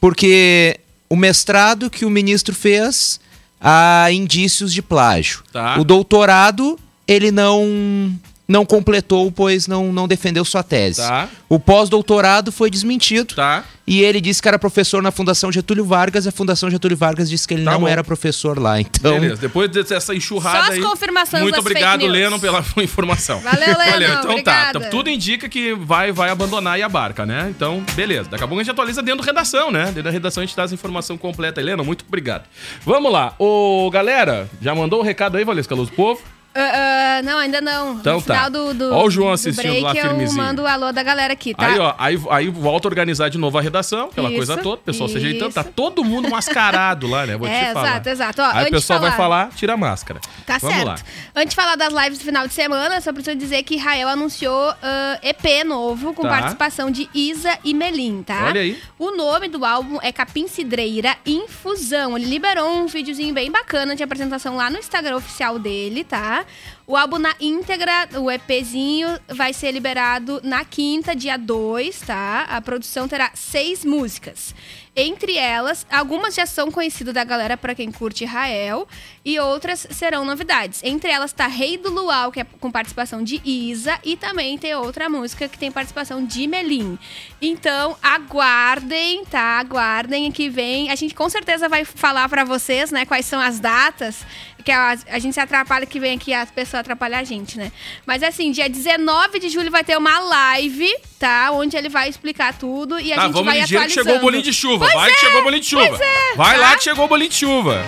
porque 0.00 0.78
o 1.10 1.16
mestrado 1.16 1.90
que 1.90 2.04
o 2.04 2.10
ministro 2.10 2.54
fez 2.54 3.20
há 3.60 4.06
indícios 4.12 4.72
de 4.72 4.80
plágio. 4.80 5.42
Tá. 5.52 5.78
O 5.78 5.84
doutorado, 5.84 6.78
ele 7.06 7.30
não 7.30 8.12
não 8.48 8.66
completou, 8.66 9.30
pois 9.32 9.66
não, 9.66 9.92
não 9.92 10.06
defendeu 10.08 10.44
sua 10.44 10.62
tese. 10.62 11.00
Tá. 11.00 11.28
O 11.48 11.58
pós-doutorado 11.58 12.50
foi 12.52 12.70
desmentido 12.70 13.34
Tá. 13.34 13.64
e 13.86 14.02
ele 14.02 14.20
disse 14.20 14.42
que 14.42 14.48
era 14.48 14.58
professor 14.58 15.02
na 15.02 15.10
Fundação 15.10 15.50
Getúlio 15.50 15.84
Vargas, 15.84 16.26
e 16.26 16.28
a 16.28 16.32
Fundação 16.32 16.68
Getúlio 16.70 16.96
Vargas 16.96 17.30
disse 17.30 17.46
que 17.48 17.54
ele 17.54 17.64
Tá 17.64 17.70
não 17.72 17.80
bom. 17.82 17.88
era 17.88 18.02
professor 18.04 18.58
lá. 18.58 18.80
Então, 18.80 19.18
Beleza. 19.18 19.40
Depois 19.40 19.70
dessa 19.70 20.14
enxurrada 20.14 20.58
Só 20.58 20.64
as 20.64 20.70
aí. 20.70 20.80
confirmações 20.82 21.42
Muito 21.42 21.54
das 21.54 21.60
obrigado, 21.64 22.00
fake 22.00 22.12
news. 22.12 22.22
Leno, 22.24 22.40
pela 22.40 22.64
informação. 22.82 23.40
Valeu, 23.40 23.78
Leno, 23.78 24.04
Então 24.18 24.30
obrigada. 24.32 24.72
tá, 24.80 24.84
tá. 24.86 24.90
Tudo 24.90 25.08
indica 25.08 25.48
que 25.48 25.72
vai, 25.74 26.12
vai 26.12 26.28
abandonar 26.30 26.74
aí 26.74 26.82
a 26.82 26.88
barca, 26.88 27.24
né? 27.24 27.46
Então, 27.48 27.82
beleza. 27.94 28.28
Daqui 28.28 28.44
a 28.44 28.48
pouco 28.48 28.60
a 28.60 28.64
gente 28.64 28.72
atualiza 28.72 29.02
dentro 29.02 29.20
da 29.20 29.26
redação, 29.26 29.70
né? 29.70 29.86
Dentro 29.86 30.02
da 30.04 30.10
redação 30.10 30.42
a 30.42 30.46
gente 30.46 30.54
traz 30.54 30.72
a 30.72 30.74
informação 30.74 31.16
completa. 31.16 31.60
Helena, 31.60 31.82
muito 31.82 32.04
obrigado. 32.06 32.44
Vamos 32.84 33.10
lá. 33.12 33.34
Ô, 33.38 33.88
galera, 33.90 34.48
já 34.60 34.74
mandou 34.74 35.00
o 35.00 35.02
recado 35.02 35.36
aí, 35.38 35.44
Valesca 35.44 35.74
Luz, 35.74 35.88
povo? 35.88 36.20
Ah, 36.54 37.18
ah, 37.18 37.22
não, 37.22 37.38
ainda 37.38 37.60
não. 37.60 37.94
Então 37.94 38.16
no 38.16 38.22
tá. 38.22 38.34
final 38.34 38.50
do, 38.50 38.74
do, 38.74 38.94
Ó 38.94 39.04
o 39.06 39.10
João 39.10 39.28
do 39.28 39.34
assistindo 39.34 39.62
break, 39.68 39.82
lá, 39.82 39.94
eu 39.94 40.02
firmezinho. 40.08 40.36
mando 40.42 40.62
o 40.62 40.66
alô 40.66 40.92
da 40.92 41.02
galera 41.02 41.32
aqui, 41.32 41.54
tá? 41.54 41.66
Aí, 41.66 41.78
ó, 41.78 41.94
aí, 41.98 42.20
aí 42.30 42.48
volta 42.48 42.86
a 42.86 42.90
organizar 42.90 43.28
de 43.30 43.38
novo 43.38 43.56
a 43.56 43.60
redação, 43.62 44.06
aquela 44.10 44.28
Isso, 44.28 44.36
coisa 44.36 44.56
toda, 44.58 44.76
o 44.80 44.84
pessoal 44.84 45.08
se 45.08 45.16
ajeitando, 45.16 45.52
tá 45.54 45.62
isso. 45.62 45.70
todo 45.74 46.04
mundo 46.04 46.28
mascarado 46.28 47.06
lá, 47.06 47.24
né? 47.26 47.36
Vou 47.36 47.46
É, 47.52 47.66
te 47.68 47.72
falar. 47.72 47.88
exato, 47.88 48.08
exato. 48.10 48.42
Ó, 48.42 48.44
aí 48.52 48.66
o 48.66 48.70
pessoal 48.70 48.98
de 48.98 49.06
vai 49.06 49.16
falar- 49.16 49.46
falar, 49.46 49.56
tira 49.56 49.72
a 49.74 49.76
máscara. 49.76 50.20
Tá 50.46 50.58
Vamos 50.58 50.76
certo. 50.76 50.88
lá. 50.88 50.96
Antes 51.36 51.50
de 51.50 51.56
falar 51.56 51.76
das 51.76 51.92
lives 51.92 52.18
do 52.18 52.24
final 52.24 52.46
de 52.46 52.52
semana, 52.54 53.00
só 53.00 53.12
preciso 53.12 53.36
dizer 53.36 53.62
que 53.62 53.76
Rael 53.76 54.08
anunciou 54.08 54.74
ah, 54.82 55.18
EP 55.22 55.64
novo 55.64 56.12
com 56.12 56.22
Tá. 56.22 56.28
participação 56.28 56.90
de 56.90 57.08
Isa 57.14 57.58
e 57.64 57.72
Melim, 57.72 58.22
tá? 58.22 58.44
Olha 58.46 58.60
aí. 58.60 58.78
O 58.98 59.10
nome 59.16 59.48
do 59.48 59.64
álbum 59.64 59.98
é 60.02 60.12
Capim 60.12 60.46
Cidreira 60.48 61.16
Infusão. 61.24 62.16
Ele 62.16 62.26
liberou 62.26 62.68
um 62.68 62.86
videozinho 62.86 63.32
bem 63.34 63.50
bacana 63.50 63.94
de 63.96 64.02
apresentação 64.02 64.56
lá 64.56 64.68
no 64.70 64.78
Instagram 64.78 65.16
oficial 65.16 65.58
dele, 65.58 66.04
tá? 66.04 66.41
O 66.86 66.96
álbum 66.96 67.18
na 67.18 67.34
íntegra, 67.40 68.08
o 68.16 68.30
EPzinho, 68.30 69.18
vai 69.28 69.52
ser 69.52 69.70
liberado 69.70 70.40
na 70.42 70.64
quinta, 70.64 71.14
dia 71.14 71.36
2, 71.36 72.00
tá? 72.00 72.42
A 72.48 72.60
produção 72.60 73.08
terá 73.08 73.30
seis 73.34 73.84
músicas. 73.84 74.54
Entre 74.94 75.38
elas, 75.38 75.86
algumas 75.90 76.34
já 76.34 76.44
são 76.44 76.70
conhecidas 76.70 77.14
da 77.14 77.24
galera 77.24 77.56
pra 77.56 77.74
quem 77.74 77.90
curte 77.90 78.26
Rael 78.26 78.86
e 79.24 79.38
outras 79.38 79.86
serão 79.90 80.22
novidades. 80.22 80.82
Entre 80.84 81.10
elas 81.10 81.32
tá 81.32 81.46
Rei 81.46 81.78
do 81.78 81.90
Luau, 81.90 82.30
que 82.30 82.40
é 82.40 82.44
com 82.44 82.70
participação 82.70 83.24
de 83.24 83.40
Isa, 83.42 83.98
e 84.04 84.18
também 84.18 84.58
tem 84.58 84.74
outra 84.74 85.08
música 85.08 85.48
que 85.48 85.56
tem 85.56 85.72
participação 85.72 86.22
de 86.22 86.46
Melim. 86.46 86.98
Então, 87.40 87.96
aguardem, 88.02 89.24
tá? 89.24 89.58
Aguardem 89.60 90.30
que 90.30 90.50
vem. 90.50 90.90
A 90.90 90.94
gente 90.94 91.14
com 91.14 91.28
certeza 91.30 91.70
vai 91.70 91.86
falar 91.86 92.28
pra 92.28 92.44
vocês, 92.44 92.90
né, 92.90 93.06
quais 93.06 93.24
são 93.24 93.40
as 93.40 93.58
datas, 93.58 94.26
que 94.62 94.70
a, 94.72 94.96
a 95.10 95.18
gente 95.18 95.34
se 95.34 95.40
atrapalha 95.40 95.84
que 95.86 95.98
vem 96.00 96.16
aqui 96.16 96.32
as 96.32 96.50
pessoas 96.50 96.80
atrapalham 96.80 97.18
a 97.18 97.24
gente, 97.24 97.58
né? 97.58 97.70
Mas 98.06 98.22
assim, 98.22 98.50
dia 98.50 98.68
19 98.68 99.38
de 99.38 99.48
julho 99.48 99.70
vai 99.70 99.82
ter 99.84 99.96
uma 99.98 100.18
live, 100.20 100.88
tá? 101.18 101.50
Onde 101.52 101.76
ele 101.76 101.88
vai 101.88 102.08
explicar 102.08 102.56
tudo 102.56 102.98
e 103.00 103.12
a 103.12 103.16
Tá, 103.16 103.22
gente 103.22 103.32
vamos 103.32 103.46
vai 103.46 103.60
ligeiro 103.60 103.84
que 103.84 103.90
atualizando. 103.92 104.04
chegou 104.04 104.16
o 104.16 104.20
bolinho 104.20 104.42
de 104.42 104.52
chuva. 104.52 104.78
Pois 104.86 104.94
vai 104.94 105.10
é, 105.10 105.14
que 105.14 105.20
chegou 105.20 105.40
o 105.40 105.42
bolinho 105.44 105.62
de 105.62 105.68
chuva. 105.68 106.04
é, 106.04 106.36
vai 106.36 106.54
tá? 106.54 106.60
lá 106.60 106.76
que 106.76 106.84
chegou 106.84 107.04
o 107.04 107.08
bolinho 107.08 107.30
de 107.30 107.36
chuva. 107.36 107.82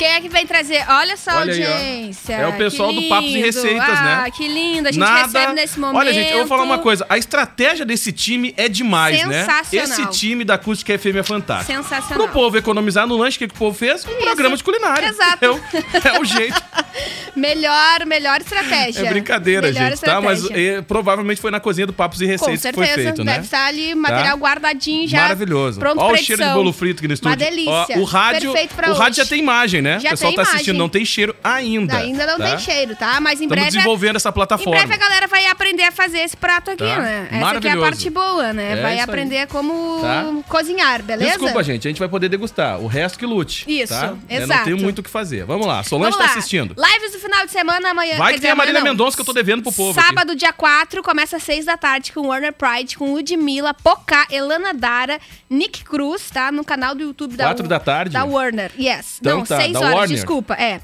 Quem 0.00 0.08
é 0.08 0.18
que 0.22 0.30
vem 0.30 0.46
trazer? 0.46 0.82
Olha 0.88 1.14
só 1.14 1.30
a 1.30 1.36
Olha 1.40 1.52
aí, 1.52 1.62
ó. 1.62 1.72
audiência. 1.72 2.32
É 2.32 2.46
o 2.46 2.56
pessoal 2.56 2.90
do 2.90 3.02
Papos 3.02 3.28
e. 3.28 3.38
Receitas, 3.38 3.98
ah, 3.98 4.22
né? 4.22 4.30
que 4.30 4.48
lindo. 4.48 4.88
A 4.88 4.92
gente 4.92 4.98
Nada. 4.98 5.26
recebe 5.26 5.52
nesse 5.52 5.78
momento. 5.78 5.98
Olha, 5.98 6.14
gente, 6.14 6.32
eu 6.32 6.38
vou 6.38 6.46
falar 6.46 6.62
uma 6.62 6.78
coisa. 6.78 7.04
A 7.06 7.18
estratégia 7.18 7.84
desse 7.84 8.10
time 8.10 8.54
é 8.56 8.66
demais, 8.66 9.22
né? 9.26 9.44
Sensacional. 9.44 9.84
Esse 9.84 10.18
time 10.18 10.42
da 10.42 10.54
Acústica 10.54 10.98
FM 10.98 11.16
é 11.16 11.22
fantástico. 11.22 11.76
Sensacional. 11.76 12.26
Pro 12.26 12.32
povo 12.32 12.56
economizar 12.56 13.06
no 13.06 13.14
lanche, 13.14 13.36
o 13.36 13.40
que, 13.40 13.48
que 13.48 13.54
o 13.54 13.58
povo 13.58 13.76
fez? 13.76 14.06
Um 14.06 14.14
programa 14.22 14.56
de 14.56 14.64
culinária. 14.64 15.06
Exato. 15.06 15.34
entendeu? 15.34 15.62
É 16.02 16.18
o 16.18 16.24
jeito. 16.24 16.62
Melhor, 17.36 18.04
melhor 18.06 18.40
estratégia. 18.40 19.06
É 19.06 19.10
brincadeira, 19.10 19.68
Melhor 19.68 19.90
gente, 19.90 20.00
tá? 20.00 20.20
Mas 20.20 20.40
estratégia. 20.40 20.78
eh, 20.78 20.82
provavelmente 20.82 21.40
foi 21.40 21.50
na 21.50 21.60
cozinha 21.60 21.86
do 21.86 21.92
Papos 21.92 22.20
e 22.20 22.26
Receitas 22.26 22.60
que 22.62 22.72
foi 22.72 22.86
feito, 22.86 23.22
Deve 23.22 23.24
né? 23.24 23.40
estar 23.40 23.66
ali 23.66 23.94
material 23.94 24.36
Tá? 24.36 24.42
guardadinho 24.44 25.08
já. 25.08 25.22
Maravilhoso. 25.22 25.78
Pronto 25.78 25.96
pra 25.96 26.06
o 26.12 26.16
cheiro 26.16 26.42
de 26.44 26.50
bolo 26.50 26.72
frito 26.72 26.98
aqui 27.00 27.08
no 27.08 27.14
estúdio. 27.14 27.30
Uma 27.30 27.36
delícia. 27.50 27.70
Ó, 27.96 27.98
o 27.98 28.04
rádio, 28.04 28.52
Perfeito 28.52 28.74
pra 28.74 28.90
o 28.90 28.94
rádio 28.94 29.12
hoje. 29.12 29.16
já 29.22 29.26
tem 29.26 29.38
imagem, 29.38 29.82
né? 29.82 29.98
Já 30.00 30.08
o 30.08 30.10
pessoal 30.12 30.30
tem 30.32 30.36
tá 30.36 30.42
assistindo, 30.42 30.64
imagem. 30.68 30.78
não 30.78 30.88
tem 30.88 31.04
cheiro 31.04 31.36
ainda. 31.42 31.96
Ainda 31.96 32.26
não 32.26 32.38
tá? 32.38 32.44
tem 32.48 32.58
cheiro, 32.58 32.96
tá? 32.96 33.20
Mas 33.20 33.40
em 33.40 33.44
Estamos 33.44 33.50
breve. 33.62 33.70
desenvolvendo 33.70 34.16
essa 34.16 34.28
Em 34.28 34.32
plataforma. 34.32 34.72
breve 34.78 34.94
a 34.94 34.96
galera 34.96 35.26
vai 35.26 35.46
aprender 35.46 35.84
a 35.84 35.92
fazer 35.92 36.18
esse 36.18 36.36
prato 36.36 36.70
aqui, 36.70 36.84
Tá. 36.84 36.98
né? 36.98 37.28
Essa 37.30 37.50
aqui 37.56 37.68
é 37.68 37.72
a 37.72 37.76
parte 37.78 38.10
boa, 38.10 38.52
né? 38.52 38.72
É 38.72 38.82
vai 38.82 38.92
isso 38.94 39.00
aí. 39.04 39.08
aprender 39.10 39.46
como 39.48 40.00
Tá. 40.00 40.26
cozinhar, 40.48 41.02
beleza? 41.02 41.30
Desculpa, 41.30 41.62
gente, 41.62 41.86
a 41.86 41.90
gente 41.90 41.98
vai 41.98 42.08
poder 42.08 42.28
degustar. 42.28 42.78
O 42.80 42.86
resto 42.86 43.18
que 43.18 43.26
lute. 43.26 43.64
Isso, 43.68 43.92
tá? 43.92 44.14
Eu 44.28 44.36
não 44.38 44.44
exato. 44.44 44.64
tenho 44.64 44.78
muito 44.78 44.98
o 45.00 45.02
que 45.02 45.10
fazer. 45.10 45.44
Vamos 45.44 45.66
lá, 45.66 45.82
Solange 45.82 46.12
Vamos 46.12 46.26
tá 46.26 46.32
lá. 46.32 46.38
assistindo. 46.38 46.74
Lives 46.80 47.12
do 47.12 47.18
final 47.18 47.44
de 47.44 47.52
semana 47.52 47.90
amanhã. 47.90 48.16
Vai 48.16 48.28
que 48.32 48.38
dizer, 48.38 48.46
tem 48.48 48.50
a 48.52 48.54
Marília. 48.56 48.80
Mendonça 48.82 49.16
que 49.16 49.20
eu 49.20 49.26
tô 49.26 49.32
devendo 49.32 49.62
pro 49.62 49.72
povo 49.72 49.98
aqui. 49.98 50.06
Sábado, 50.08 50.34
dia 50.34 50.52
4, 50.52 51.02
começa 51.02 51.36
às 51.36 51.42
6 51.42 51.66
da 51.66 51.76
tarde 51.76 52.12
com 52.12 52.28
Warner 52.28 52.52
Pride, 52.52 52.96
com 52.96 53.12
Ludmilla, 53.12 53.74
Pocá, 53.74 54.26
Elana 54.30 54.72
Dara, 54.72 55.20
Nick 55.50 55.84
Cruz, 55.84 56.30
tá? 56.30 56.50
No 56.50 56.64
canal 56.64 56.94
do 56.94 57.02
YouTube 57.02 57.36
da 57.36 57.44
Quatro 57.48 57.68
da 57.68 57.78
tarde? 57.80 58.12
Da 58.14 58.24
Warner, 58.24 58.70
yes. 58.78 59.18
Então 59.20 59.38
não, 59.38 59.44
tá, 59.44 59.60
6 59.60 59.72
da 59.74 59.80
horas, 59.80 59.92
Warner. 59.94 60.08
desculpa. 60.16 60.54
É. 60.54 60.80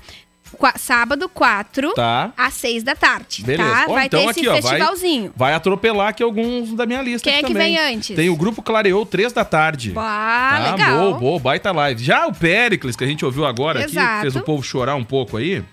Qua- 0.58 0.74
sábado, 0.78 1.28
4, 1.28 1.92
Tá. 1.94 2.32
às 2.36 2.54
6 2.54 2.82
da 2.84 2.94
tarde, 2.94 3.42
Beleza. 3.42 3.68
tá? 3.68 3.84
Ó, 3.88 3.94
Vai 3.94 4.06
então 4.06 4.20
ter 4.24 4.30
esse 4.30 4.38
aqui, 4.40 4.48
ó, 4.48 4.52
vai- 4.52 4.62
festivalzinho. 4.62 5.32
Vai 5.36 5.54
atropelar 5.54 6.08
aqui 6.08 6.22
alguns 6.22 6.72
da 6.74 6.86
minha 6.86 7.02
lista 7.02 7.28
Quem 7.28 7.38
aqui 7.38 7.44
é 7.44 7.48
que 7.48 7.52
também. 7.52 7.74
vem 7.74 7.94
antes? 7.96 8.14
Tem 8.14 8.30
o 8.30 8.36
grupo 8.36 8.62
Clareou, 8.62 9.04
3 9.04 9.32
da 9.32 9.44
tarde. 9.44 9.92
Ah, 9.96 10.62
tá, 10.64 10.70
legal. 10.72 10.98
Boa, 11.00 11.18
boa, 11.18 11.40
baita 11.40 11.72
live. 11.72 12.02
Já 12.02 12.26
o 12.28 12.32
Péricles, 12.32 12.94
que 12.94 13.02
a 13.02 13.06
gente 13.06 13.24
ouviu 13.24 13.44
agora 13.44 13.80
aqui, 13.80 13.90
Exato. 13.90 14.14
que 14.16 14.20
fez 14.22 14.36
o 14.36 14.40
povo 14.42 14.62
chorar 14.62 14.94
um 14.94 15.04
pouco 15.04 15.36
aí. 15.36 15.64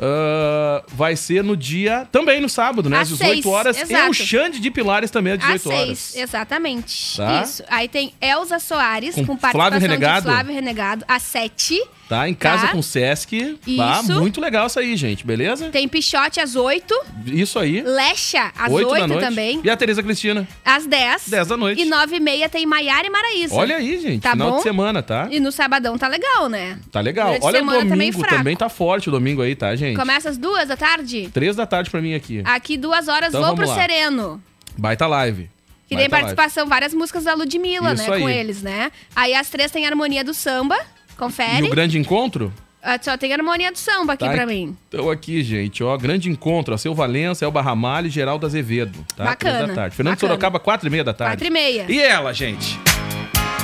Ah, 0.00 0.82
vai 0.88 1.14
ser 1.14 1.44
no 1.44 1.56
dia. 1.56 2.08
Também 2.10 2.40
no 2.40 2.48
sábado, 2.48 2.88
né? 2.88 2.96
Às 2.98 3.12
Às 3.12 3.18
18 3.18 3.32
seis, 3.34 3.46
horas. 3.46 3.76
E 3.76 3.82
exato. 3.82 4.10
o 4.10 4.14
Xande 4.14 4.58
de 4.60 4.70
Pilares 4.70 5.10
também 5.10 5.34
às 5.34 5.40
Às 5.44 5.46
18 5.62 5.70
horas. 5.70 5.98
6, 5.98 6.22
exatamente. 6.22 7.16
Tá. 7.16 7.42
Isso. 7.42 7.62
Aí 7.68 7.88
tem 7.88 8.14
Elza 8.20 8.58
Soares, 8.58 9.14
Com 9.14 9.26
com, 9.26 9.36
Flávio 9.38 9.52
participação 9.52 9.80
Renegado? 9.80 10.26
de 10.26 10.32
Flávio 10.32 10.54
Renegado, 10.54 11.04
às 11.06 11.22
7. 11.22 11.80
Tá? 12.10 12.28
Em 12.28 12.34
casa 12.34 12.66
Tá. 12.66 12.72
com 12.72 12.80
o 12.80 12.82
Sesc. 12.82 13.56
Tá? 13.76 14.02
Muito 14.02 14.40
legal 14.40 14.66
isso 14.66 14.80
aí, 14.80 14.96
gente. 14.96 15.24
Beleza? 15.24 15.68
Tem 15.70 15.86
Pichote 15.86 16.40
às 16.40 16.56
8. 16.56 16.92
Isso 17.24 17.56
aí. 17.56 17.82
Lecha 17.82 18.50
às 18.58 18.72
8 18.72 18.88
8, 18.90 19.00
da 19.02 19.06
noite. 19.06 19.24
também. 19.24 19.60
E 19.62 19.70
a 19.70 19.76
Tereza 19.76 20.02
Cristina. 20.02 20.48
Às 20.64 20.86
10. 20.86 21.28
10 21.28 21.46
da 21.46 21.56
noite. 21.56 21.80
E 21.80 21.84
9 21.84 22.16
e 22.16 22.18
meia 22.20 22.48
tem 22.48 22.66
Maiara 22.66 23.06
e 23.06 23.10
Maraísa. 23.10 23.54
Olha 23.54 23.76
aí, 23.76 24.00
gente. 24.00 24.20
Tá 24.22 24.32
final 24.32 24.50
bom? 24.50 24.56
de 24.56 24.62
semana, 24.64 25.04
tá? 25.04 25.28
E 25.30 25.38
no 25.38 25.52
sabadão 25.52 25.96
tá 25.96 26.08
legal, 26.08 26.48
né? 26.48 26.80
Tá 26.90 27.00
legal. 27.00 27.28
Durante 27.28 27.44
a 27.44 27.46
Olha 27.46 27.62
o 27.62 27.66
tá 27.84 27.84
domingo 27.94 28.18
fraco. 28.18 28.34
também 28.36 28.56
tá 28.56 28.68
forte 28.68 29.08
o 29.08 29.12
domingo 29.12 29.40
aí, 29.40 29.54
tá, 29.54 29.76
gente? 29.76 29.96
Começa 29.96 30.30
às 30.30 30.36
2 30.36 30.66
da 30.66 30.76
tarde. 30.76 31.30
Três 31.32 31.54
da 31.54 31.64
tarde 31.64 31.90
pra 31.90 32.02
mim 32.02 32.14
aqui. 32.14 32.42
Aqui, 32.44 32.76
duas 32.76 33.06
horas, 33.06 33.28
Então 33.28 33.40
vou 33.46 33.54
pro 33.54 33.68
lá. 33.68 33.74
Sereno. 33.76 34.42
Baita 34.76 35.06
live. 35.06 35.48
Que 35.88 35.96
tem 35.96 36.08
Baita 36.08 36.26
live. 36.26 36.36
participação, 36.36 36.68
várias 36.68 36.92
músicas 36.92 37.22
da 37.22 37.34
Ludmilla, 37.34 37.94
Isso 37.94 38.08
né? 38.10 38.16
aí. 38.16 38.20
Com 38.22 38.28
eles, 38.28 38.62
né? 38.62 38.90
Aí 39.14 39.32
às 39.32 39.48
três 39.48 39.70
tem 39.70 39.86
Harmonia 39.86 40.24
do 40.24 40.34
Samba. 40.34 40.76
E 41.20 41.22
Confere. 41.22 41.66
o 41.66 41.70
grande 41.70 41.98
encontro? 41.98 42.50
Ah, 42.82 42.98
Só 43.00 43.14
tem 43.18 43.30
Harmonia 43.32 43.70
do 43.70 43.76
Samba 43.78 44.14
aqui 44.14 44.24
Tá, 44.24 44.30
pra 44.32 44.46
mim. 44.46 44.74
Então 44.88 45.10
aqui, 45.10 45.42
gente, 45.42 45.84
ó, 45.84 45.94
grande 45.98 46.30
encontro, 46.30 46.72
ó, 46.72 46.76
Seu 46.78 46.94
Valença, 46.94 47.44
Elba 47.44 47.60
Ramalho 47.60 48.06
e 48.06 48.10
Geraldo 48.10 48.46
Azevedo, 48.46 48.98
tá? 49.14 49.24
Bacana, 49.24 49.54
Três 49.56 49.68
da 49.68 49.74
tarde. 49.74 49.96
Fernando 49.96 50.14
bacana. 50.14 50.28
Sorocaba, 50.30 50.58
quatro 50.58 50.88
e 50.88 50.90
meia 50.90 51.04
da 51.04 51.12
tarde. 51.12 51.34
Quatro 51.34 51.46
e 51.46 51.50
meia. 51.50 51.84
E 51.90 52.00
ela, 52.00 52.32
gente? 52.32 52.78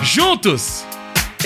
Juntos, 0.03 0.85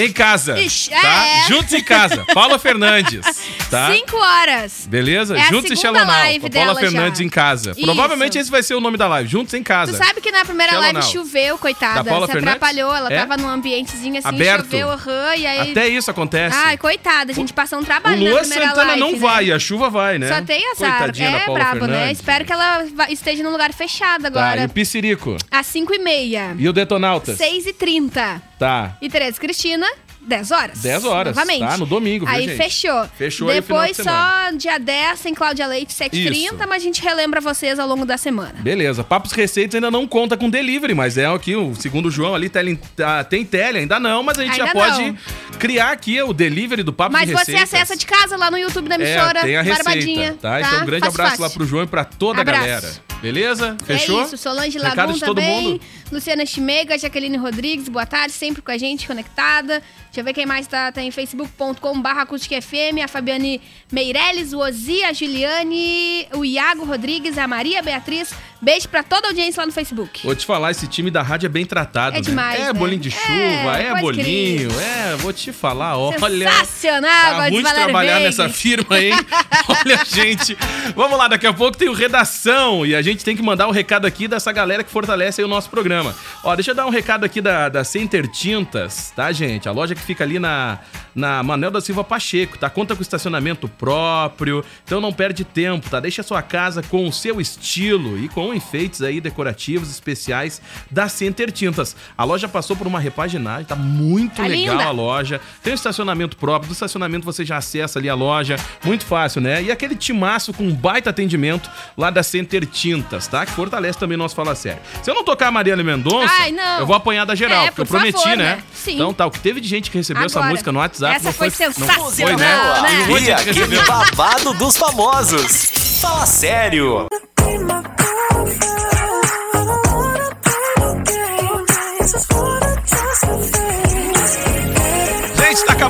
em 0.04 0.12
casa, 0.12 0.60
Ixi, 0.60 0.90
tá? 0.90 1.26
é. 1.26 1.48
Juntos 1.48 1.72
em 1.72 1.82
casa, 1.82 2.24
Paula 2.34 2.58
Fernandes, 2.58 3.20
tá? 3.70 3.92
Cinco 3.94 4.16
horas. 4.16 4.86
Beleza? 4.88 5.36
É 5.38 5.42
Juntos 5.48 5.70
em 5.70 5.76
segunda 5.76 5.98
Shalonau, 6.00 6.20
live 6.22 6.40
com 6.40 6.46
a 6.46 6.50
Paula 6.50 6.66
dela 6.74 6.80
Fernandes 6.80 7.18
já. 7.18 7.24
em 7.24 7.28
casa. 7.28 7.70
Isso. 7.72 7.82
Provavelmente 7.84 8.38
esse 8.38 8.50
vai 8.50 8.62
ser 8.62 8.74
o 8.74 8.80
nome 8.80 8.96
da 8.96 9.06
live, 9.08 9.28
Juntos 9.28 9.54
em 9.54 9.62
casa. 9.62 9.92
Tu 9.92 9.98
sabe 9.98 10.20
que 10.20 10.30
na 10.30 10.44
primeira 10.44 10.72
Shallow 10.72 10.92
live 10.92 11.02
choveu, 11.12 11.58
coitada. 11.58 12.02
Da 12.02 12.10
Paula 12.10 12.26
Se 12.26 12.32
Fernandes? 12.32 12.56
atrapalhou, 12.56 12.94
ela 12.94 13.12
É? 13.12 13.18
tava 13.20 13.36
num 13.36 13.48
ambientezinho 13.48 14.18
assim, 14.18 14.28
Aberto. 14.28 14.64
choveu, 14.64 14.90
aham, 14.90 15.34
e 15.36 15.46
aí... 15.46 15.70
Até 15.70 15.88
isso 15.88 16.10
acontece. 16.10 16.56
Ai, 16.56 16.76
coitada, 16.76 17.32
a 17.32 17.34
gente 17.34 17.52
passou 17.52 17.78
um 17.78 17.82
o 17.82 17.84
trabalho 17.84 18.18
Luan 18.20 18.40
primeira 18.40 18.66
Santana 18.68 18.86
live, 18.88 19.00
não 19.00 19.12
né? 19.12 19.18
vai, 19.18 19.50
a 19.52 19.58
chuva 19.58 19.88
vai, 19.90 20.18
né? 20.18 20.28
Só 20.28 20.42
tem 20.42 20.62
azar. 20.72 20.98
Coitadinha 20.98 21.28
é 21.28 21.44
brabo, 21.52 21.86
né? 21.86 21.92
Fernandes. 21.96 22.18
Espero 22.20 22.44
que 22.44 22.52
ela 22.52 22.84
esteja 23.08 23.42
num 23.42 23.50
lugar 23.50 23.72
fechado 23.72 24.22
Tá, 24.22 24.28
agora. 24.28 24.62
e 24.62 24.66
o 24.66 24.68
Piscirico? 24.68 25.36
Às 25.50 25.66
5 25.66 25.94
e 25.94 25.98
meia. 25.98 26.54
E 26.58 26.68
o 26.68 26.72
Detonautas? 26.72 27.36
6 27.36 27.66
e 27.66 27.72
30 27.72 28.42
Tá. 28.58 28.94
E 29.00 29.08
Tereza 29.08 29.40
Cristina, 29.40 29.86
10 30.22 30.50
horas. 30.50 30.78
10 30.80 31.04
horas, 31.04 31.34
Novamente. 31.36 31.60
tá? 31.60 31.76
No 31.78 31.86
domingo, 31.86 32.26
viu, 32.26 32.34
Aí 32.34 32.46
gente? 32.46 32.56
fechou. 32.56 33.08
Fechou 33.16 33.48
aí 33.48 33.58
o 33.58 33.62
Depois 33.62 33.96
de 33.96 34.02
só 34.02 34.50
dia 34.56 34.78
10 34.78 35.20
tem 35.20 35.34
Cláudia 35.34 35.66
Leite, 35.66 35.92
7h30, 35.94 36.34
Isso. 36.36 36.56
mas 36.68 36.82
a 36.82 36.84
gente 36.84 37.02
relembra 37.02 37.40
vocês 37.40 37.78
ao 37.78 37.88
longo 37.88 38.04
da 38.04 38.16
semana. 38.16 38.54
Beleza, 38.60 39.02
Papos 39.02 39.32
Receitas 39.32 39.74
ainda 39.76 39.90
não 39.90 40.06
conta 40.06 40.36
com 40.36 40.48
delivery, 40.50 40.94
mas 40.94 41.16
é 41.18 41.26
aqui, 41.26 41.56
o 41.56 41.74
segundo 41.74 42.06
o 42.06 42.10
João 42.10 42.34
ali, 42.34 42.48
tele, 42.48 42.78
tá- 42.94 43.24
tem 43.24 43.44
tele, 43.44 43.78
ainda 43.78 43.98
não, 43.98 44.22
mas 44.22 44.38
a 44.38 44.44
gente 44.44 44.56
já 44.56 44.64
Ainda 44.64 44.72
pode 44.74 45.02
não. 45.02 45.16
criar 45.58 45.90
aqui 45.92 46.20
o 46.22 46.32
delivery 46.32 46.82
do 46.82 46.92
Papos 46.92 47.12
Mas 47.18 47.26
de 47.28 47.32
você 47.34 47.52
Receitas. 47.52 47.74
acessa 47.74 47.96
de 47.96 48.06
casa 48.06 48.36
lá 48.36 48.50
no 48.50 48.58
YouTube 48.58 48.88
da 48.88 48.96
emissora. 48.96 49.40
É, 49.40 49.42
tem 49.42 49.56
a 49.56 49.62
Barbadinha, 49.64 50.20
receita, 50.20 50.38
tá? 50.40 50.60
Então 50.60 50.82
um 50.82 50.86
grande 50.86 51.04
Fácil, 51.06 51.08
abraço 51.20 51.30
fácil. 51.30 51.42
lá 51.44 51.50
pro 51.50 51.66
João 51.66 51.84
e 51.84 51.86
pra 51.86 52.04
toda 52.04 52.40
Abraço. 52.42 52.62
a 52.62 52.66
galera. 52.66 52.92
Beleza? 53.22 53.76
Fechou? 53.84 54.20
É 54.22 54.24
isso, 54.24 54.36
Solange 54.38 54.78
Lagum 54.78 55.18
também, 55.18 55.62
mundo? 55.72 55.80
Luciana 56.10 56.44
Chimega, 56.46 56.96
Jaqueline 56.98 57.36
Rodrigues, 57.36 57.88
boa 57.88 58.06
tarde, 58.06 58.32
sempre 58.32 58.62
com 58.62 58.70
a 58.70 58.78
gente, 58.78 59.06
conectada. 59.06 59.82
Deixa 60.10 60.22
eu 60.22 60.24
ver 60.24 60.32
quem 60.32 60.44
mais 60.44 60.66
tá, 60.66 60.90
tá 60.90 61.00
em 61.00 61.12
facebook.com 61.12 62.00
barra 62.02 62.26
FM, 62.26 62.98
a 63.04 63.06
Fabiane 63.06 63.60
Meirelles, 63.92 64.52
o 64.52 64.58
Ozi, 64.58 65.04
a 65.04 65.12
Juliane, 65.12 66.26
o 66.34 66.44
Iago 66.44 66.84
Rodrigues, 66.84 67.38
a 67.38 67.46
Maria 67.46 67.80
Beatriz. 67.80 68.34
Beijo 68.60 68.88
pra 68.88 69.02
toda 69.02 69.28
a 69.28 69.30
audiência 69.30 69.60
lá 69.62 69.66
no 69.66 69.72
Facebook. 69.72 70.24
Vou 70.24 70.34
te 70.34 70.44
falar, 70.44 70.70
esse 70.72 70.86
time 70.86 71.10
da 71.10 71.22
rádio 71.22 71.46
é 71.46 71.48
bem 71.48 71.64
tratado, 71.64 72.16
É 72.16 72.18
né? 72.18 72.24
demais, 72.24 72.60
É 72.60 72.64
né? 72.66 72.72
bolinho 72.72 73.00
de 73.00 73.08
É, 73.08 73.12
chuva, 73.12 73.78
é, 73.78 73.90
pode 73.90 74.02
bolinho, 74.02 74.68
crer. 74.70 74.82
é, 74.82 75.16
vou 75.16 75.32
te 75.32 75.52
falar, 75.52 75.96
olha. 75.96 76.50
Sensacional, 76.50 77.10
Tá 77.10 77.36
Valério 77.36 77.62
trabalhar 77.62 78.14
Veig. 78.14 78.24
nessa 78.26 78.48
firma, 78.48 79.00
hein? 79.00 79.12
Olha, 79.68 80.04
gente. 80.04 80.56
Vamos 80.96 81.16
lá, 81.16 81.28
daqui 81.28 81.46
a 81.46 81.52
pouco 81.52 81.76
tem 81.78 81.88
o 81.88 81.92
Redação 81.92 82.84
e 82.84 82.94
a 82.94 83.00
gente 83.02 83.24
tem 83.24 83.36
que 83.36 83.42
mandar 83.42 83.68
um 83.68 83.70
recado 83.70 84.06
aqui 84.06 84.26
dessa 84.26 84.50
galera 84.50 84.82
que 84.82 84.90
fortalece 84.90 85.40
aí 85.40 85.44
o 85.44 85.48
nosso 85.48 85.70
programa. 85.70 86.14
Ó, 86.42 86.54
deixa 86.56 86.72
eu 86.72 86.74
dar 86.74 86.86
um 86.86 86.90
recado 86.90 87.24
aqui 87.24 87.40
da, 87.40 87.68
da 87.68 87.84
Center 87.84 88.26
Tintas, 88.28 89.12
tá, 89.14 89.30
gente? 89.32 89.68
A 89.68 89.72
loja 89.72 89.94
que 89.94 90.00
que 90.00 90.06
fica 90.06 90.24
ali 90.24 90.38
na, 90.38 90.78
na 91.14 91.42
Manel 91.42 91.70
da 91.70 91.80
Silva 91.80 92.02
Pacheco, 92.02 92.56
tá? 92.56 92.70
Conta 92.70 92.96
com 92.96 93.02
estacionamento 93.02 93.68
próprio, 93.68 94.64
então 94.82 94.98
não 95.00 95.12
perde 95.12 95.44
tempo, 95.44 95.88
tá? 95.90 96.00
Deixa 96.00 96.22
a 96.22 96.24
sua 96.24 96.40
casa 96.40 96.82
com 96.82 97.06
o 97.06 97.12
seu 97.12 97.38
estilo 97.40 98.18
e 98.18 98.26
com 98.28 98.49
enfeites 98.54 99.02
aí 99.02 99.20
decorativos 99.20 99.90
especiais 99.90 100.60
da 100.90 101.08
Center 101.08 101.50
Tintas. 101.50 101.96
A 102.16 102.24
loja 102.24 102.48
passou 102.48 102.76
por 102.76 102.86
uma 102.86 102.98
repaginagem, 103.00 103.64
tá 103.64 103.76
muito 103.76 104.36
Tá 104.36 104.42
legal 104.46 104.76
linda. 104.76 104.88
a 104.88 104.90
loja. 104.90 105.40
Tem 105.62 105.72
um 105.72 105.74
estacionamento 105.76 106.36
próprio, 106.36 106.68
do 106.68 106.72
estacionamento 106.72 107.24
você 107.24 107.44
já 107.44 107.56
acessa 107.56 107.98
ali 107.98 108.08
a 108.08 108.14
loja, 108.14 108.56
muito 108.84 109.04
fácil, 109.04 109.40
né? 109.40 109.62
E 109.62 109.70
aquele 109.70 109.94
timaço 109.94 110.52
com 110.52 110.64
um 110.64 110.74
baita 110.74 111.10
atendimento 111.10 111.70
lá 111.96 112.10
da 112.10 112.22
Center 112.22 112.64
Tintas, 112.66 113.26
tá? 113.26 113.44
Que 113.46 113.52
fortalece 113.52 113.98
também 113.98 114.16
nosso 114.16 114.34
Fala 114.34 114.54
Sério. 114.54 114.80
Se 115.02 115.10
eu 115.10 115.14
não 115.14 115.24
tocar 115.24 115.48
a 115.48 115.50
Mariana 115.50 115.82
Mendonça, 115.82 116.32
Ai, 116.38 116.52
não. 116.52 116.80
eu 116.80 116.86
vou 116.86 116.94
apanhar 116.96 117.24
da 117.24 117.34
geral, 117.34 117.64
É, 117.64 117.66
porque 117.68 117.80
eu 117.82 117.86
por 117.86 117.92
prometi, 117.96 118.18
favor, 118.22 118.36
né? 118.36 118.56
né? 118.56 118.62
Sim. 118.72 118.94
Então 118.94 119.12
tá, 119.14 119.26
o 119.26 119.30
que 119.30 119.40
teve 119.40 119.60
de 119.60 119.68
gente 119.68 119.90
que 119.90 119.96
recebeu 119.98 120.24
essa 120.24 120.38
Agora, 120.38 120.50
música 120.52 120.72
no 120.72 120.78
WhatsApp 120.78 121.16
essa 121.16 121.24
não 121.26 121.32
foi 121.32 121.50
foi, 121.50 121.66
não 121.66 121.72
sensacional, 121.74 122.10
foi, 122.10 122.36
né? 122.36 122.36
né? 122.36 123.06
Um 123.10 123.72
E 123.74 123.86
babado 123.86 124.54
dos 124.54 124.76
famosos. 124.76 125.70
Fala 126.00 126.26
sério. 126.26 127.06
Gente, 127.50 127.66
tá 127.66 129.09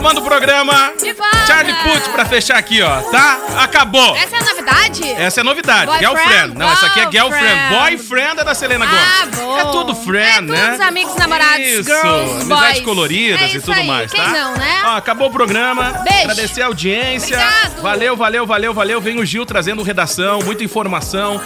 acabando 0.00 0.20
o 0.20 0.24
programa. 0.24 0.92
Charlie 1.46 1.74
Puth 1.74 2.08
pra 2.12 2.24
fechar 2.24 2.56
aqui, 2.56 2.80
ó, 2.80 3.00
tá? 3.10 3.38
Acabou. 3.58 4.16
Essa 4.16 4.36
é 4.36 4.38
a 4.38 4.44
novidade? 4.44 5.12
Essa 5.12 5.40
é 5.40 5.42
novidade. 5.44 5.86
Boyfriend, 5.86 6.00
girlfriend. 6.16 6.58
Não, 6.58 6.72
essa 6.72 6.86
aqui 6.86 7.00
é 7.00 7.10
girlfriend. 7.10 7.74
Boyfriend 7.76 8.40
é 8.40 8.44
da 8.44 8.54
Selena 8.54 8.86
Gomes. 8.86 9.02
Ah, 9.04 9.26
bom. 9.36 9.58
É 9.58 9.64
tudo 9.66 9.94
friend, 9.94 10.38
É 10.50 10.52
né? 10.56 10.66
todos 10.70 10.80
amigos, 10.80 11.14
namorados, 11.16 11.66
Isso. 11.66 11.84
girls, 11.84 12.32
Amizades 12.32 12.46
boys. 12.48 12.80
coloridas 12.80 13.40
É 13.42 13.56
e 13.56 13.60
tudo 13.60 13.72
aí. 13.78 13.86
mais, 13.86 14.10
Quem 14.10 14.20
tá? 14.22 14.28
não, 14.30 14.54
né? 14.56 14.82
Ó, 14.86 14.96
acabou 14.96 15.28
o 15.28 15.30
programa. 15.30 16.02
Beijo. 16.08 16.22
Agradecer 16.30 16.62
a 16.62 16.66
audiência. 16.66 17.36
Obrigado. 17.36 17.82
Valeu, 17.82 18.16
valeu, 18.16 18.46
valeu, 18.46 18.72
valeu. 18.74 19.00
Vem 19.02 19.18
o 19.20 19.26
Gil 19.26 19.44
trazendo 19.44 19.82
redação, 19.82 20.40
muita 20.42 20.64
informação. 20.64 21.40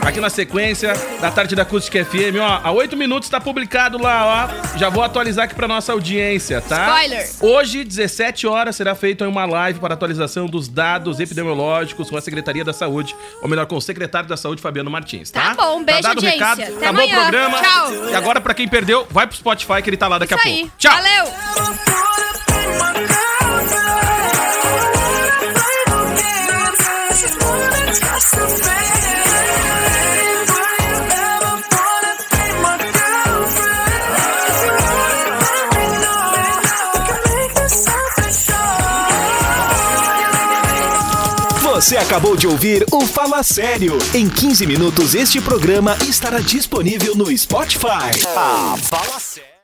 Aqui 0.00 0.20
na 0.20 0.30
sequência 0.30 0.94
da 1.20 1.30
tarde 1.30 1.54
da 1.54 1.62
Acústica 1.62 2.02
FM, 2.02 2.36
ó, 2.40 2.60
há 2.64 2.70
oito 2.70 2.96
minutos 2.96 3.28
tá 3.28 3.38
publicado 3.40 4.00
lá, 4.00 4.48
ó. 4.74 4.78
Já 4.78 4.88
vou 4.88 5.02
atualizar 5.02 5.44
aqui 5.44 5.54
pra 5.54 5.68
nossa 5.68 5.92
audiência, 5.92 6.62
tá? 6.62 6.86
Spoiler. 7.02 7.28
Hoje, 7.40 7.84
17 7.84 8.46
horas, 8.46 8.76
será 8.76 8.94
feita 8.94 9.28
uma 9.28 9.44
live 9.44 9.78
para 9.80 9.92
atualização 9.94 10.46
dos 10.46 10.66
dados 10.66 11.20
epidemiológicos 11.20 12.08
com 12.08 12.16
a 12.16 12.20
Secretaria 12.22 12.64
da 12.64 12.72
Saúde, 12.72 13.14
ou 13.42 13.48
melhor, 13.48 13.66
com 13.66 13.76
o 13.76 13.82
secretário 13.82 14.28
da 14.28 14.36
Saúde, 14.36 14.62
Fabiano 14.62 14.90
Martins, 14.90 15.30
tá? 15.30 15.54
Tá 15.54 15.62
bom, 15.62 15.84
beijo, 15.84 16.02
dado 16.02 16.22
o 16.22 16.26
audiência. 16.26 16.38
recado, 16.38 16.62
Até 16.62 16.72
acabou 16.86 17.02
amanhã. 17.02 17.18
o 17.18 17.22
programa. 17.22 17.58
Tchau. 17.60 17.92
E 18.10 18.14
agora, 18.14 18.40
pra 18.40 18.54
quem 18.54 18.66
perdeu, 18.66 19.06
vai 19.10 19.26
pro 19.26 19.36
Spotify 19.36 19.82
que 19.82 19.90
ele 19.90 19.96
tá 19.98 20.08
lá 20.08 20.18
daqui 20.18 20.34
Isso 20.34 20.42
a 20.42 20.46
aí. 20.50 20.60
pouco. 20.60 20.72
Tchau! 20.78 20.92
Valeu. 20.94 21.24
Você 41.88 41.96
acabou 41.96 42.36
de 42.36 42.46
ouvir 42.46 42.84
o 42.92 43.00
Fala 43.06 43.42
Sério. 43.42 43.96
Em 44.14 44.28
15 44.28 44.66
minutos, 44.66 45.14
este 45.14 45.40
programa 45.40 45.96
estará 46.06 46.38
disponível 46.38 47.14
no 47.16 47.34
Spotify. 47.34 48.12
Ah, 48.36 48.76
fala 48.76 49.18
sério. 49.18 49.57